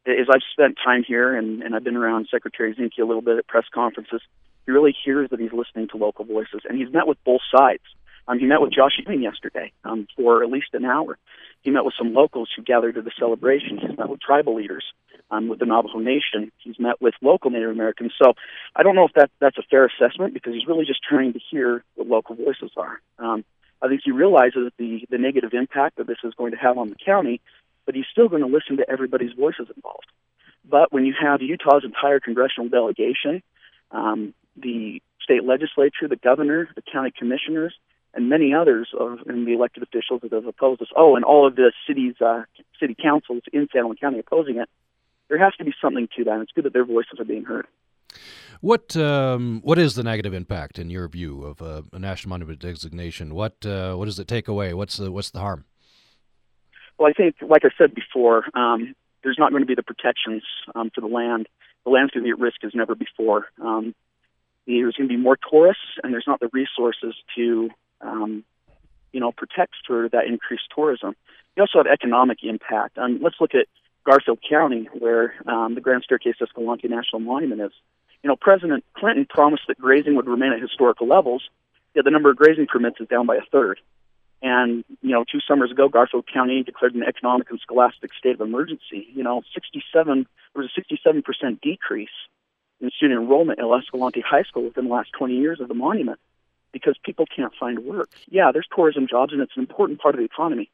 as 0.06 0.26
I've 0.32 0.42
spent 0.52 0.78
time 0.82 1.02
here 1.06 1.36
and, 1.36 1.62
and 1.62 1.74
I've 1.74 1.84
been 1.84 1.96
around 1.96 2.28
Secretary 2.30 2.74
Zinke 2.74 2.98
a 3.02 3.04
little 3.04 3.22
bit 3.22 3.38
at 3.38 3.46
press 3.46 3.64
conferences, 3.74 4.22
he 4.64 4.72
really 4.72 4.94
hears 5.04 5.30
that 5.30 5.40
he's 5.40 5.52
listening 5.52 5.88
to 5.88 5.96
local 5.96 6.24
voices, 6.24 6.60
and 6.68 6.78
he's 6.78 6.92
met 6.92 7.06
with 7.06 7.18
both 7.24 7.40
sides. 7.54 7.82
Um, 8.28 8.38
he 8.38 8.46
met 8.46 8.60
with 8.60 8.72
Josh 8.72 9.00
Ewing 9.04 9.22
yesterday 9.22 9.72
um, 9.84 10.06
for 10.14 10.44
at 10.44 10.50
least 10.50 10.68
an 10.74 10.84
hour. 10.84 11.18
He 11.62 11.70
met 11.70 11.84
with 11.84 11.94
some 11.98 12.12
locals 12.12 12.50
who 12.54 12.62
gathered 12.62 12.96
at 12.96 13.04
the 13.04 13.10
celebration. 13.18 13.78
He's 13.78 13.96
met 13.96 14.08
with 14.08 14.20
tribal 14.20 14.54
leaders 14.54 14.84
um, 15.30 15.48
with 15.48 15.58
the 15.58 15.66
Navajo 15.66 15.98
Nation. 15.98 16.52
He's 16.58 16.78
met 16.78 17.00
with 17.00 17.14
local 17.22 17.50
Native 17.50 17.70
Americans. 17.70 18.12
So 18.22 18.34
I 18.76 18.82
don't 18.82 18.94
know 18.94 19.06
if 19.06 19.14
that 19.14 19.30
that's 19.40 19.58
a 19.58 19.62
fair 19.62 19.86
assessment 19.86 20.34
because 20.34 20.52
he's 20.52 20.66
really 20.66 20.84
just 20.84 21.02
trying 21.02 21.32
to 21.32 21.40
hear 21.50 21.82
what 21.94 22.06
local 22.06 22.36
voices 22.36 22.70
are. 22.76 23.00
Um, 23.18 23.44
I 23.80 23.88
think 23.88 24.02
he 24.04 24.12
realizes 24.12 24.70
the 24.76 25.06
the 25.10 25.18
negative 25.18 25.54
impact 25.54 25.96
that 25.96 26.06
this 26.06 26.18
is 26.22 26.34
going 26.34 26.52
to 26.52 26.58
have 26.58 26.78
on 26.78 26.90
the 26.90 26.96
county, 26.96 27.40
but 27.86 27.94
he's 27.94 28.06
still 28.10 28.28
going 28.28 28.42
to 28.42 28.48
listen 28.48 28.76
to 28.76 28.88
everybody's 28.88 29.32
voices 29.32 29.68
involved. 29.74 30.06
But 30.68 30.92
when 30.92 31.06
you 31.06 31.14
have 31.20 31.40
Utah's 31.40 31.84
entire 31.84 32.20
congressional 32.20 32.68
delegation, 32.68 33.42
um, 33.90 34.34
the 34.56 35.00
state 35.22 35.44
legislature, 35.44 36.08
the 36.08 36.16
governor, 36.16 36.68
the 36.74 36.82
county 36.82 37.12
commissioners, 37.16 37.74
and 38.14 38.28
many 38.28 38.54
others 38.54 38.88
of 38.98 39.20
and 39.26 39.46
the 39.46 39.52
elected 39.52 39.82
officials 39.82 40.20
that 40.22 40.32
have 40.32 40.46
opposed 40.46 40.82
us. 40.82 40.88
Oh, 40.96 41.16
and 41.16 41.24
all 41.24 41.46
of 41.46 41.56
the 41.56 41.72
cities, 41.86 42.14
uh, 42.20 42.42
city 42.80 42.96
councils 43.00 43.42
in 43.52 43.68
San 43.72 43.86
Juan 43.86 43.96
County 43.96 44.18
opposing 44.18 44.56
it. 44.56 44.68
There 45.28 45.38
has 45.38 45.54
to 45.56 45.64
be 45.64 45.74
something 45.80 46.08
to 46.16 46.24
that. 46.24 46.32
And 46.32 46.42
it's 46.42 46.52
good 46.52 46.64
that 46.64 46.72
their 46.72 46.84
voices 46.84 47.20
are 47.20 47.24
being 47.24 47.44
heard. 47.44 47.66
What 48.60 48.96
um, 48.96 49.60
what 49.62 49.78
is 49.78 49.94
the 49.94 50.02
negative 50.02 50.34
impact 50.34 50.78
in 50.78 50.90
your 50.90 51.06
view 51.06 51.44
of 51.44 51.62
uh, 51.62 51.82
a 51.92 51.98
national 51.98 52.30
monument 52.30 52.58
designation? 52.58 53.34
What 53.34 53.64
uh, 53.64 53.94
what 53.94 54.06
does 54.06 54.18
it 54.18 54.26
take 54.26 54.48
away? 54.48 54.74
What's 54.74 54.96
the 54.96 55.12
what's 55.12 55.30
the 55.30 55.40
harm? 55.40 55.64
Well, 56.98 57.08
I 57.08 57.12
think, 57.12 57.36
like 57.40 57.64
I 57.64 57.68
said 57.78 57.94
before, 57.94 58.44
um, 58.54 58.94
there's 59.22 59.38
not 59.38 59.50
going 59.50 59.62
to 59.62 59.66
be 59.66 59.76
the 59.76 59.84
protections 59.84 60.42
um, 60.74 60.90
for 60.92 61.00
the 61.00 61.06
land. 61.06 61.48
The 61.84 61.90
land's 61.90 62.12
going 62.12 62.24
to 62.24 62.26
be 62.26 62.32
at 62.32 62.40
risk 62.40 62.64
as 62.64 62.74
never 62.74 62.96
before. 62.96 63.46
Um, 63.62 63.94
there's 64.66 64.96
going 64.96 65.08
to 65.08 65.14
be 65.14 65.20
more 65.20 65.38
tourists, 65.50 65.82
and 66.02 66.12
there's 66.12 66.26
not 66.26 66.40
the 66.40 66.50
resources 66.52 67.14
to, 67.36 67.70
um, 68.00 68.44
you 69.12 69.20
know, 69.20 69.32
protect 69.32 69.74
for 69.86 70.08
that 70.10 70.26
increased 70.26 70.64
tourism. 70.74 71.14
You 71.56 71.62
also 71.62 71.78
have 71.78 71.86
economic 71.86 72.38
impact. 72.42 72.98
Um, 72.98 73.20
let's 73.22 73.36
look 73.40 73.54
at 73.54 73.66
Garfield 74.04 74.38
County, 74.48 74.88
where 74.98 75.34
um, 75.46 75.74
the 75.74 75.80
Grand 75.80 76.02
Staircase 76.04 76.36
Escalante 76.40 76.88
National 76.88 77.20
Monument 77.20 77.60
is. 77.60 77.72
You 78.22 78.28
know, 78.28 78.36
President 78.36 78.84
Clinton 78.96 79.26
promised 79.28 79.62
that 79.68 79.78
grazing 79.78 80.16
would 80.16 80.26
remain 80.26 80.52
at 80.52 80.60
historical 80.60 81.06
levels, 81.06 81.48
yet 81.94 82.04
the 82.04 82.10
number 82.10 82.30
of 82.30 82.36
grazing 82.36 82.66
permits 82.66 83.00
is 83.00 83.08
down 83.08 83.26
by 83.26 83.36
a 83.36 83.42
third. 83.52 83.80
And, 84.40 84.84
you 85.02 85.10
know, 85.10 85.24
two 85.30 85.40
summers 85.46 85.70
ago, 85.70 85.88
Garfield 85.88 86.26
County 86.32 86.62
declared 86.62 86.94
an 86.94 87.02
economic 87.02 87.50
and 87.50 87.58
scholastic 87.60 88.12
state 88.14 88.34
of 88.34 88.40
emergency. 88.40 89.08
You 89.12 89.24
know, 89.24 89.42
67, 89.52 90.26
there 90.54 90.62
was 90.62 90.70
a 90.76 90.80
67% 90.80 91.60
decrease 91.60 92.08
in 92.80 92.90
student 92.90 93.20
enrollment 93.20 93.58
at 93.58 93.64
Escalante 93.64 94.20
High 94.20 94.44
School 94.44 94.64
within 94.64 94.86
the 94.86 94.94
last 94.94 95.10
20 95.18 95.34
years 95.34 95.60
of 95.60 95.68
the 95.68 95.74
monument 95.74 96.20
because 96.72 96.96
people 97.02 97.26
can't 97.26 97.52
find 97.58 97.80
work. 97.80 98.10
Yeah, 98.28 98.50
there's 98.52 98.66
tourism 98.74 99.06
jobs 99.08 99.32
and 99.32 99.42
it's 99.42 99.56
an 99.56 99.60
important 99.60 100.00
part 100.00 100.14
of 100.14 100.18
the 100.18 100.24
economy, 100.24 100.70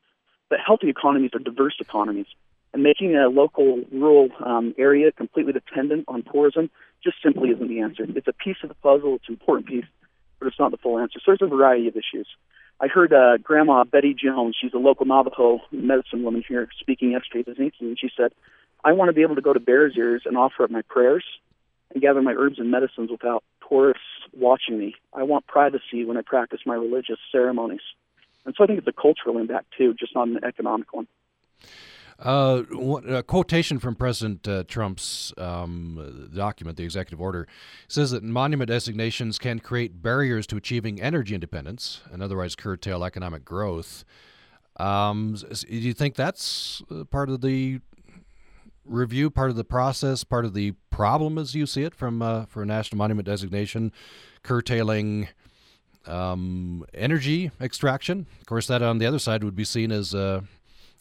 but 0.48 0.58
healthy 0.64 0.88
economies 0.88 1.30
are 1.34 1.38
diverse 1.38 1.76
economies. 1.80 2.26
And 2.72 2.82
making 2.82 3.14
a 3.14 3.28
local 3.28 3.84
rural 3.92 4.30
um, 4.44 4.74
area 4.76 5.12
completely 5.12 5.52
dependent 5.52 6.06
on 6.08 6.24
tourism 6.24 6.70
just 7.04 7.16
simply 7.22 7.50
isn't 7.50 7.68
the 7.68 7.80
answer. 7.80 8.04
It's 8.08 8.26
a 8.26 8.32
piece 8.32 8.56
of 8.64 8.68
the 8.68 8.74
puzzle, 8.74 9.14
it's 9.16 9.28
an 9.28 9.34
important 9.34 9.68
piece, 9.68 9.84
but 10.40 10.48
it's 10.48 10.58
not 10.58 10.72
the 10.72 10.76
full 10.76 10.98
answer. 10.98 11.20
So 11.20 11.30
there's 11.30 11.42
a 11.42 11.54
variety 11.54 11.86
of 11.86 11.96
issues. 11.96 12.26
I 12.80 12.88
heard 12.88 13.12
uh, 13.12 13.36
Grandma 13.38 13.84
Betty 13.84 14.14
Jones, 14.14 14.56
she's 14.60 14.74
a 14.74 14.78
local 14.78 15.06
Navajo 15.06 15.60
medicine 15.70 16.24
woman 16.24 16.42
here, 16.46 16.68
speaking 16.80 17.12
yesterday 17.12 17.48
at 17.48 17.56
Zinke, 17.56 17.80
and 17.80 17.98
she 17.98 18.10
said, 18.16 18.32
I 18.82 18.92
want 18.92 19.08
to 19.08 19.12
be 19.12 19.22
able 19.22 19.36
to 19.36 19.40
go 19.40 19.52
to 19.52 19.60
Bears 19.60 19.94
Ears 19.96 20.22
and 20.26 20.36
offer 20.36 20.64
up 20.64 20.70
my 20.70 20.82
prayers 20.82 21.24
and 21.94 22.02
gather 22.02 22.20
my 22.20 22.32
herbs 22.32 22.58
and 22.58 22.70
medicines 22.70 23.10
without 23.10 23.42
tourists 23.66 24.02
watching 24.32 24.78
me. 24.78 24.94
I 25.12 25.22
want 25.22 25.46
privacy 25.46 26.04
when 26.04 26.16
I 26.16 26.22
practice 26.22 26.60
my 26.66 26.74
religious 26.74 27.18
ceremonies. 27.32 27.80
And 28.44 28.54
so 28.56 28.64
I 28.64 28.66
think 28.66 28.78
it's 28.78 28.88
a 28.88 28.92
cultural 28.92 29.38
impact 29.38 29.66
too, 29.78 29.94
just 29.94 30.14
not 30.14 30.28
an 30.28 30.40
economic 30.44 30.92
one. 30.92 31.06
Uh, 32.18 32.62
a 33.08 33.22
quotation 33.22 33.80
from 33.80 33.96
President 33.96 34.46
uh, 34.46 34.62
Trump's 34.64 35.32
um, 35.36 36.30
document, 36.34 36.76
the 36.76 36.84
executive 36.84 37.20
order, 37.20 37.48
says 37.88 38.12
that 38.12 38.22
monument 38.22 38.68
designations 38.68 39.38
can 39.38 39.58
create 39.58 40.00
barriers 40.00 40.46
to 40.46 40.56
achieving 40.56 41.00
energy 41.00 41.34
independence 41.34 42.02
and 42.12 42.22
otherwise 42.22 42.54
curtail 42.54 43.02
economic 43.04 43.44
growth. 43.44 44.04
Um, 44.76 45.34
do 45.34 45.76
you 45.76 45.92
think 45.92 46.14
that's 46.14 46.82
uh, 46.90 47.04
part 47.04 47.30
of 47.30 47.40
the 47.40 47.80
review, 48.84 49.30
part 49.30 49.50
of 49.50 49.56
the 49.56 49.64
process, 49.64 50.24
part 50.24 50.44
of 50.44 50.54
the 50.54 50.72
problem 50.90 51.38
as 51.38 51.54
you 51.54 51.66
see 51.66 51.82
it 51.82 51.94
from 51.94 52.22
uh, 52.22 52.46
for 52.46 52.62
a 52.62 52.66
national 52.66 52.98
monument 52.98 53.26
designation, 53.26 53.92
curtailing 54.42 55.28
um, 56.06 56.84
energy 56.94 57.50
extraction? 57.60 58.26
Of 58.40 58.46
course, 58.46 58.66
that 58.66 58.82
on 58.82 58.98
the 58.98 59.06
other 59.06 59.18
side 59.18 59.44
would 59.44 59.56
be 59.56 59.64
seen 59.64 59.90
as 59.92 60.14
uh, 60.14 60.42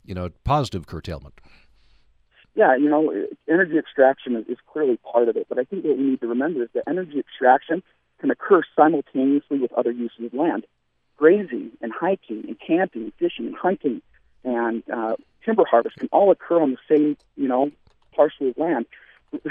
you 0.05 0.13
know, 0.13 0.29
positive 0.43 0.87
curtailment. 0.87 1.39
Yeah, 2.55 2.75
you 2.75 2.89
know, 2.89 3.11
energy 3.49 3.77
extraction 3.77 4.35
is, 4.35 4.45
is 4.47 4.57
clearly 4.71 4.97
part 4.97 5.27
of 5.27 5.37
it, 5.37 5.47
but 5.49 5.57
I 5.57 5.63
think 5.63 5.85
what 5.85 5.97
we 5.97 6.03
need 6.03 6.21
to 6.21 6.27
remember 6.27 6.63
is 6.63 6.69
that 6.73 6.83
energy 6.87 7.19
extraction 7.19 7.81
can 8.19 8.29
occur 8.29 8.61
simultaneously 8.75 9.59
with 9.59 9.73
other 9.73 9.91
uses 9.91 10.25
of 10.25 10.33
land. 10.33 10.65
Grazing 11.17 11.71
and 11.81 11.91
hiking 11.91 12.43
and 12.47 12.57
camping, 12.59 13.03
and 13.03 13.13
fishing 13.17 13.47
and 13.47 13.55
hunting 13.55 14.01
and 14.43 14.83
uh, 14.91 15.15
timber 15.45 15.65
harvest 15.69 15.97
can 15.97 16.09
all 16.11 16.31
occur 16.31 16.61
on 16.61 16.71
the 16.71 16.77
same, 16.89 17.17
you 17.35 17.47
know, 17.47 17.71
parcel 18.15 18.49
of 18.49 18.57
land. 18.57 18.85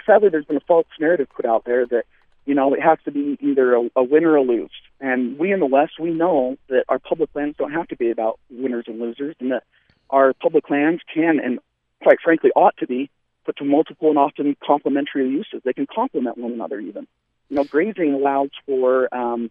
Sadly, 0.06 0.28
there's 0.28 0.44
been 0.44 0.56
a 0.56 0.60
false 0.60 0.86
narrative 1.00 1.28
put 1.34 1.44
out 1.44 1.64
there 1.64 1.86
that, 1.86 2.04
you 2.46 2.54
know, 2.54 2.74
it 2.74 2.80
has 2.80 2.98
to 3.04 3.10
be 3.10 3.36
either 3.40 3.74
a, 3.74 3.90
a 3.96 4.02
win 4.02 4.24
or 4.24 4.36
a 4.36 4.42
lose. 4.42 4.70
And 5.00 5.38
we 5.38 5.52
in 5.52 5.60
the 5.60 5.66
West, 5.66 5.98
we 5.98 6.10
know 6.10 6.56
that 6.68 6.84
our 6.88 6.98
public 6.98 7.30
lands 7.34 7.56
don't 7.58 7.72
have 7.72 7.88
to 7.88 7.96
be 7.96 8.10
about 8.10 8.38
winners 8.50 8.84
and 8.86 9.00
losers, 9.00 9.34
and 9.40 9.50
that 9.50 9.64
our 10.10 10.32
public 10.34 10.70
lands 10.70 11.02
can 11.12 11.40
and 11.40 11.58
quite 12.02 12.18
frankly 12.22 12.50
ought 12.54 12.76
to 12.78 12.86
be 12.86 13.10
put 13.44 13.56
to 13.56 13.64
multiple 13.64 14.08
and 14.08 14.18
often 14.18 14.56
complementary 14.64 15.28
uses. 15.28 15.62
They 15.64 15.72
can 15.72 15.86
complement 15.86 16.38
one 16.38 16.52
another 16.52 16.78
even. 16.78 17.06
You 17.48 17.56
know, 17.56 17.64
grazing 17.64 18.14
allows 18.14 18.50
for 18.66 19.12
um, 19.14 19.50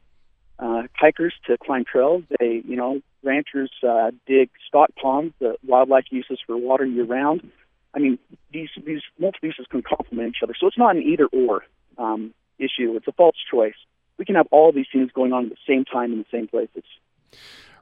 uh, 0.62 0.84
hikers 0.96 1.34
to 1.48 1.58
climb 1.58 1.84
trails. 1.84 2.24
They, 2.40 2.62
you 2.66 2.76
know, 2.76 3.02
ranchers 3.24 3.72
uh, 3.88 4.12
dig 4.28 4.50
stock 4.68 4.92
ponds 5.02 5.34
that 5.40 5.58
wildlife 5.66 6.06
uses 6.12 6.40
for 6.46 6.56
water 6.56 6.86
year 6.86 7.04
round. 7.04 7.52
I 7.94 8.00
mean, 8.00 8.20
these 8.54 8.70
these 8.86 9.02
multiple 9.20 9.48
uses 9.50 9.66
can 9.70 9.82
complement 9.82 10.30
each 10.30 10.44
other. 10.44 10.54
So 10.58 10.68
it's 10.68 10.78
not 10.78 10.96
an 10.96 11.02
either 11.02 11.26
or 11.26 11.64
um, 11.98 12.34
issue. 12.58 12.96
It's 12.96 13.08
a 13.08 13.12
false 13.12 13.36
choice. 13.50 13.76
We 14.18 14.26
can 14.26 14.36
have 14.36 14.48
all 14.52 14.72
these 14.72 14.86
things 14.94 15.12
going 15.12 15.34
on 15.34 15.46
at 15.46 15.50
the 15.50 15.58
same 15.68 15.84
time 15.84 16.14
in 16.14 16.20
the 16.20 16.26
same 16.32 16.48
places. 16.48 16.84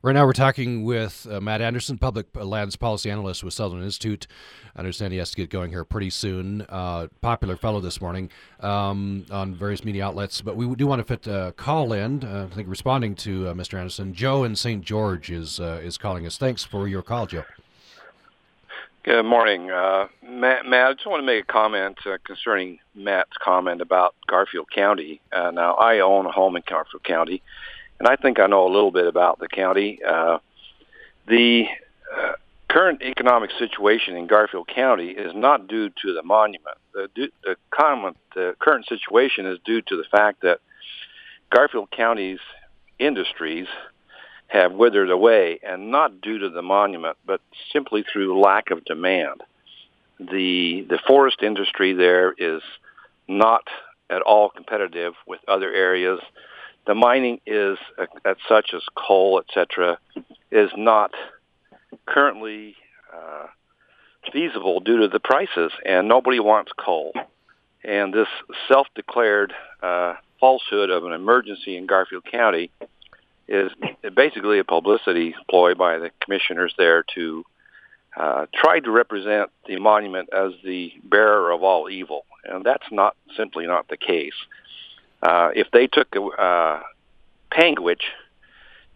Right 0.01 0.13
now, 0.13 0.25
we're 0.25 0.31
talking 0.31 0.85
with 0.85 1.27
uh, 1.29 1.41
Matt 1.41 1.59
Anderson, 1.59 1.97
public 1.97 2.27
lands 2.33 2.77
policy 2.77 3.11
analyst 3.11 3.43
with 3.43 3.53
Sutherland 3.53 3.83
Institute. 3.83 4.27
I 4.73 4.79
understand 4.79 5.11
he 5.11 5.19
has 5.19 5.29
to 5.31 5.35
get 5.35 5.49
going 5.49 5.71
here 5.71 5.83
pretty 5.83 6.09
soon. 6.09 6.65
Uh, 6.69 7.07
popular 7.19 7.57
fellow 7.57 7.81
this 7.81 7.99
morning 7.99 8.29
um, 8.61 9.25
on 9.29 9.53
various 9.53 9.83
media 9.83 10.05
outlets, 10.05 10.39
but 10.39 10.55
we 10.55 10.73
do 10.75 10.87
want 10.87 11.01
to 11.01 11.03
fit 11.03 11.27
a 11.27 11.53
call 11.57 11.91
in. 11.91 12.23
Uh, 12.23 12.47
I 12.49 12.55
think 12.55 12.69
responding 12.69 13.13
to 13.15 13.49
uh, 13.49 13.53
Mr. 13.53 13.77
Anderson, 13.77 14.13
Joe 14.13 14.45
in 14.45 14.55
St. 14.55 14.85
George 14.85 15.29
is 15.29 15.59
uh, 15.59 15.81
is 15.83 15.97
calling 15.97 16.25
us. 16.25 16.37
Thanks 16.37 16.63
for 16.63 16.87
your 16.87 17.01
call, 17.01 17.25
Joe. 17.25 17.43
Good 19.03 19.23
morning, 19.23 19.69
uh, 19.69 20.07
Matt. 20.23 20.65
Matt, 20.65 20.87
I 20.87 20.93
just 20.93 21.07
want 21.07 21.19
to 21.19 21.25
make 21.25 21.43
a 21.43 21.51
comment 21.51 21.97
concerning 22.25 22.79
Matt's 22.95 23.35
comment 23.43 23.81
about 23.81 24.15
Garfield 24.27 24.71
County. 24.71 25.19
now, 25.33 25.73
I 25.73 25.99
own 25.99 26.25
a 26.25 26.31
home 26.31 26.55
in 26.55 26.63
Garfield 26.65 27.03
County 27.03 27.41
and 27.99 28.07
I 28.07 28.15
think 28.15 28.39
I 28.39 28.47
know 28.47 28.65
a 28.65 28.73
little 28.73 28.91
bit 28.91 29.07
about 29.07 29.39
the 29.39 29.47
county. 29.47 29.99
Uh, 30.03 30.39
the 31.27 31.65
uh, 32.15 32.33
current 32.69 33.01
economic 33.01 33.51
situation 33.59 34.15
in 34.15 34.27
Garfield 34.27 34.67
County 34.67 35.09
is 35.09 35.33
not 35.35 35.67
due 35.67 35.89
to 35.89 36.13
the 36.13 36.23
monument. 36.23 36.77
The, 36.93 37.09
the, 37.15 37.55
the 38.35 38.55
current 38.59 38.85
situation 38.87 39.45
is 39.45 39.59
due 39.65 39.81
to 39.81 39.97
the 39.97 40.05
fact 40.09 40.41
that 40.41 40.59
Garfield 41.51 41.91
County's 41.91 42.39
industries 42.99 43.67
have 44.47 44.73
withered 44.73 45.11
away, 45.11 45.59
and 45.61 45.91
not 45.91 46.21
due 46.21 46.39
to 46.39 46.49
the 46.49 46.63
monument, 46.63 47.17
but 47.25 47.39
simply 47.71 48.03
through 48.11 48.39
lack 48.39 48.71
of 48.71 48.83
demand. 48.83 49.41
The 50.19 50.85
the 50.89 50.99
forest 51.07 51.43
industry 51.43 51.93
there 51.93 52.33
is 52.35 52.61
not 53.27 53.67
at 54.09 54.21
all 54.23 54.49
competitive 54.49 55.13
with 55.27 55.39
other 55.47 55.71
areas 55.71 56.19
the 56.85 56.95
mining 56.95 57.39
is 57.45 57.77
at 58.25 58.37
such 58.47 58.71
as 58.73 58.81
coal, 58.95 59.41
etc., 59.41 59.97
is 60.51 60.71
not 60.75 61.11
currently 62.05 62.75
uh, 63.13 63.47
feasible 64.31 64.79
due 64.79 64.99
to 65.01 65.07
the 65.07 65.19
prices, 65.19 65.71
and 65.85 66.07
nobody 66.07 66.39
wants 66.39 66.71
coal. 66.77 67.13
And 67.83 68.13
this 68.13 68.27
self-declared 68.67 69.53
uh, 69.81 70.15
falsehood 70.39 70.89
of 70.89 71.05
an 71.05 71.13
emergency 71.13 71.77
in 71.77 71.85
Garfield 71.85 72.25
County 72.25 72.71
is 73.47 73.71
basically 74.15 74.59
a 74.59 74.63
publicity 74.63 75.33
ploy 75.49 75.73
by 75.73 75.97
the 75.97 76.11
commissioners 76.21 76.73
there 76.77 77.03
to 77.15 77.43
uh, 78.15 78.45
try 78.53 78.79
to 78.79 78.91
represent 78.91 79.49
the 79.67 79.79
monument 79.79 80.29
as 80.33 80.51
the 80.63 80.91
bearer 81.03 81.51
of 81.51 81.63
all 81.63 81.89
evil, 81.89 82.25
and 82.43 82.63
that's 82.63 82.85
not 82.91 83.15
simply 83.35 83.65
not 83.65 83.87
the 83.87 83.97
case. 83.97 84.33
If 85.23 85.67
they 85.71 85.87
took 85.87 86.15
uh, 86.15 86.81
Panguitch, 87.51 88.03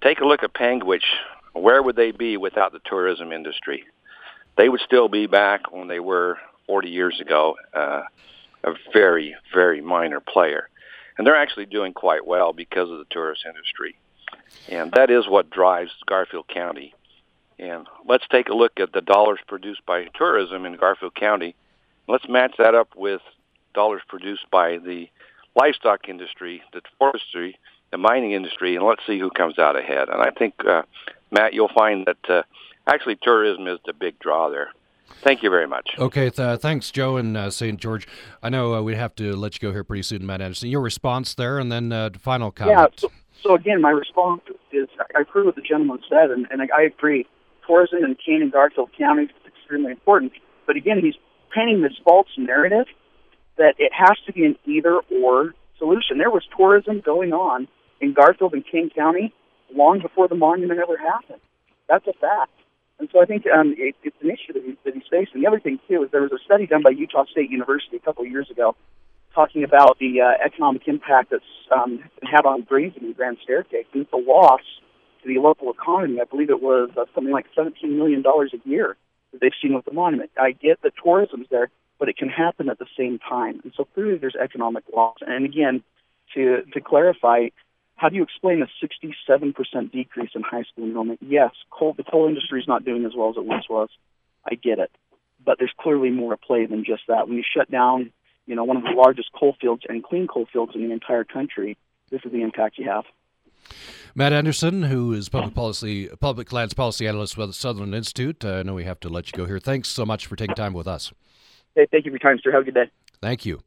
take 0.02 0.20
a 0.20 0.26
look 0.26 0.44
at 0.44 0.54
Panguitch. 0.54 1.06
Where 1.54 1.82
would 1.84 1.96
they 1.96 2.12
be 2.12 2.38
without 2.38 2.72
the 2.72 2.82
tourism 2.86 3.32
industry? 3.32 3.86
They 4.58 4.70
would 4.70 4.82
still 4.82 5.08
be 5.08 5.28
back 5.28 5.72
when 5.72 5.88
they 5.88 6.00
were 6.00 6.38
40 6.68 6.90
years 6.90 7.20
ago, 7.20 7.56
uh, 7.74 8.04
a 8.64 8.74
very, 8.92 9.36
very 9.54 9.82
minor 9.82 10.20
player. 10.20 10.70
And 11.18 11.28
they're 11.28 11.36
actually 11.36 11.66
doing 11.66 11.94
quite 11.94 12.26
well 12.26 12.54
because 12.54 12.90
of 12.90 12.98
the 12.98 13.06
tourist 13.10 13.44
industry. 13.46 13.96
And 14.70 14.92
that 14.94 15.10
is 15.10 15.28
what 15.28 15.50
drives 15.50 15.92
Garfield 16.08 16.48
County. 16.48 16.94
And 17.60 17.88
let's 18.08 18.28
take 18.30 18.50
a 18.50 18.54
look 18.54 18.80
at 18.80 18.94
the 18.94 19.02
dollars 19.02 19.40
produced 19.48 19.86
by 19.86 20.08
tourism 20.16 20.66
in 20.66 20.76
Garfield 20.76 21.16
County. 21.16 21.56
Let's 22.08 22.28
match 22.28 22.56
that 22.58 22.76
up 22.76 22.90
with 22.96 23.22
dollars 23.74 24.02
produced 24.08 24.50
by 24.52 24.78
the 24.78 25.08
livestock 25.56 26.10
industry, 26.10 26.62
the 26.74 26.82
forestry, 26.97 27.58
the 27.91 27.97
mining 27.97 28.32
industry, 28.32 28.76
and 28.76 28.86
let's 28.86 29.06
see 29.06 29.20
who 29.20 29.30
comes 29.30 29.60
out 29.60 29.78
ahead. 29.78 30.10
And 30.10 30.22
I 30.22 30.32
think, 30.32 30.56
uh, 30.68 30.84
Matt, 31.32 31.54
you'll 31.54 31.72
find 31.74 32.08
that 32.08 32.30
uh, 32.30 32.43
actually 32.88 33.18
tourism 33.22 33.68
is 33.68 33.80
the 33.86 33.93
big 33.93 34.20
draw 34.20 34.49
there. 34.49 34.72
Thank 35.22 35.43
you 35.43 35.49
very 35.49 35.68
much. 35.68 35.91
Okay, 35.97 36.30
th- 36.30 36.60
thanks, 36.60 36.89
Joe 36.91 37.18
and 37.18 37.38
uh, 37.38 37.51
St. 37.51 37.80
George. 37.80 38.08
I 38.41 38.49
know 38.49 38.76
uh, 38.76 38.82
we 38.82 38.95
have 38.95 39.16
to 39.16 39.36
let 39.36 39.54
you 39.56 39.60
go 39.68 39.72
here 39.72 39.84
pretty 39.84 40.04
soon, 40.04 40.26
Matt 40.26 40.41
Anderson. 40.41 40.70
Your 40.70 40.82
response 40.82 41.36
there, 41.36 41.60
and 41.60 41.72
then 41.72 41.91
uh, 41.91 42.10
final 42.20 42.51
comment. 42.51 42.78
Yeah. 42.78 42.88
So, 42.97 43.12
so 43.41 43.56
again, 43.56 43.82
my 43.82 43.91
response 43.91 44.41
is 44.72 44.88
I 45.16 45.22
agree 45.22 45.43
with 45.43 45.56
the 45.56 45.62
gentleman 45.62 45.99
said, 46.10 46.32
and, 46.32 46.47
and 46.49 46.62
I 46.62 46.82
agree. 46.84 47.28
Tourism 47.66 48.04
in 48.04 48.16
Kane 48.16 48.41
and 48.41 48.51
Garfield 48.51 48.89
County 48.97 49.24
is 49.24 49.30
extremely 49.45 49.91
important. 49.91 50.34
But 50.66 50.76
again, 50.76 50.99
he's 50.99 51.16
painting 51.54 51.82
this 51.82 51.93
false 52.04 52.28
narrative 52.38 52.88
that 53.58 53.76
it 53.78 53.91
has 53.93 54.18
to 54.26 54.34
be 54.34 54.45
an 54.45 54.56
either 54.66 54.99
or 55.22 55.54
solution. 55.78 56.18
There 56.18 56.32
was 56.32 56.43
tourism 56.56 57.01
going 57.01 57.34
on 57.34 57.68
in 58.01 58.14
Garfield 58.14 58.54
and 58.54 58.64
Kane 58.66 58.89
County 58.89 59.34
long 59.74 59.99
before 60.01 60.28
the 60.28 60.36
monument 60.36 60.80
ever 60.80 60.97
happened. 60.97 61.41
That's 61.88 62.06
a 62.08 62.14
fact. 62.14 62.51
And 62.99 63.10
so 63.12 63.22
I 63.22 63.26
think 63.26 63.45
um, 63.47 63.76
it, 63.78 63.95
it's 64.04 64.16
an 64.22 64.30
issue 64.30 64.54
that, 64.54 64.64
he, 64.64 64.78
that 64.86 64.93
he's 64.93 65.04
facing. 65.10 65.41
The 65.41 65.47
other 65.47 65.60
thing, 65.60 65.80
too, 65.88 66.04
is 66.04 66.12
there 66.12 66.22
was 66.22 66.32
a 66.32 66.43
study 66.45 66.68
done 66.68 66.84
by 66.84 66.91
Utah 66.91 67.26
State 67.26 67.49
University 67.49 67.97
a 67.97 67.99
couple 67.99 68.24
of 68.24 68.32
years 68.32 68.49
ago 68.49 68.76
talking 69.34 69.64
about 69.64 69.97
the 69.99 70.22
uh, 70.22 70.45
economic 70.45 70.88
impact 70.88 71.32
that's 71.32 71.43
um, 71.76 72.04
had 72.22 72.45
on 72.45 72.62
grazing 72.62 73.04
in 73.04 73.14
Grand 73.14 73.38
Staircase. 73.43 73.86
And 73.93 74.06
a 74.14 74.18
loss 74.18 74.62
to 75.24 75.28
the 75.28 75.39
local 75.39 75.72
economy. 75.72 76.20
I 76.22 76.26
believe 76.26 76.49
it 76.49 76.62
was 76.62 76.91
uh, 76.95 77.06
something 77.16 77.34
like 77.34 77.47
$17 77.58 77.74
million 77.84 78.24
a 78.26 78.70
year 78.70 78.95
that 79.32 79.41
they've 79.41 79.51
seen 79.62 79.74
with 79.74 79.86
the 79.86 79.93
monument. 79.93 80.32
I 80.38 80.51
get 80.51 80.82
that 80.84 80.93
tourism's 81.04 81.47
there, 81.49 81.70
but 82.04 82.10
it 82.10 82.18
can 82.18 82.28
happen 82.28 82.68
at 82.68 82.80
the 82.80 82.86
same 82.97 83.18
time. 83.18 83.62
And 83.64 83.72
so 83.78 83.86
clearly 83.86 84.18
there's 84.18 84.36
economic 84.36 84.84
loss. 84.93 85.16
And 85.22 85.45
again, 85.45 85.82
to, 86.34 86.64
to 86.74 86.82
clarify, 86.82 87.47
how 87.95 88.10
do 88.10 88.18
you 88.18 88.24
explain 88.24 88.62
a 88.62 88.68
67% 88.86 89.89
decrease 89.89 90.32
in 90.36 90.41
high 90.41 90.64
school 90.64 90.84
enrollment? 90.84 91.20
Yes, 91.22 91.51
coal, 91.72 91.93
the 91.95 92.04
coal 92.04 92.28
industry 92.28 92.60
is 92.60 92.68
not 92.68 92.84
doing 92.84 93.06
as 93.06 93.14
well 93.16 93.30
as 93.30 93.38
it 93.38 93.45
once 93.45 93.70
was. 93.70 93.88
I 94.45 94.56
get 94.56 94.80
it. 94.80 94.91
But 95.45 95.60
there's 95.60 95.72
clearly 95.80 96.10
more 96.10 96.34
at 96.34 96.41
play 96.41 96.66
than 96.66 96.84
just 96.84 97.04
that. 97.08 97.30
When 97.30 97.38
you 97.38 97.43
shut 97.56 97.72
down, 97.72 98.12
you 98.47 98.56
know, 98.58 98.66
one 98.66 98.76
of 98.76 98.84
the 98.84 98.89
largest 98.89 99.30
coal 99.32 99.56
fields 99.62 99.84
and 99.88 100.04
clean 100.04 100.28
coal 100.28 100.45
fields 100.51 100.74
in 100.76 100.86
the 100.86 100.91
entire 100.91 101.24
country, 101.24 101.78
this 102.12 102.20
is 102.26 102.34
the 102.34 102.41
impact 102.41 102.80
you 102.80 102.89
have. 102.89 103.06
Matt 104.14 104.34
Anderson, 104.34 104.84
who 104.84 105.14
is 105.14 105.30
public 105.30 105.56
policy, 105.56 106.10
public 106.20 106.51
lands 106.51 106.74
policy 106.74 107.08
analyst 107.08 107.38
with 107.38 107.47
the 107.47 107.54
Sutherland 107.54 107.95
Institute. 107.95 108.43
Uh, 108.43 108.56
I 108.56 108.64
know 108.64 108.74
we 108.74 108.84
have 108.84 108.99
to 108.99 109.08
let 109.08 109.28
you 109.28 109.38
go 109.38 109.45
here. 109.45 109.58
Thanks 109.58 109.88
so 109.88 110.06
much 110.06 110.28
for 110.28 110.36
taking 110.36 110.56
time 110.56 110.74
with 110.74 110.86
us. 110.86 111.14
Hey, 111.76 111.88
thank 111.92 112.06
you 112.06 112.12
for 112.12 112.18
your 112.18 112.20
time, 112.20 112.40
sir. 112.44 112.52
Have 112.52 112.62
a 112.62 112.66
good 112.66 112.76
day. 112.76 112.92
Thank 113.20 113.46
you. 113.46 113.62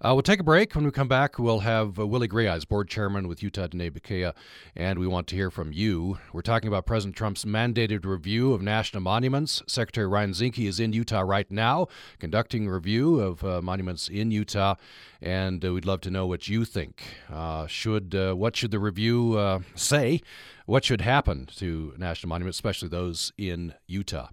Uh, 0.00 0.12
we'll 0.12 0.22
take 0.22 0.38
a 0.38 0.44
break. 0.44 0.74
When 0.74 0.84
we 0.84 0.90
come 0.90 1.08
back, 1.08 1.38
we'll 1.38 1.60
have 1.60 1.98
uh, 1.98 2.06
Willie 2.06 2.28
Grayeyes, 2.28 2.68
board 2.68 2.88
chairman 2.88 3.26
with 3.26 3.42
Utah 3.42 3.66
Diné 3.66 3.90
Bikéyah, 3.90 4.34
and 4.76 4.98
we 4.98 5.06
want 5.08 5.26
to 5.28 5.34
hear 5.34 5.50
from 5.50 5.72
you. 5.72 6.18
We're 6.32 6.42
talking 6.42 6.68
about 6.68 6.84
President 6.86 7.16
Trump's 7.16 7.44
mandated 7.44 8.04
review 8.04 8.52
of 8.52 8.60
national 8.60 9.02
monuments. 9.02 9.62
Secretary 9.66 10.06
Ryan 10.06 10.32
Zinke 10.32 10.68
is 10.68 10.78
in 10.78 10.92
Utah 10.92 11.22
right 11.22 11.50
now, 11.50 11.88
conducting 12.18 12.68
a 12.68 12.72
review 12.72 13.18
of 13.18 13.42
uh, 13.42 13.62
monuments 13.62 14.08
in 14.08 14.30
Utah, 14.30 14.74
and 15.22 15.64
uh, 15.64 15.72
we'd 15.72 15.86
love 15.86 16.02
to 16.02 16.10
know 16.10 16.26
what 16.26 16.46
you 16.46 16.66
think. 16.66 17.02
Uh, 17.32 17.66
should 17.66 18.14
uh, 18.14 18.34
what 18.34 18.56
should 18.56 18.70
the 18.70 18.78
review 18.78 19.62
say? 19.74 20.20
What 20.66 20.84
should 20.84 21.00
happen 21.00 21.48
to 21.56 21.94
national 21.96 22.28
monuments, 22.28 22.58
especially 22.58 22.90
those 22.90 23.32
in 23.38 23.72
Utah? 23.86 24.28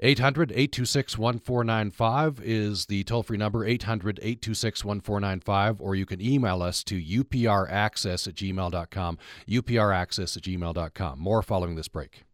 800 0.00 0.50
826 0.50 1.18
1495 1.18 2.40
is 2.44 2.86
the 2.86 3.04
toll 3.04 3.22
free 3.22 3.36
number, 3.36 3.64
800 3.64 4.18
826 4.20 4.84
1495, 4.84 5.80
or 5.80 5.94
you 5.94 6.06
can 6.06 6.20
email 6.20 6.62
us 6.62 6.82
to 6.84 7.00
upraccess 7.00 8.26
at 8.26 8.34
gmail.com, 8.34 9.18
upraccess 9.48 10.36
at 10.36 10.42
gmail.com. 10.42 11.18
More 11.18 11.42
following 11.42 11.76
this 11.76 11.88
break. 11.88 12.24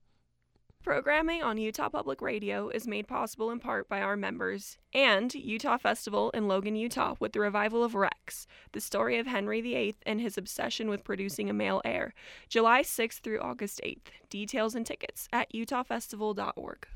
Programming 0.83 1.43
on 1.43 1.59
Utah 1.59 1.91
Public 1.91 2.23
Radio 2.23 2.71
is 2.71 2.87
made 2.87 3.07
possible 3.07 3.51
in 3.51 3.61
part 3.61 3.87
by 3.87 4.01
our 4.01 4.17
members 4.17 4.79
and 4.95 5.33
Utah 5.35 5.77
Festival 5.77 6.31
in 6.31 6.49
Logan, 6.49 6.75
Utah, 6.75 7.17
with 7.21 7.35
the 7.35 7.41
revival 7.41 7.85
of 7.85 7.95
Rex, 7.95 8.47
the 8.73 8.81
story 8.81 9.19
of 9.19 9.27
Henry 9.27 9.61
VIII 9.61 9.97
and 10.07 10.23
his 10.23 10.39
obsession 10.39 10.89
with 10.89 11.05
producing 11.05 11.51
a 11.51 11.53
male 11.53 11.83
heir, 11.85 12.15
July 12.49 12.81
6th 12.81 13.21
through 13.21 13.41
August 13.41 13.83
8th. 13.85 14.07
Details 14.31 14.75
and 14.75 14.87
tickets 14.87 15.29
at 15.35 15.53
utahfestival.org. 15.53 16.87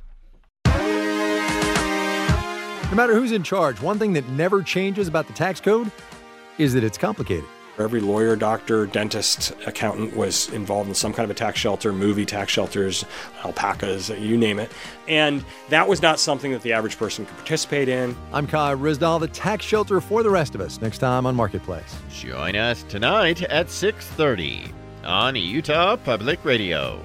No 2.91 2.97
matter 2.97 3.15
who's 3.15 3.33
in 3.33 3.43
charge, 3.43 3.81
one 3.81 3.99
thing 3.99 4.13
that 4.13 4.29
never 4.29 4.63
changes 4.63 5.09
about 5.09 5.27
the 5.27 5.33
tax 5.33 5.61
code 5.61 5.91
is 6.59 6.75
that 6.75 6.85
it's 6.85 6.97
complicated. 6.97 7.45
Every 7.77 7.99
lawyer, 7.99 8.37
doctor, 8.37 8.87
dentist, 8.87 9.53
accountant 9.67 10.17
was 10.17 10.49
involved 10.51 10.89
in 10.89 10.95
some 10.95 11.13
kind 11.13 11.25
of 11.25 11.31
a 11.31 11.35
tax 11.35 11.59
shelter, 11.59 11.93
movie 11.93 12.25
tax 12.25 12.53
shelters, 12.53 13.05
alpacas, 13.43 14.11
you 14.11 14.37
name 14.37 14.61
it. 14.61 14.71
And 15.09 15.45
that 15.71 15.89
was 15.89 16.01
not 16.01 16.21
something 16.21 16.53
that 16.53 16.63
the 16.63 16.73
average 16.73 16.97
person 16.97 17.27
could 17.27 17.37
participate 17.37 17.89
in. 17.89 18.17
I'm 18.33 18.47
Kai 18.47 18.77
Ryssdal, 18.77 19.19
the 19.19 19.27
tax 19.27 19.65
shelter 19.65 20.01
for 20.01 20.23
the 20.23 20.31
rest 20.31 20.55
of 20.55 20.61
us, 20.61 20.81
next 20.81 20.99
time 20.99 21.27
on 21.27 21.35
Marketplace. 21.35 21.97
Join 22.11 22.55
us 22.55 22.85
tonight 22.85 23.43
at 23.43 23.67
6.30 23.67 24.73
on 25.05 25.35
Utah 25.35 25.97
Public 25.97 26.45
Radio. 26.45 27.03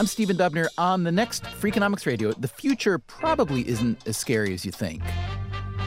I'm 0.00 0.06
Stephen 0.06 0.38
Dubner. 0.38 0.66
On 0.78 1.04
the 1.04 1.12
next 1.12 1.42
Freakonomics 1.44 2.06
Radio, 2.06 2.32
the 2.32 2.48
future 2.48 2.98
probably 2.98 3.68
isn't 3.68 4.08
as 4.08 4.16
scary 4.16 4.54
as 4.54 4.64
you 4.64 4.72
think. 4.72 5.02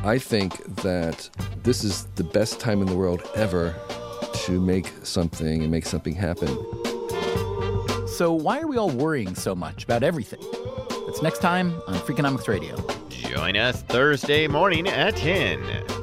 I 0.04 0.20
think 0.20 0.64
that 0.84 1.32
this 1.64 1.84
is 1.84 2.06
the 2.14 2.24
best 2.24 2.60
time 2.60 2.82
in 2.82 2.86
the 2.86 2.96
world 2.96 3.28
ever 3.34 3.74
to 4.46 4.62
make 4.62 4.92
something 5.02 5.64
and 5.64 5.72
make 5.72 5.88
something 5.88 6.14
happen. 6.14 6.48
So, 8.08 8.32
why 8.32 8.60
are 8.60 8.68
we 8.68 8.78
all 8.78 8.92
worrying 8.92 9.34
so 9.34 9.56
much 9.56 9.84
about 9.84 10.04
everything? 10.04 10.42
That's 11.08 11.24
next 11.24 11.40
time 11.40 11.82
on 11.88 11.96
Freakonomics 11.96 12.48
Radio. 12.48 12.76
Join 13.10 13.58
us 13.58 13.82
Thursday 13.82 14.48
morning 14.48 14.88
at 14.88 15.16
10 15.16 15.60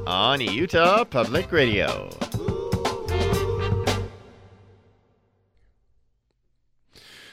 on 0.08 0.40
Utah 0.40 1.04
Public 1.04 1.52
Radio. 1.52 2.10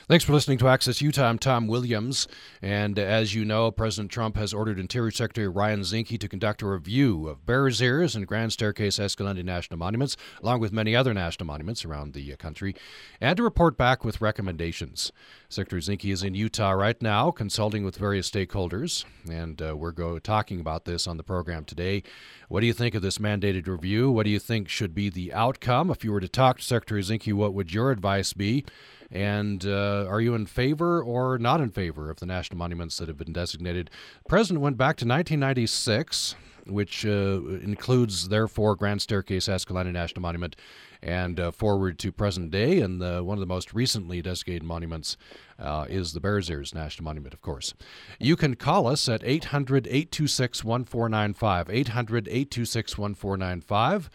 Thanks 0.10 0.24
for 0.24 0.32
listening 0.32 0.58
to 0.60 0.70
Access 0.70 1.01
Utah. 1.01 1.28
I'm 1.28 1.38
Tom 1.38 1.68
Williams. 1.68 2.30
And 2.62 2.97
as 2.97 3.36
you 3.36 3.43
know, 3.43 3.72
President 3.72 4.10
Trump 4.10 4.38
has 4.38 4.53
ordered 4.53 4.80
Interior 4.80 5.12
Secretary 5.12 5.49
Ryan 5.49 5.82
Zinke 5.82 6.18
to 6.18 6.30
conduct 6.30 6.62
a 6.62 6.66
review 6.66 7.28
of 7.28 7.45
Bears 7.45 7.82
Ears 7.82 8.16
and 8.16 8.26
Grand 8.26 8.53
Staircase 8.53 8.99
Escalante 8.99 9.43
National 9.43 9.78
Monuments, 9.78 10.16
along 10.41 10.62
with 10.62 10.72
many 10.72 10.95
other 10.95 11.14
national 11.14 11.45
monuments 11.45 11.84
around 11.84 12.14
the 12.14 12.32
uh, 12.32 12.38
country, 12.38 12.74
and 13.20 13.36
to 13.36 13.43
report 13.43 13.78
back 13.78 14.05
with 14.05 14.22
recommendations. 14.22 15.12
Secretary 15.49 15.82
Zinke 15.82 16.10
is 16.10 16.24
in 16.24 16.36
Utah 16.36 16.72
right 16.72 17.01
now, 17.01 17.30
consulting 17.30 17.84
with 17.84 17.97
various 17.97 18.32
stakeholders, 18.32 19.03
and 19.30 19.62
uh, 19.62 19.76
we're 19.76 19.91
go- 19.91 20.20
talking 20.20 20.62
about 20.62 20.86
this 20.86 21.05
on 21.05 21.18
the 21.18 21.24
program 21.24 21.66
today. 21.66 22.01
What 22.47 22.62
do 22.62 22.68
you 22.68 22.72
think 22.72 22.95
of 22.95 23.01
this 23.01 23.18
mandated 23.18 23.68
review? 23.68 24.10
What 24.10 24.24
do 24.24 24.30
you 24.30 24.39
think 24.39 24.70
should 24.70 24.95
be 24.95 25.10
the 25.10 25.34
outcome? 25.34 25.91
If 25.91 26.05
you 26.05 26.14
were 26.14 26.22
to 26.22 26.30
talk 26.30 26.60
to 26.60 26.64
Secretary 26.64 27.01
Zinke, 27.01 27.34
what 27.34 27.53
would 27.53 27.74
your 27.74 27.91
advice 27.91 28.32
be? 28.32 28.64
And 29.12 29.66
uh, 29.66 30.05
are 30.08 30.20
you 30.20 30.36
in 30.36 30.45
favor 30.45 31.01
or 31.01 31.38
not 31.38 31.62
in 31.62 31.70
favor 31.70 32.10
of 32.10 32.20
the 32.20 32.26
national 32.26 32.58
monuments 32.58 32.97
that 32.97 33.08
have 33.08 33.18
been 33.18 33.34
designated? 33.34 33.89
The 34.24 34.30
president 34.30 34.62
went 34.62 34.78
back 34.78 34.97
to 34.97 35.05
1996, 35.05 36.36
which 36.66 37.05
uh, 37.05 37.41
includes, 37.62 38.28
therefore, 38.28 38.76
Grand 38.76 39.01
Staircase 39.01 39.47
Escalante 39.47 39.91
National 39.91 40.22
Monument, 40.22 40.55
and 41.01 41.39
uh, 41.39 41.51
forward 41.51 41.99
to 41.99 42.12
present 42.12 42.51
day. 42.51 42.82
And 42.82 42.99
one 42.99 43.38
of 43.38 43.39
the 43.39 43.45
most 43.45 43.74
recently 43.74 44.22
designated 44.22 44.64
monuments 44.64 45.16
uh, 45.58 45.86
is 45.88 46.12
the 46.12 46.20
Bears 46.20 46.49
Ears 46.49 46.76
National 46.76 47.05
Monument, 47.05 47.34
of 47.34 47.41
course. 47.41 47.74
You 48.20 48.36
can 48.36 48.55
call 48.55 48.88
us 48.88 49.08
at 49.08 49.24
800 49.24 49.88
826 49.88 50.64
1495. 50.64 51.70
800 51.70 52.28
826 52.28 52.97
1495 52.97 54.10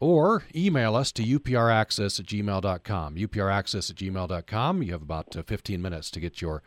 or 0.00 0.44
email 0.54 0.94
us 0.94 1.12
to 1.12 1.22
upraccess 1.22 2.20
at 2.20 2.26
gmail.com. 2.26 3.14
upraccess 3.16 3.90
at 3.90 3.96
gmail.com. 3.96 4.82
You 4.82 4.92
have 4.92 5.02
about 5.02 5.36
uh, 5.36 5.42
15 5.42 5.80
minutes 5.80 6.10
to 6.10 6.20
get 6.20 6.40
your 6.40 6.62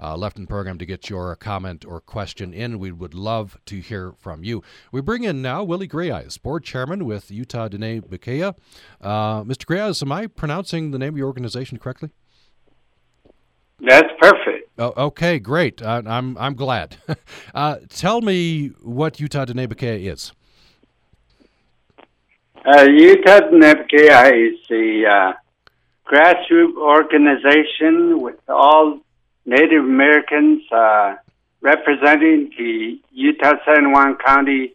uh, 0.00 0.16
left 0.16 0.36
in 0.36 0.46
program 0.46 0.78
to 0.78 0.86
get 0.86 1.08
your 1.08 1.34
comment 1.36 1.84
or 1.84 2.00
question 2.00 2.52
in. 2.52 2.78
We 2.78 2.90
would 2.90 3.14
love 3.14 3.58
to 3.66 3.80
hear 3.80 4.14
from 4.18 4.42
you. 4.42 4.62
We 4.90 5.00
bring 5.00 5.24
in 5.24 5.40
now 5.42 5.62
Willie 5.62 5.88
Grayeyes, 5.88 6.40
board 6.42 6.64
chairman 6.64 7.04
with 7.04 7.30
Utah 7.30 7.68
Diné 7.68 8.00
Bikéyah. 8.02 8.54
Uh, 9.00 9.44
Mr. 9.44 9.64
Grayeyes, 9.64 10.02
am 10.02 10.10
I 10.10 10.26
pronouncing 10.26 10.90
the 10.90 10.98
name 10.98 11.14
of 11.14 11.18
your 11.18 11.28
organization 11.28 11.78
correctly? 11.78 12.10
That's 13.80 14.08
perfect. 14.20 14.70
Oh, 14.78 14.92
okay, 14.96 15.38
great. 15.38 15.82
Uh, 15.82 16.02
I'm 16.06 16.36
I'm 16.38 16.54
glad. 16.54 16.96
uh, 17.54 17.76
tell 17.88 18.20
me 18.20 18.68
what 18.80 19.20
Utah 19.20 19.44
Diné 19.44 19.66
Bikéyah 19.68 20.12
is. 20.12 20.32
Uh, 22.64 22.84
Utah 22.84 23.40
Bikéyah 23.40 24.30
is 24.30 24.60
the 24.68 25.04
uh, 25.04 25.32
grassroots 26.06 26.76
organization 26.76 28.20
with 28.20 28.36
all 28.48 29.00
Native 29.44 29.82
Americans 29.82 30.62
uh, 30.70 31.16
representing 31.60 32.52
the 32.56 33.00
Utah 33.10 33.54
San 33.66 33.90
Juan 33.90 34.16
County 34.24 34.74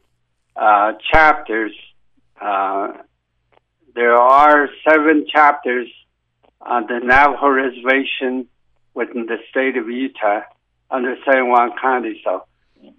uh, 0.57 0.93
chapters. 1.13 1.71
Uh, 2.41 2.91
there 3.95 4.17
are 4.17 4.67
seven 4.85 5.25
chapters 5.33 5.87
on 6.59 6.87
the 6.87 6.99
Navajo 7.01 7.47
Reservation 7.47 8.49
within 8.95 9.27
the 9.27 9.37
state 9.49 9.77
of 9.77 9.87
Utah 9.87 10.41
under 10.91 11.15
San 11.23 11.47
Juan 11.47 11.71
County. 11.81 12.21
So 12.21 12.43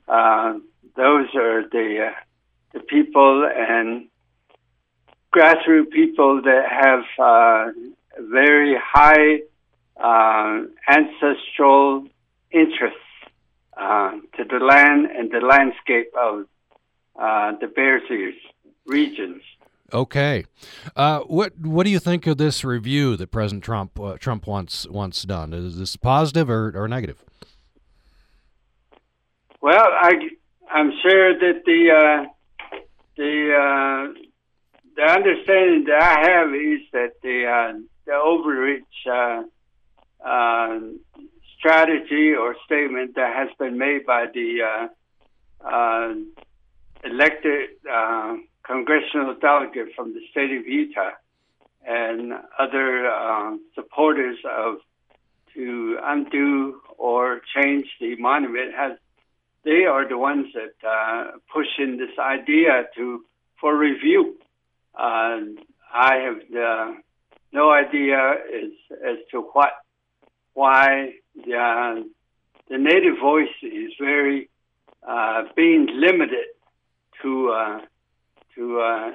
uh, 0.08 0.54
those 0.96 1.26
are 1.34 1.68
the 1.68 2.12
the 2.72 2.80
people 2.80 3.46
and 3.54 4.08
grassroots 5.34 5.90
people 5.90 6.42
that 6.42 6.64
have 6.70 7.04
uh, 7.18 7.72
very 8.18 8.76
high 8.82 9.40
uh, 10.00 10.62
ancestral 10.88 12.06
interests 12.50 12.98
uh, 13.76 14.12
to 14.36 14.44
the 14.44 14.58
land 14.58 15.06
and 15.06 15.30
the 15.30 15.40
landscape 15.40 16.12
of 16.18 16.46
uh, 17.18 17.52
the 17.60 17.66
Bears 17.66 18.02
Ears 18.10 18.34
regions. 18.86 19.42
Okay, 19.92 20.44
uh, 20.96 21.20
what 21.20 21.58
what 21.58 21.84
do 21.84 21.90
you 21.90 21.98
think 21.98 22.26
of 22.26 22.36
this 22.36 22.62
review 22.62 23.16
that 23.16 23.30
President 23.30 23.64
Trump 23.64 23.98
uh, 23.98 24.18
Trump 24.18 24.46
wants 24.46 24.86
wants 24.88 25.22
done? 25.22 25.54
Is 25.54 25.78
this 25.78 25.96
positive 25.96 26.50
or, 26.50 26.72
or 26.76 26.88
negative? 26.88 27.24
Well, 29.62 29.80
I 29.80 30.12
I'm 30.70 30.92
sure 31.02 31.38
that 31.38 31.62
the 31.64 31.90
uh, 31.90 32.26
the 33.16 34.12
uh, 34.14 34.27
the 34.98 35.04
understanding 35.04 35.84
that 35.84 36.02
I 36.02 36.28
have 36.28 36.52
is 36.52 36.80
that 36.92 37.12
the 37.22 37.46
uh, 37.46 37.78
the 38.04 38.14
overreach 38.14 38.82
uh, 39.08 39.42
uh, 40.26 40.80
strategy 41.56 42.34
or 42.34 42.56
statement 42.64 43.14
that 43.14 43.32
has 43.32 43.48
been 43.60 43.78
made 43.78 44.04
by 44.04 44.26
the 44.34 44.58
uh, 44.70 45.64
uh, 45.64 46.14
elected 47.04 47.70
uh, 47.88 48.38
congressional 48.64 49.36
delegate 49.40 49.94
from 49.94 50.14
the 50.14 50.20
state 50.32 50.50
of 50.50 50.66
Utah 50.66 51.12
and 51.86 52.32
other 52.58 53.56
supporters 53.76 54.38
of 54.44 54.78
to 55.54 55.96
undo 56.02 56.80
or 56.96 57.40
change 57.54 57.86
the 58.00 58.16
monument 58.16 58.74
has 58.74 58.98
they 59.64 59.84
are 59.84 60.08
the 60.08 60.18
ones 60.18 60.46
that 60.54 60.74
uh, 60.84 61.38
pushing 61.54 61.98
this 61.98 62.18
idea 62.18 62.88
to 62.96 63.24
for 63.60 63.76
review. 63.76 64.38
Uh, 64.98 65.40
I 65.94 66.14
have 66.16 66.40
uh, 66.54 66.92
no 67.52 67.70
idea 67.70 68.18
as 68.18 68.72
as 68.90 69.16
to 69.30 69.42
what 69.52 69.70
why 70.54 71.12
the 71.34 72.04
the 72.68 72.78
native 72.78 73.18
voice 73.20 73.48
is 73.62 73.92
very 73.98 74.50
uh, 75.06 75.44
being 75.54 75.86
limited 75.94 76.46
to 77.22 77.80
to 78.56 79.12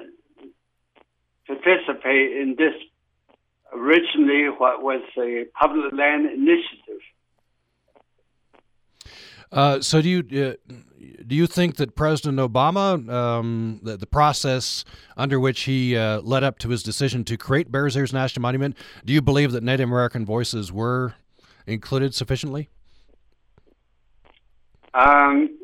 participate 1.46 2.38
in 2.38 2.56
this 2.58 2.74
originally 3.74 4.46
what 4.58 4.82
was 4.82 5.02
a 5.18 5.46
public 5.60 5.92
land 5.94 6.26
initiative. 6.26 7.02
Uh, 9.54 9.80
so 9.80 10.02
do 10.02 10.10
you 10.10 10.20
uh, 10.42 10.74
do 11.28 11.36
you 11.36 11.46
think 11.46 11.76
that 11.76 11.96
President 11.96 12.40
Obama, 12.40 13.08
um, 13.10 13.80
the, 13.84 13.96
the, 13.96 14.08
process 14.08 14.84
under 15.16 15.40
which 15.40 15.62
he 15.62 15.96
uh, 15.96 16.22
led 16.22 16.44
up 16.44 16.58
to 16.60 16.70
his 16.70 16.82
decision 16.82 17.24
to 17.26 17.38
create 17.38 17.72
Bears 17.72 17.96
Ears 17.96 18.12
National 18.12 18.42
Monument, 18.42 18.76
do 19.06 19.14
you 19.14 19.22
believe 19.22 19.52
that 19.52 19.64
Native 19.64 19.88
American 19.88 20.26
voices 20.26 20.72
were 20.72 21.14
included 21.68 22.16
sufficiently? 22.16 22.70
Um, 24.94 25.58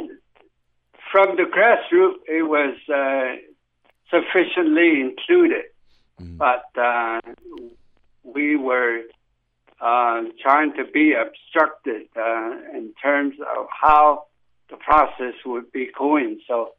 from 1.11 1.35
the 1.35 1.43
grassroots, 1.43 2.17
it 2.27 2.43
was 2.43 2.75
uh, 2.93 3.35
sufficiently 4.09 5.01
included, 5.01 5.65
mm. 6.21 6.37
but 6.37 6.65
uh, 6.79 7.21
we 8.23 8.55
were 8.55 9.01
uh, 9.81 10.21
trying 10.41 10.73
to 10.73 10.85
be 10.85 11.13
obstructed 11.13 12.07
uh, 12.15 12.51
in 12.73 12.93
terms 13.01 13.35
of 13.57 13.67
how 13.69 14.25
the 14.69 14.77
process 14.77 15.33
would 15.45 15.71
be 15.71 15.89
going. 15.97 16.39
So 16.47 16.73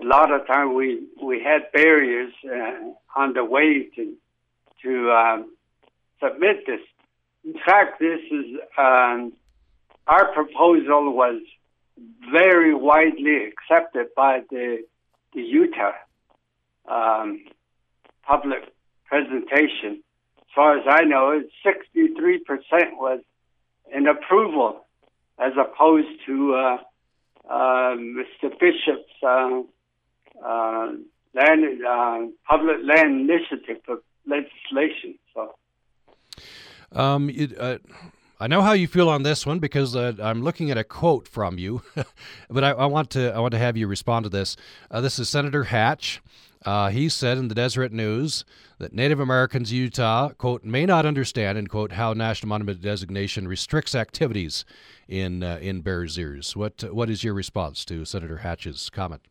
a 0.00 0.04
lot 0.04 0.32
of 0.32 0.46
time 0.46 0.74
we 0.74 1.06
we 1.22 1.42
had 1.42 1.70
barriers 1.72 2.32
uh, 2.44 2.92
on 3.14 3.34
the 3.34 3.44
way 3.44 3.88
to 3.96 4.14
to 4.82 5.10
um, 5.10 5.52
submit 6.22 6.66
this. 6.66 6.80
In 7.44 7.54
fact, 7.64 8.00
this 8.00 8.20
is 8.30 8.46
um, 8.78 9.32
our 10.06 10.32
proposal 10.32 11.12
was 11.12 11.40
very 12.30 12.74
widely 12.74 13.44
accepted 13.46 14.08
by 14.14 14.42
the 14.50 14.84
the 15.32 15.42
Utah 15.42 15.92
um, 16.88 17.44
public 18.22 18.72
presentation. 19.04 20.02
Far 20.56 20.78
as 20.78 20.84
I 20.88 21.04
know, 21.04 21.42
63% 21.64 22.16
was 22.94 23.20
in 23.94 24.06
approval, 24.06 24.86
as 25.38 25.52
opposed 25.60 26.08
to 26.24 26.54
uh, 26.54 26.78
uh, 27.48 27.96
Mr. 27.96 28.50
Bishop's 28.58 29.12
uh, 29.22 29.60
uh, 30.42 30.92
land 31.34 31.84
uh, 31.86 32.20
public 32.48 32.78
land 32.82 33.30
initiative 33.30 33.82
legislation. 34.26 35.18
So. 35.34 35.54
Um, 36.92 37.28
it, 37.28 37.58
uh, 37.60 37.76
I 38.40 38.46
know 38.46 38.62
how 38.62 38.72
you 38.72 38.88
feel 38.88 39.10
on 39.10 39.24
this 39.24 39.44
one 39.44 39.58
because 39.58 39.94
uh, 39.94 40.14
I'm 40.22 40.42
looking 40.42 40.70
at 40.70 40.78
a 40.78 40.84
quote 40.84 41.28
from 41.28 41.58
you, 41.58 41.82
but 42.50 42.64
I, 42.64 42.70
I, 42.70 42.86
want 42.86 43.10
to 43.10 43.30
I 43.34 43.40
want 43.40 43.52
to 43.52 43.58
have 43.58 43.76
you 43.76 43.86
respond 43.86 44.24
to 44.24 44.30
this. 44.30 44.56
Uh, 44.90 45.02
this 45.02 45.18
is 45.18 45.28
Senator 45.28 45.64
Hatch. 45.64 46.22
Uh, 46.64 46.88
he 46.90 47.08
said 47.08 47.38
in 47.38 47.48
the 47.48 47.54
Deseret 47.54 47.92
News 47.92 48.44
that 48.78 48.92
Native 48.92 49.20
Americans 49.20 49.70
in 49.70 49.78
Utah 49.78 50.30
quote 50.30 50.64
may 50.64 50.86
not 50.86 51.06
understand 51.06 51.56
and 51.58 51.68
quote 51.68 51.92
how 51.92 52.12
national 52.12 52.48
monument 52.48 52.80
designation 52.80 53.46
restricts 53.46 53.94
activities 53.94 54.64
in 55.08 55.42
uh, 55.42 55.58
in 55.60 55.80
Bears 55.80 56.18
Ears. 56.18 56.56
What 56.56 56.82
what 56.92 57.10
is 57.10 57.22
your 57.22 57.34
response 57.34 57.84
to 57.86 58.04
Senator 58.04 58.38
Hatch's 58.38 58.90
comment? 58.90 59.22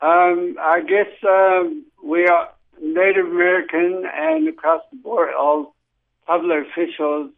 Um, 0.00 0.56
I 0.58 0.80
guess 0.80 1.08
um, 1.28 1.84
we 2.02 2.26
are 2.26 2.48
Native 2.80 3.26
American 3.26 4.04
and 4.10 4.48
across 4.48 4.82
the 4.90 4.96
board 4.96 5.28
all 5.38 5.74
public 6.26 6.66
officials 6.68 7.32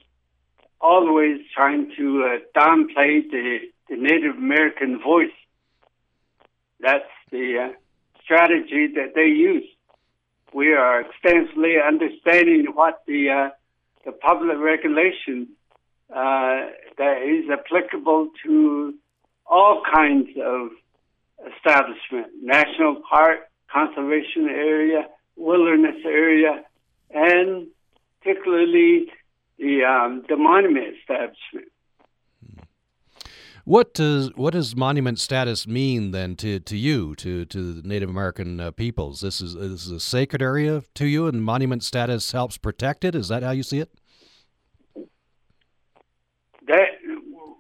always 0.81 1.41
trying 1.55 1.93
to 1.97 2.25
uh, 2.25 2.59
downplay 2.59 3.23
the, 3.31 3.59
the 3.89 3.97
Native 3.97 4.37
American 4.37 5.01
voice. 5.01 5.31
That's 6.81 7.09
the 7.33 7.71
uh, 7.71 7.73
strategy 8.23 8.89
that 8.95 9.15
they 9.15 9.27
use. 9.27 9.65
We 10.55 10.75
are 10.75 11.01
extensively 11.01 11.77
understanding 11.85 12.67
what 12.75 13.03
the 13.07 13.31
uh, 13.31 13.49
the 14.05 14.13
public 14.13 14.59
regulation 14.59 15.49
uh, 16.11 16.69
that 16.99 17.23
is 17.23 17.51
applicable 17.51 18.29
to 18.45 18.95
all 19.47 19.83
kinds 19.93 20.29
of 20.45 20.71
establishment, 21.57 22.29
national 22.43 23.03
park, 23.09 23.41
conservation 23.73 24.49
area, 24.49 25.09
wilderness 25.37 25.97
area, 26.05 26.63
and 27.11 27.67
particularly 28.21 29.07
the 29.59 29.85
um, 29.85 30.23
the 30.29 30.37
monument 30.37 30.95
establishment. 31.01 31.72
What 33.65 33.95
does 33.95 34.35
what 34.35 34.55
does 34.55 34.75
monument 34.75 35.21
status 35.21 35.69
mean 35.69 36.11
then 36.11 36.35
to, 36.37 36.59
to 36.59 36.77
you 36.77 37.15
to 37.17 37.45
to 37.45 37.81
Native 37.85 38.11
American 38.11 38.59
uh, 38.59 38.73
peoples? 38.73 39.21
This 39.21 39.41
is 39.41 39.55
this 39.55 39.87
is 39.87 39.91
a 39.91 40.01
sacred 40.01 40.43
area 40.43 40.83
to 40.95 41.07
you, 41.07 41.29
and 41.29 41.45
monument 41.45 41.85
status 41.85 42.33
helps 42.33 42.59
protect 42.59 43.05
it. 43.05 43.15
Is 43.15 43.29
that 43.29 43.45
how 43.45 43.53
you 43.53 43.63
see 43.63 43.79
it? 43.79 43.91
That 46.67 46.89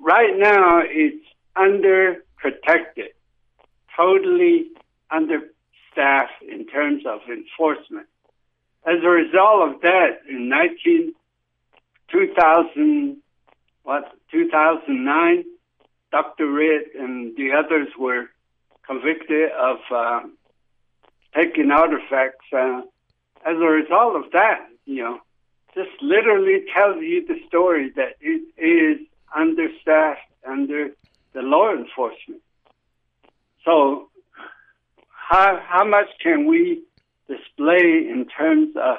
right 0.05 0.37
now 0.37 0.81
it's 0.85 1.25
under 1.55 2.25
protected, 2.37 3.11
totally 3.97 4.71
understaffed 5.13 6.43
in 6.43 6.67
terms 6.67 7.05
of 7.07 7.21
enforcement. 7.29 8.09
As 8.85 8.97
a 9.05 9.09
result 9.09 9.75
of 9.75 9.81
that, 9.83 10.23
in 10.29 10.49
19, 10.49 11.13
2000, 12.11 13.17
what, 13.85 14.13
2009, 14.33 15.45
Dr. 16.13 16.51
Redd 16.51 16.85
and 16.99 17.37
the 17.37 17.53
others 17.53 17.89
were 17.99 18.27
convicted 18.87 19.51
of 19.53 19.79
uh, 19.93 20.21
taking 21.35 21.71
artifacts. 21.71 22.47
Uh, 22.53 22.83
as 23.45 23.57
a 23.57 23.71
result 23.81 24.15
of 24.15 24.31
that, 24.33 24.69
you 24.85 25.03
know, 25.03 25.19
just 25.75 25.91
literally 26.01 26.65
tells 26.77 27.03
you 27.03 27.27
the 27.27 27.41
story 27.49 27.91
that 27.97 28.17
it 28.21 28.43
is 28.57 29.05
understaffed 29.35 30.21
under 30.49 30.91
the 31.33 31.43
law 31.43 31.73
enforcement. 31.73 32.43
So, 33.65 34.09
how 35.09 35.61
how 35.67 35.85
much 35.85 36.09
can 36.23 36.47
we 36.47 36.83
display 37.27 38.07
in 38.09 38.27
terms 38.37 38.77
of 38.77 38.99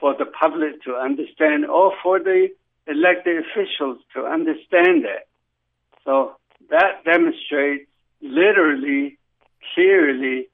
for 0.00 0.14
the 0.18 0.24
public 0.24 0.82
to 0.82 0.94
understand 0.94 1.66
or 1.66 1.92
for 2.02 2.18
the 2.18 2.48
elected 2.86 3.44
officials 3.44 3.98
to 4.14 4.24
understand 4.24 5.04
that. 5.04 5.28
So 6.04 6.36
that 6.70 7.04
demonstrates 7.04 7.86
literally, 8.22 9.18
clearly, 9.74 10.48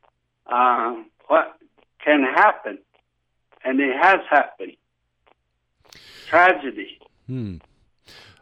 uh, 0.47 0.95
what 1.29 1.57
can 2.05 2.23
happen. 2.23 2.79
And 3.65 3.81
it 3.81 3.97
has 4.01 4.21
happened. 4.31 4.77
Tragedy. 6.29 6.99
Hmm. 7.27 7.57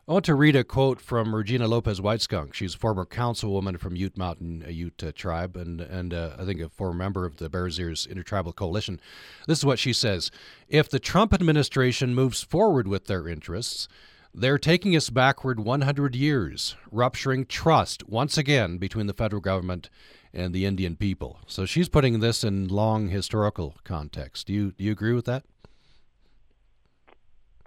I 0.07 0.13
want 0.13 0.27
to 0.27 0.35
read 0.35 0.55
a 0.55 0.65
quote 0.65 1.01
from 1.01 1.35
Regina 1.35 1.67
Lopez 1.67 1.99
Whiteskunk. 1.99 2.53
She's 2.53 2.75
a 2.75 2.79
former 2.79 3.07
councilwoman 3.07 3.79
from 3.81 3.97
Ute 3.97 4.19
Mountain 4.19 4.67
Ute 4.69 5.03
uh, 5.03 5.13
tribe 5.13 5.57
and, 5.57 5.81
and 5.81 6.13
uh, 6.13 6.37
I 6.39 6.45
think 6.45 6.61
a 6.61 6.69
former 6.69 6.95
member 6.95 7.25
of 7.25 7.39
the 7.39 7.49
Bears 7.49 7.81
Ears 7.81 8.07
Intertribal 8.07 8.53
Coalition. 8.53 9.01
This 9.49 9.57
is 9.57 9.65
what 9.65 9.79
she 9.79 9.95
says 9.95 10.31
If 10.69 10.91
the 10.91 10.99
Trump 10.99 11.33
administration 11.33 12.15
moves 12.15 12.43
forward 12.43 12.87
with 12.87 13.07
their 13.07 13.27
interests, 13.27 13.89
they're 14.35 14.59
taking 14.59 14.97
us 14.97 15.11
backward 15.11 15.61
100 15.61 16.17
years, 16.17 16.77
rupturing 16.91 17.47
trust 17.47 18.09
once 18.09 18.37
again 18.37 18.79
between 18.79 19.07
the 19.07 19.15
federal 19.15 19.41
government 19.41 19.89
and 20.33 20.53
the 20.53 20.67
Indian 20.67 20.97
people. 20.97 21.39
So 21.47 21.65
she's 21.65 21.89
putting 21.89 22.19
this 22.19 22.43
in 22.43 22.67
long 22.67 23.09
historical 23.09 23.77
context. 23.85 24.49
Do 24.49 24.53
you, 24.53 24.73
do 24.73 24.83
you 24.83 24.91
agree 24.91 25.13
with 25.13 25.27
that? 25.27 25.45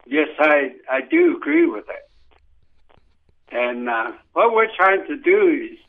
Yes, 0.05 0.27
I, 0.39 0.73
I 0.91 1.01
do 1.01 1.37
agree 1.37 1.65
with 1.65 1.85
that. 1.87 2.07
And 3.49 3.87
uh, 3.87 4.11
what 4.33 4.53
we're 4.53 4.73
trying 4.75 5.05
to 5.07 5.17
do 5.17 5.69
is, 5.71 5.79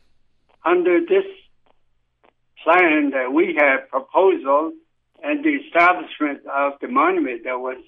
under 0.64 1.01
this 1.01 1.24
plan 2.62 3.11
that 3.11 3.33
we 3.33 3.57
have 3.59 3.89
proposal 3.89 4.72
and 5.22 5.45
the 5.45 5.51
establishment 5.51 6.41
of 6.47 6.74
the 6.81 6.89
monument 6.89 7.45
that 7.45 7.59
was 7.59 7.79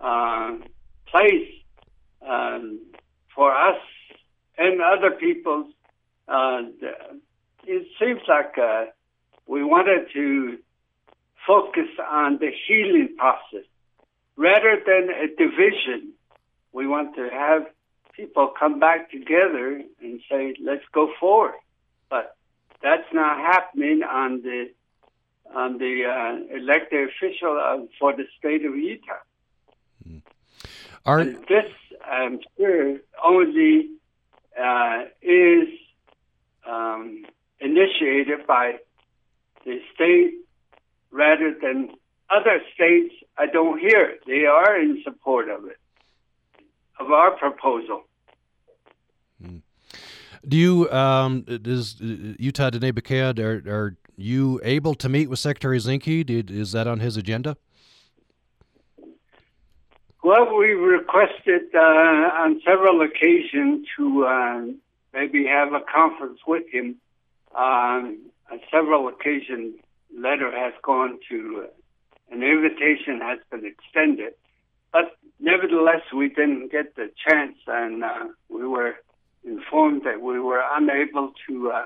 uh, 0.00 0.56
placed 1.06 1.58
um, 2.26 2.80
for 3.34 3.54
us 3.54 3.78
and 4.56 4.80
other 4.80 5.10
people, 5.10 5.68
uh, 6.26 6.62
it 7.64 7.86
seems 7.98 8.20
like 8.28 8.56
uh, 8.58 8.86
we 9.46 9.64
wanted 9.64 10.08
to 10.12 10.58
focus 11.46 11.88
on 12.06 12.38
the 12.38 12.50
healing 12.66 13.14
process 13.16 13.66
rather 14.36 14.76
than 14.84 15.08
a 15.10 15.28
division. 15.28 16.12
We 16.72 16.86
want 16.86 17.16
to 17.16 17.28
have 17.30 17.66
people 18.14 18.52
come 18.58 18.78
back 18.78 19.10
together 19.10 19.82
and 20.00 20.20
say, 20.30 20.54
let's 20.62 20.84
go 20.92 21.10
forward. 21.18 21.54
But 22.10 22.36
that's 22.82 23.10
not 23.12 23.38
happening 23.38 24.02
on 24.02 24.42
the 24.42 24.70
on 25.54 25.78
the 25.78 26.04
uh, 26.04 26.56
elected 26.56 27.08
official 27.08 27.58
uh, 27.58 27.86
for 27.98 28.14
the 28.14 28.24
state 28.38 28.66
of 28.66 28.76
Utah. 28.76 29.14
Are... 31.08 31.24
this, 31.24 31.70
I'm 32.04 32.38
sure, 32.56 32.98
only 33.24 33.88
uh, 34.60 35.04
is 35.22 35.68
um, 36.68 37.24
initiated 37.60 38.46
by 38.46 38.78
the 39.64 39.80
state 39.94 40.34
rather 41.10 41.54
than 41.62 41.90
other 42.28 42.60
states. 42.74 43.14
I 43.38 43.46
don't 43.46 43.78
hear 43.78 44.02
it. 44.02 44.20
They 44.26 44.44
are 44.44 44.78
in 44.78 45.02
support 45.02 45.48
of 45.48 45.64
it, 45.64 45.78
of 47.00 47.10
our 47.10 47.30
proposal. 47.36 48.02
Do 50.46 50.56
you, 50.56 50.90
um, 50.90 51.42
does 51.42 51.96
uh, 52.00 52.34
Utah 52.38 52.70
Diné 52.70 52.92
Bikéyah, 52.92 53.38
are, 53.38 53.70
are 53.70 53.96
you 54.16 54.60
able 54.62 54.94
to 54.94 55.08
meet 55.08 55.28
with 55.28 55.38
Secretary 55.38 55.78
Zinke? 55.78 56.24
Did, 56.24 56.50
is 56.50 56.72
that 56.72 56.86
on 56.86 57.00
his 57.00 57.16
agenda? 57.16 57.56
Well, 60.22 60.56
we 60.56 60.72
requested 60.72 61.74
uh, 61.74 61.78
on 61.78 62.60
several 62.66 63.02
occasions 63.02 63.86
to 63.96 64.26
uh, 64.26 64.62
maybe 65.14 65.46
have 65.46 65.72
a 65.72 65.80
conference 65.80 66.40
with 66.46 66.64
him. 66.72 66.96
Um, 67.54 68.18
on 68.50 68.60
several 68.70 69.08
occasions, 69.08 69.76
letter 70.16 70.50
has 70.50 70.72
gone 70.82 71.18
to, 71.28 71.64
uh, 71.64 72.34
an 72.34 72.42
invitation 72.42 73.20
has 73.22 73.38
been 73.50 73.64
extended. 73.64 74.34
But 74.92 75.16
nevertheless, 75.38 76.02
we 76.14 76.28
didn't 76.28 76.72
get 76.72 76.96
the 76.96 77.10
chance, 77.28 77.56
and 77.66 78.02
uh, 78.02 78.26
we 78.48 78.66
were 78.66 78.96
informed 79.44 80.02
that 80.04 80.20
we 80.20 80.40
were 80.40 80.62
unable 80.72 81.32
to 81.46 81.70
uh, 81.70 81.84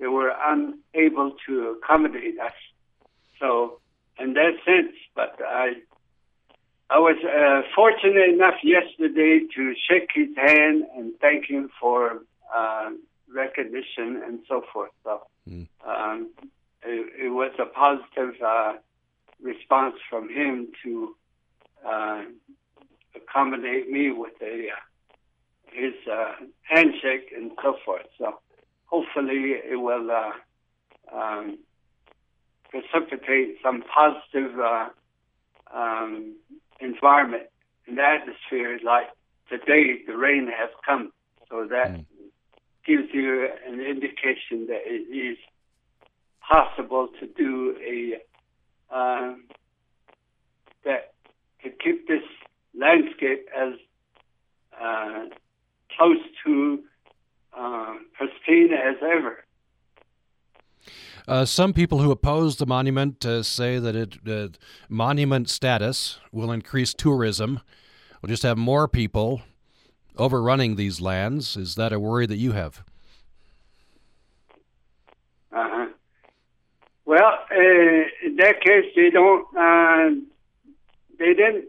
they 0.00 0.06
were 0.06 0.32
unable 0.46 1.36
to 1.46 1.76
accommodate 1.76 2.40
us. 2.40 2.54
So 3.38 3.80
in 4.18 4.32
that 4.32 4.52
sense, 4.64 4.96
but 5.14 5.38
I 5.46 5.74
I 6.90 6.98
was 6.98 7.16
uh, 7.22 7.62
fortunate 7.74 8.30
enough 8.30 8.56
yesterday 8.64 9.46
to 9.54 9.74
shake 9.88 10.10
his 10.12 10.28
hand 10.36 10.82
and 10.96 11.12
thank 11.20 11.48
him 11.48 11.70
for 11.80 12.22
uh, 12.54 12.90
recognition 13.32 14.20
and 14.26 14.40
so 14.48 14.64
forth. 14.72 14.90
So 15.04 15.22
mm. 15.48 15.68
um, 15.86 16.30
it, 16.82 17.26
it, 17.26 17.28
was 17.28 17.52
a 17.60 17.66
positive 17.66 18.34
uh, 18.44 18.72
response 19.40 19.94
from 20.08 20.28
him 20.30 20.72
to 20.82 21.14
uh, 21.86 22.22
accommodate 23.14 23.88
me 23.88 24.10
with 24.10 24.34
a 24.42 24.70
uh, 24.70 24.80
his 25.72 25.94
uh, 26.10 26.32
handshake 26.62 27.32
and 27.36 27.52
so 27.62 27.76
forth. 27.84 28.06
So 28.18 28.40
hopefully 28.86 29.52
it 29.52 29.80
will 29.80 30.10
uh, 30.10 31.16
um, 31.16 31.58
precipitate 32.68 33.58
some 33.62 33.84
positive 33.84 34.58
uh, 34.58 34.88
um, 35.72 36.34
environment 36.80 37.44
and 37.86 37.98
the 37.98 38.02
atmosphere. 38.02 38.78
Like 38.84 39.08
today, 39.48 40.02
the 40.06 40.16
rain 40.16 40.46
has 40.46 40.70
come, 40.86 41.12
so 41.48 41.66
that 41.70 41.92
mm. 41.92 42.04
gives 42.86 43.08
you 43.12 43.48
an 43.66 43.80
indication 43.80 44.66
that 44.68 44.82
it 44.84 45.14
is 45.14 45.38
possible 46.40 47.08
to 47.20 47.26
do 47.26 47.76
a 47.84 48.94
um, 48.94 49.44
that 50.84 51.12
to 51.62 51.70
keep 51.70 52.08
this 52.08 52.22
landscape 52.74 53.46
as 53.56 53.74
uh, 54.80 55.26
close 55.96 56.18
to 56.44 56.80
uh, 57.56 57.94
pristine 58.14 58.72
as 58.72 58.96
ever. 59.02 59.44
Uh, 61.28 61.44
some 61.44 61.72
people 61.72 62.00
who 62.00 62.10
oppose 62.10 62.56
the 62.56 62.66
monument 62.66 63.24
uh, 63.24 63.42
say 63.42 63.78
that 63.78 63.94
it 63.94 64.18
uh, 64.28 64.48
monument 64.88 65.48
status 65.48 66.18
will 66.32 66.50
increase 66.50 66.94
tourism. 66.94 67.60
We'll 68.20 68.30
just 68.30 68.42
have 68.42 68.58
more 68.58 68.88
people 68.88 69.42
overrunning 70.16 70.76
these 70.76 71.00
lands. 71.00 71.56
Is 71.56 71.74
that 71.76 71.92
a 71.92 72.00
worry 72.00 72.26
that 72.26 72.36
you 72.36 72.52
have? 72.52 72.82
Uh-huh. 75.52 75.86
Well, 77.04 77.38
uh, 77.50 78.26
in 78.26 78.36
that 78.36 78.60
case, 78.60 78.86
they 78.94 79.10
don't. 79.10 79.46
Uh, 79.56 80.20
they 81.18 81.34
didn't 81.34 81.66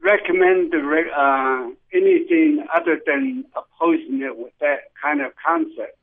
recommend 0.00 0.72
uh, 0.74 1.68
anything 1.92 2.64
other 2.74 3.00
than 3.04 3.44
opposing 3.54 4.22
it 4.22 4.36
with 4.36 4.52
that 4.60 4.92
kind 5.02 5.20
of 5.20 5.32
concept. 5.44 5.97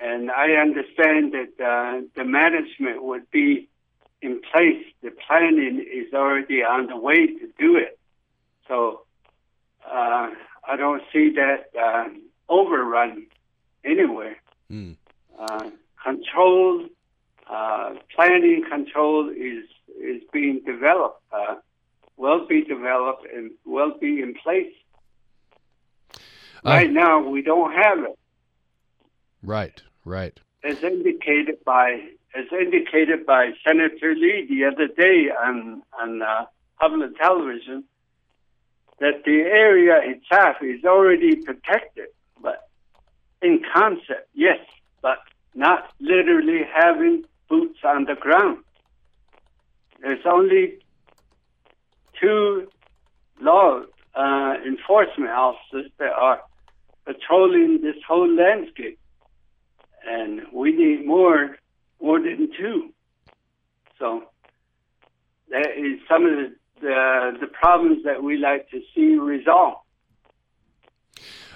And 0.00 0.30
I 0.30 0.52
understand 0.52 1.32
that 1.32 1.64
uh, 1.64 2.00
the 2.16 2.24
management 2.24 3.02
would 3.02 3.30
be 3.30 3.68
in 4.20 4.40
place. 4.52 4.84
The 5.02 5.10
planning 5.10 5.84
is 5.92 6.12
already 6.14 6.62
on 6.62 6.86
the 6.86 6.96
way 6.96 7.26
to 7.26 7.48
do 7.58 7.76
it. 7.76 7.98
So 8.68 9.02
uh, 9.86 10.30
I 10.68 10.76
don't 10.76 11.02
see 11.12 11.30
that 11.34 11.70
uh, 11.78 12.08
overrun 12.48 13.26
anywhere. 13.84 14.36
Mm. 14.70 14.96
Uh, 15.38 15.70
control, 16.02 16.86
uh, 17.50 17.94
planning 18.14 18.64
control 18.68 19.28
is 19.28 19.64
is 20.00 20.22
being 20.32 20.62
developed. 20.64 21.20
Uh, 21.32 21.56
will 22.16 22.46
be 22.46 22.62
developed 22.62 23.26
and 23.34 23.50
will 23.64 23.98
be 23.98 24.20
in 24.20 24.34
place. 24.34 24.72
Right 26.64 26.90
now, 26.90 27.20
we 27.28 27.42
don't 27.42 27.72
have 27.72 27.98
it. 28.04 28.18
Right, 29.42 29.82
right. 30.04 30.38
As 30.64 30.82
indicated 30.82 31.64
by 31.64 32.00
as 32.34 32.46
indicated 32.52 33.26
by 33.26 33.50
Senator 33.66 34.14
Lee 34.14 34.46
the 34.48 34.64
other 34.64 34.86
day 34.86 35.28
on 35.30 35.82
on 36.00 36.22
uh, 36.22 36.46
public 36.80 37.16
television, 37.18 37.84
that 39.00 39.24
the 39.24 39.40
area 39.40 39.98
itself 40.04 40.56
is 40.62 40.84
already 40.84 41.36
protected, 41.36 42.06
but 42.40 42.68
in 43.42 43.62
concept, 43.74 44.28
yes, 44.34 44.60
but 45.02 45.18
not 45.54 45.90
literally 46.00 46.60
having 46.72 47.24
boots 47.48 47.80
on 47.84 48.04
the 48.04 48.14
ground. 48.14 48.58
There's 50.00 50.24
only 50.24 50.78
two 52.20 52.68
law 53.40 53.82
uh, 54.14 54.54
enforcement 54.64 55.30
officers 55.30 55.90
that 55.98 56.12
are 56.12 56.40
patrolling 57.04 57.80
this 57.82 57.96
whole 58.06 58.32
landscape, 58.32 58.98
and 60.06 60.42
we 60.52 60.72
need 60.72 61.06
more, 61.06 61.56
more 62.00 62.20
than 62.20 62.48
two. 62.58 62.90
So 63.98 64.24
that 65.50 65.70
is 65.76 66.00
some 66.08 66.24
of 66.24 66.32
the 66.32 66.54
the, 66.82 67.38
the 67.40 67.46
problems 67.46 68.04
that 68.04 68.22
we 68.22 68.36
like 68.36 68.68
to 68.70 68.80
see 68.94 69.14
resolved. 69.14 69.81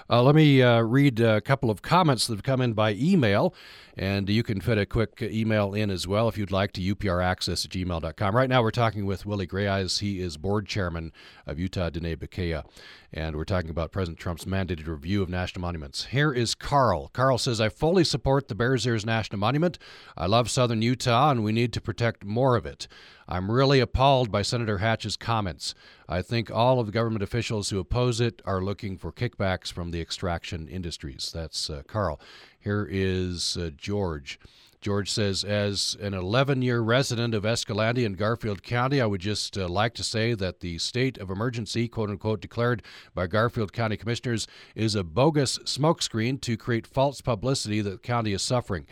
Uh, 0.08 0.22
let 0.22 0.36
me 0.36 0.62
uh, 0.62 0.80
read 0.82 1.18
a 1.18 1.40
couple 1.40 1.68
of 1.68 1.82
comments 1.82 2.28
that 2.28 2.34
have 2.34 2.44
come 2.44 2.60
in 2.60 2.74
by 2.74 2.92
email, 2.92 3.52
and 3.96 4.28
you 4.28 4.44
can 4.44 4.60
fit 4.60 4.78
a 4.78 4.86
quick 4.86 5.20
email 5.20 5.74
in 5.74 5.90
as 5.90 6.06
well 6.06 6.28
if 6.28 6.38
you'd 6.38 6.52
like 6.52 6.70
to 6.70 6.80
upraccess 6.80 7.64
at 7.64 7.72
gmail.com. 7.72 8.36
Right 8.36 8.48
now, 8.48 8.62
we're 8.62 8.70
talking 8.70 9.04
with 9.04 9.26
Willie 9.26 9.48
Grayeyes. 9.48 9.98
He 9.98 10.20
is 10.20 10.36
board 10.36 10.68
chairman 10.68 11.12
of 11.44 11.58
Utah 11.58 11.90
Diné 11.90 12.16
Bikéyah, 12.16 12.64
and 13.12 13.34
we're 13.34 13.44
talking 13.44 13.68
about 13.70 13.90
President 13.90 14.20
Trump's 14.20 14.44
mandated 14.44 14.86
review 14.86 15.22
of 15.22 15.28
national 15.28 15.62
monuments. 15.62 16.04
Here 16.06 16.32
is 16.32 16.54
Carl. 16.54 17.10
Carl 17.12 17.36
says, 17.36 17.60
I 17.60 17.68
fully 17.68 18.04
support 18.04 18.46
the 18.46 18.54
Bears 18.54 18.86
Ears 18.86 19.04
National 19.04 19.40
Monument. 19.40 19.76
I 20.16 20.26
love 20.26 20.48
southern 20.48 20.82
Utah, 20.82 21.32
and 21.32 21.42
we 21.42 21.50
need 21.50 21.72
to 21.72 21.80
protect 21.80 22.24
more 22.24 22.54
of 22.54 22.64
it. 22.64 22.86
I'm 23.28 23.50
really 23.50 23.80
appalled 23.80 24.30
by 24.30 24.42
Senator 24.42 24.78
Hatch's 24.78 25.16
comments. 25.16 25.74
I 26.08 26.22
think 26.22 26.50
all 26.50 26.78
of 26.78 26.86
the 26.86 26.92
government 26.92 27.22
officials 27.22 27.70
who 27.70 27.78
oppose 27.78 28.20
it 28.20 28.40
are 28.44 28.62
looking 28.62 28.96
for 28.96 29.10
kickbacks 29.10 29.72
from 29.72 29.90
the 29.90 30.00
extraction 30.00 30.68
industries. 30.68 31.30
That's 31.34 31.68
uh, 31.68 31.82
Carl. 31.86 32.20
Here 32.58 32.86
is 32.90 33.56
uh, 33.56 33.70
George. 33.76 34.38
George 34.80 35.10
says, 35.10 35.42
as 35.42 35.96
an 36.00 36.14
11 36.14 36.62
year 36.62 36.80
resident 36.80 37.34
of 37.34 37.44
Escalante 37.44 38.04
in 38.04 38.12
Garfield 38.12 38.62
County, 38.62 39.00
I 39.00 39.06
would 39.06 39.20
just 39.20 39.58
uh, 39.58 39.68
like 39.68 39.94
to 39.94 40.04
say 40.04 40.34
that 40.34 40.60
the 40.60 40.78
state 40.78 41.18
of 41.18 41.28
emergency, 41.28 41.88
quote 41.88 42.10
unquote, 42.10 42.40
declared 42.40 42.84
by 43.12 43.26
Garfield 43.26 43.72
County 43.72 43.96
commissioners 43.96 44.46
is 44.76 44.94
a 44.94 45.02
bogus 45.02 45.58
smokescreen 45.60 46.40
to 46.42 46.56
create 46.56 46.86
false 46.86 47.20
publicity 47.20 47.80
that 47.80 47.90
the 47.90 47.98
county 47.98 48.32
is 48.32 48.42
suffering. 48.42 48.86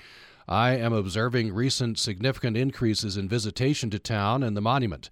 I 0.48 0.72
am 0.72 0.92
observing 0.92 1.54
recent 1.54 1.98
significant 1.98 2.56
increases 2.56 3.16
in 3.16 3.28
visitation 3.28 3.88
to 3.90 3.98
town 3.98 4.42
and 4.42 4.56
the 4.56 4.60
monument. 4.60 5.10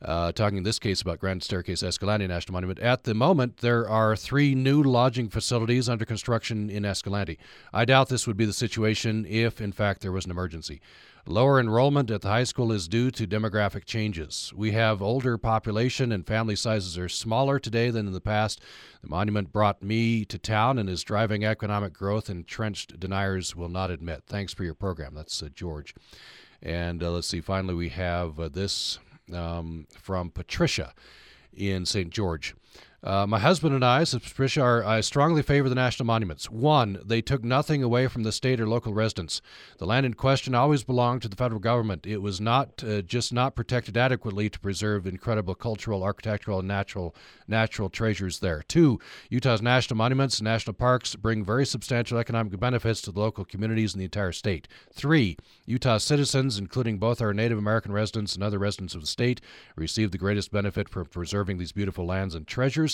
Uh, 0.00 0.30
talking 0.30 0.58
in 0.58 0.62
this 0.62 0.78
case 0.78 1.02
about 1.02 1.18
Grand 1.18 1.42
Staircase 1.42 1.82
Escalante 1.82 2.28
National 2.28 2.52
Monument. 2.52 2.78
At 2.78 3.02
the 3.02 3.14
moment, 3.14 3.56
there 3.56 3.88
are 3.88 4.14
three 4.14 4.54
new 4.54 4.80
lodging 4.80 5.28
facilities 5.28 5.88
under 5.88 6.04
construction 6.04 6.70
in 6.70 6.84
Escalante. 6.84 7.36
I 7.72 7.84
doubt 7.84 8.08
this 8.08 8.24
would 8.26 8.36
be 8.36 8.44
the 8.44 8.52
situation 8.52 9.26
if, 9.28 9.60
in 9.60 9.72
fact, 9.72 10.00
there 10.00 10.12
was 10.12 10.24
an 10.24 10.30
emergency. 10.30 10.80
Lower 11.26 11.60
enrollment 11.60 12.10
at 12.10 12.22
the 12.22 12.28
high 12.28 12.44
school 12.44 12.72
is 12.72 12.88
due 12.88 13.10
to 13.10 13.26
demographic 13.26 13.84
changes. 13.84 14.50
We 14.56 14.70
have 14.70 15.02
older 15.02 15.36
population 15.36 16.10
and 16.10 16.26
family 16.26 16.56
sizes 16.56 16.96
are 16.96 17.08
smaller 17.08 17.58
today 17.58 17.90
than 17.90 18.06
in 18.06 18.14
the 18.14 18.20
past. 18.20 18.62
The 19.02 19.08
monument 19.08 19.52
brought 19.52 19.82
me 19.82 20.24
to 20.24 20.38
town 20.38 20.78
and 20.78 20.88
is 20.88 21.02
driving 21.02 21.44
economic 21.44 21.92
growth 21.92 22.30
entrenched 22.30 22.98
deniers 22.98 23.54
will 23.54 23.68
not 23.68 23.90
admit. 23.90 24.22
Thanks 24.26 24.54
for 24.54 24.64
your 24.64 24.72
program. 24.74 25.14
That's 25.14 25.42
uh, 25.42 25.48
George. 25.52 25.94
And 26.62 27.02
uh, 27.02 27.10
let's 27.10 27.28
see, 27.28 27.40
finally, 27.42 27.74
we 27.74 27.90
have 27.90 28.40
uh, 28.40 28.48
this 28.48 28.98
um, 29.34 29.86
from 29.98 30.30
Patricia 30.30 30.94
in 31.54 31.84
St. 31.86 32.10
George. 32.10 32.54
Uh, 33.00 33.26
my 33.28 33.38
husband 33.38 33.72
and 33.72 33.84
I, 33.84 34.04
Patricia, 34.04 34.60
are, 34.60 34.84
I 34.84 35.02
strongly 35.02 35.42
favor 35.42 35.68
the 35.68 35.74
national 35.76 36.06
monuments. 36.06 36.50
One, 36.50 36.98
they 37.04 37.22
took 37.22 37.44
nothing 37.44 37.80
away 37.80 38.08
from 38.08 38.24
the 38.24 38.32
state 38.32 38.60
or 38.60 38.68
local 38.68 38.92
residents. 38.92 39.40
The 39.78 39.86
land 39.86 40.04
in 40.04 40.14
question 40.14 40.52
always 40.52 40.82
belonged 40.82 41.22
to 41.22 41.28
the 41.28 41.36
federal 41.36 41.60
government. 41.60 42.06
It 42.06 42.18
was 42.18 42.40
not 42.40 42.82
uh, 42.82 43.02
just 43.02 43.32
not 43.32 43.54
protected 43.54 43.96
adequately 43.96 44.50
to 44.50 44.58
preserve 44.58 45.06
incredible 45.06 45.54
cultural, 45.54 46.02
architectural, 46.02 46.58
and 46.58 46.66
natural 46.66 47.14
natural 47.46 47.88
treasures 47.88 48.40
there. 48.40 48.64
Two, 48.66 48.98
Utah's 49.30 49.62
national 49.62 49.96
monuments 49.96 50.38
and 50.38 50.44
national 50.44 50.74
parks 50.74 51.14
bring 51.14 51.44
very 51.44 51.64
substantial 51.64 52.18
economic 52.18 52.58
benefits 52.58 53.00
to 53.02 53.12
the 53.12 53.20
local 53.20 53.44
communities 53.44 53.94
in 53.94 53.98
the 54.00 54.04
entire 54.04 54.32
state. 54.32 54.66
Three, 54.92 55.36
Utah 55.66 55.98
citizens, 55.98 56.58
including 56.58 56.98
both 56.98 57.22
our 57.22 57.32
Native 57.32 57.58
American 57.58 57.92
residents 57.92 58.34
and 58.34 58.42
other 58.42 58.58
residents 58.58 58.94
of 58.94 59.02
the 59.02 59.06
state, 59.06 59.40
receive 59.76 60.10
the 60.10 60.18
greatest 60.18 60.50
benefit 60.50 60.88
from 60.88 61.06
preserving 61.06 61.58
these 61.58 61.72
beautiful 61.72 62.04
lands 62.04 62.34
and 62.34 62.46
treasures. 62.46 62.87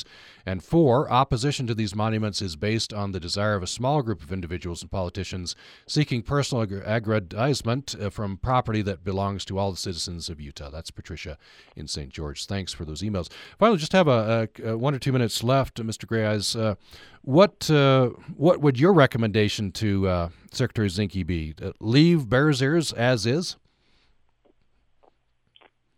And 0.46 0.64
four, 0.64 1.10
opposition 1.10 1.66
to 1.66 1.74
these 1.74 1.94
monuments 1.94 2.40
is 2.40 2.56
based 2.56 2.92
on 2.92 3.12
the 3.12 3.20
desire 3.20 3.54
of 3.54 3.62
a 3.62 3.66
small 3.66 4.02
group 4.02 4.22
of 4.22 4.32
individuals 4.32 4.82
and 4.82 4.90
politicians 4.90 5.54
seeking 5.86 6.22
personal 6.22 6.62
aggrandizement 6.62 7.94
uh, 8.00 8.10
from 8.10 8.38
property 8.38 8.82
that 8.82 9.04
belongs 9.04 9.44
to 9.44 9.58
all 9.58 9.70
the 9.70 9.76
citizens 9.76 10.28
of 10.28 10.40
Utah. 10.40 10.70
That's 10.70 10.90
Patricia 10.90 11.38
in 11.76 11.86
St. 11.86 12.10
George. 12.10 12.46
Thanks 12.46 12.72
for 12.72 12.84
those 12.84 13.02
emails. 13.02 13.30
Finally, 13.58 13.78
just 13.78 13.92
have 13.92 14.08
a, 14.08 14.48
a, 14.58 14.70
a 14.70 14.78
one 14.78 14.94
or 14.94 14.98
two 14.98 15.12
minutes 15.12 15.44
left, 15.44 15.78
uh, 15.78 15.82
Mr. 15.82 16.06
Grayeyes. 16.06 16.58
Uh, 16.58 16.74
what 17.22 17.70
uh, 17.70 18.10
what 18.36 18.60
would 18.60 18.78
your 18.78 18.92
recommendation 18.92 19.72
to 19.72 20.08
uh, 20.08 20.28
Secretary 20.52 20.88
Zinke 20.88 21.26
be? 21.26 21.54
Uh, 21.62 21.72
leave 21.80 22.28
Bears 22.28 22.60
Ears 22.60 22.92
as 22.92 23.26
is? 23.26 23.56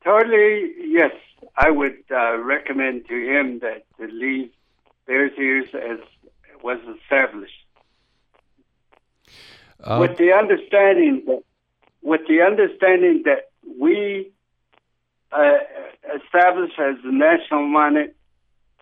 Totally, 0.05 0.73
yes. 0.87 1.11
I 1.57 1.71
would 1.71 2.05
uh, 2.11 2.39
recommend 2.39 3.07
to 3.09 3.15
him 3.15 3.61
that 3.61 3.85
to 3.99 4.07
leave 4.07 4.51
Bears 5.07 5.33
Ears 5.39 5.69
as 5.75 5.99
was 6.63 6.79
established. 7.01 7.55
Uh, 9.83 9.99
with 10.01 10.17
the 10.19 10.33
understanding 10.33 11.23
that 11.27 11.43
with 12.03 12.21
the 12.29 12.43
understanding 12.43 13.23
that 13.25 13.51
we 13.81 14.31
uh, 15.33 15.59
establish 16.17 16.71
as 16.79 16.97
a 17.05 17.13
national 17.13 17.67
monument, 17.67 18.15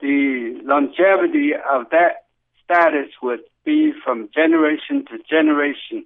the 0.01 0.61
longevity 0.63 1.53
of 1.55 1.89
that 1.91 2.27
status 2.63 3.11
would 3.23 3.41
be 3.65 3.93
from 4.05 4.29
generation 4.35 5.05
to 5.07 5.19
generation. 5.29 6.05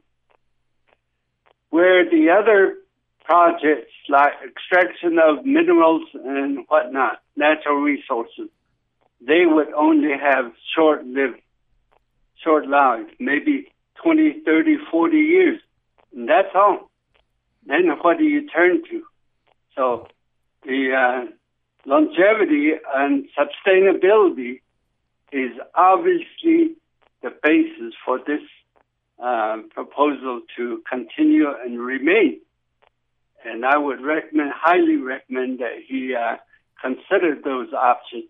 Where 1.71 2.09
the 2.09 2.31
other 2.31 2.77
projects 3.29 3.93
like 4.09 4.33
extraction 4.43 5.19
of 5.19 5.45
minerals 5.45 6.03
and 6.15 6.65
whatnot, 6.69 7.21
natural 7.37 7.77
resources, 7.77 8.49
they 9.21 9.45
would 9.45 9.71
only 9.75 10.13
have 10.19 10.47
short 10.75 11.05
lived, 11.05 11.39
short 12.43 12.67
lives, 12.67 13.11
maybe 13.21 13.71
20, 14.03 14.41
30, 14.47 14.77
40 14.91 15.17
years. 15.17 15.61
And 16.17 16.27
that's 16.27 16.49
all. 16.55 16.91
Then 17.67 17.91
what 18.01 18.17
do 18.17 18.25
you 18.25 18.49
turn 18.49 18.83
to? 18.91 19.03
So 19.77 20.09
the 20.65 20.95
uh, 20.97 21.31
longevity 21.85 22.73
and 22.95 23.29
sustainability 23.39 24.63
is 25.33 25.51
obviously 25.75 26.77
the 27.23 27.31
basis 27.43 27.93
for 28.07 28.19
this 28.27 28.41
uh, 29.23 29.59
proposal 29.75 30.41
to 30.57 30.83
continue 30.91 31.49
and 31.63 31.79
remain 31.79 32.41
and 33.45 33.65
I 33.65 33.79
would 33.79 34.01
recommend, 34.01 34.53
highly 34.55 34.97
recommend 34.97 35.61
that 35.61 35.77
he 35.87 36.15
uh, 36.15 36.37
consider 36.81 37.37
those 37.43 37.73
options. 37.73 38.25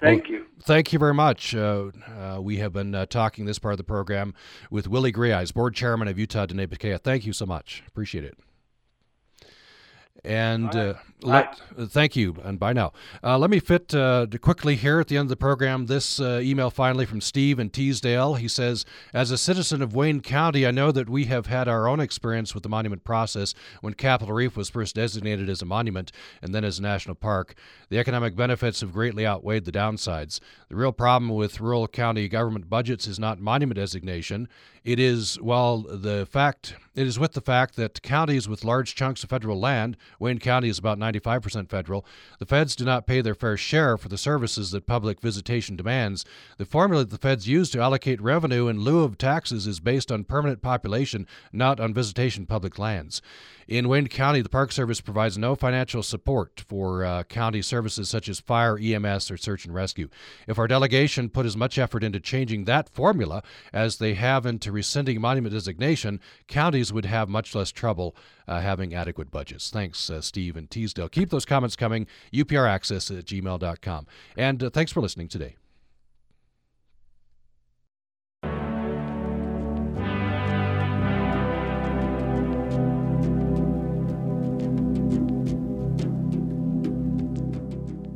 Thank 0.00 0.24
well, 0.24 0.32
you. 0.32 0.46
Thank 0.62 0.92
you 0.92 0.98
very 0.98 1.14
much. 1.14 1.54
Uh, 1.54 1.90
uh, 2.06 2.38
we 2.40 2.58
have 2.58 2.72
been 2.72 2.94
uh, 2.94 3.06
talking 3.06 3.46
this 3.46 3.58
part 3.58 3.72
of 3.72 3.78
the 3.78 3.84
program 3.84 4.34
with 4.70 4.86
Willie 4.86 5.12
Grayeyes, 5.12 5.52
board 5.54 5.74
chairman 5.74 6.08
of 6.08 6.18
Utah 6.18 6.46
Diné. 6.46 7.00
Thank 7.00 7.26
you 7.26 7.32
so 7.32 7.46
much. 7.46 7.82
Appreciate 7.86 8.24
it. 8.24 8.36
And 10.26 10.74
uh, 10.74 10.94
let, 11.22 11.60
uh, 11.78 11.86
thank 11.86 12.16
you, 12.16 12.36
and 12.44 12.58
bye 12.58 12.72
now. 12.72 12.92
Uh, 13.22 13.38
let 13.38 13.48
me 13.48 13.60
fit 13.60 13.94
uh, 13.94 14.26
quickly 14.40 14.76
here 14.76 15.00
at 15.00 15.08
the 15.08 15.16
end 15.16 15.26
of 15.26 15.28
the 15.30 15.36
program 15.36 15.86
this 15.86 16.20
uh, 16.20 16.40
email 16.42 16.68
finally 16.68 17.06
from 17.06 17.20
Steve 17.20 17.58
in 17.58 17.70
Teasdale. 17.70 18.34
He 18.34 18.48
says, 18.48 18.84
As 19.14 19.30
a 19.30 19.38
citizen 19.38 19.82
of 19.82 19.94
Wayne 19.94 20.20
County, 20.20 20.66
I 20.66 20.72
know 20.72 20.92
that 20.92 21.08
we 21.08 21.24
have 21.24 21.46
had 21.46 21.68
our 21.68 21.88
own 21.88 22.00
experience 22.00 22.54
with 22.54 22.64
the 22.64 22.68
monument 22.68 23.04
process 23.04 23.54
when 23.80 23.94
Capitol 23.94 24.34
Reef 24.34 24.56
was 24.56 24.68
first 24.68 24.96
designated 24.96 25.48
as 25.48 25.62
a 25.62 25.66
monument 25.66 26.12
and 26.42 26.54
then 26.54 26.64
as 26.64 26.78
a 26.78 26.82
national 26.82 27.14
park. 27.14 27.54
The 27.88 27.98
economic 27.98 28.34
benefits 28.36 28.80
have 28.80 28.92
greatly 28.92 29.26
outweighed 29.26 29.64
the 29.64 29.72
downsides. 29.72 30.40
The 30.68 30.76
real 30.76 30.92
problem 30.92 31.30
with 31.30 31.60
rural 31.60 31.88
county 31.88 32.28
government 32.28 32.68
budgets 32.68 33.06
is 33.06 33.18
not 33.18 33.40
monument 33.40 33.76
designation. 33.76 34.48
It 34.86 35.00
is, 35.00 35.36
well, 35.40 35.78
the 35.78 36.26
fact 36.26 36.76
it 36.96 37.06
is 37.06 37.18
with 37.18 37.32
the 37.32 37.42
fact 37.42 37.76
that 37.76 38.00
counties 38.02 38.48
with 38.48 38.64
large 38.64 38.94
chunks 38.94 39.22
of 39.22 39.28
federal 39.28 39.60
land, 39.60 39.98
Wayne 40.18 40.38
County 40.38 40.70
is 40.70 40.78
about 40.78 40.98
95% 40.98 41.68
federal, 41.68 42.06
the 42.38 42.46
feds 42.46 42.74
do 42.74 42.86
not 42.86 43.06
pay 43.06 43.20
their 43.20 43.34
fair 43.34 43.58
share 43.58 43.98
for 43.98 44.08
the 44.08 44.16
services 44.16 44.70
that 44.70 44.86
public 44.86 45.20
visitation 45.20 45.76
demands. 45.76 46.24
The 46.56 46.64
formula 46.64 47.04
that 47.04 47.10
the 47.10 47.18
feds 47.18 47.46
use 47.46 47.68
to 47.72 47.80
allocate 47.80 48.18
revenue 48.22 48.68
in 48.68 48.80
lieu 48.80 49.02
of 49.02 49.18
taxes 49.18 49.66
is 49.66 49.78
based 49.78 50.10
on 50.10 50.24
permanent 50.24 50.62
population, 50.62 51.26
not 51.52 51.80
on 51.80 51.92
visitation 51.92 52.46
public 52.46 52.78
lands. 52.78 53.20
In 53.68 53.88
Wayne 53.88 54.06
County, 54.06 54.40
the 54.42 54.48
Park 54.48 54.70
Service 54.70 55.00
provides 55.00 55.36
no 55.36 55.56
financial 55.56 56.02
support 56.04 56.64
for 56.68 57.04
uh, 57.04 57.24
county 57.24 57.60
services 57.60 58.08
such 58.08 58.28
as 58.28 58.38
fire, 58.38 58.78
EMS, 58.78 59.28
or 59.28 59.36
search 59.36 59.64
and 59.64 59.74
rescue. 59.74 60.08
If 60.46 60.56
our 60.56 60.68
delegation 60.68 61.28
put 61.28 61.46
as 61.46 61.56
much 61.56 61.76
effort 61.76 62.04
into 62.04 62.20
changing 62.20 62.64
that 62.64 62.88
formula 62.88 63.42
as 63.72 63.96
they 63.98 64.14
have 64.14 64.46
into 64.46 64.70
rescinding 64.76 65.20
monument 65.20 65.52
designation, 65.52 66.20
counties 66.46 66.92
would 66.92 67.06
have 67.06 67.28
much 67.28 67.54
less 67.54 67.72
trouble 67.72 68.14
uh, 68.46 68.60
having 68.60 68.94
adequate 68.94 69.30
budgets. 69.30 69.70
Thanks, 69.70 70.08
uh, 70.08 70.20
Steve 70.20 70.56
and 70.56 70.70
Teasdale. 70.70 71.08
Keep 71.08 71.30
those 71.30 71.44
comments 71.44 71.74
coming. 71.74 72.06
UPRaccess 72.32 73.18
at 73.18 73.24
gmail.com. 73.24 74.06
And 74.36 74.62
uh, 74.62 74.70
thanks 74.70 74.92
for 74.92 75.00
listening 75.00 75.28
today. 75.28 75.56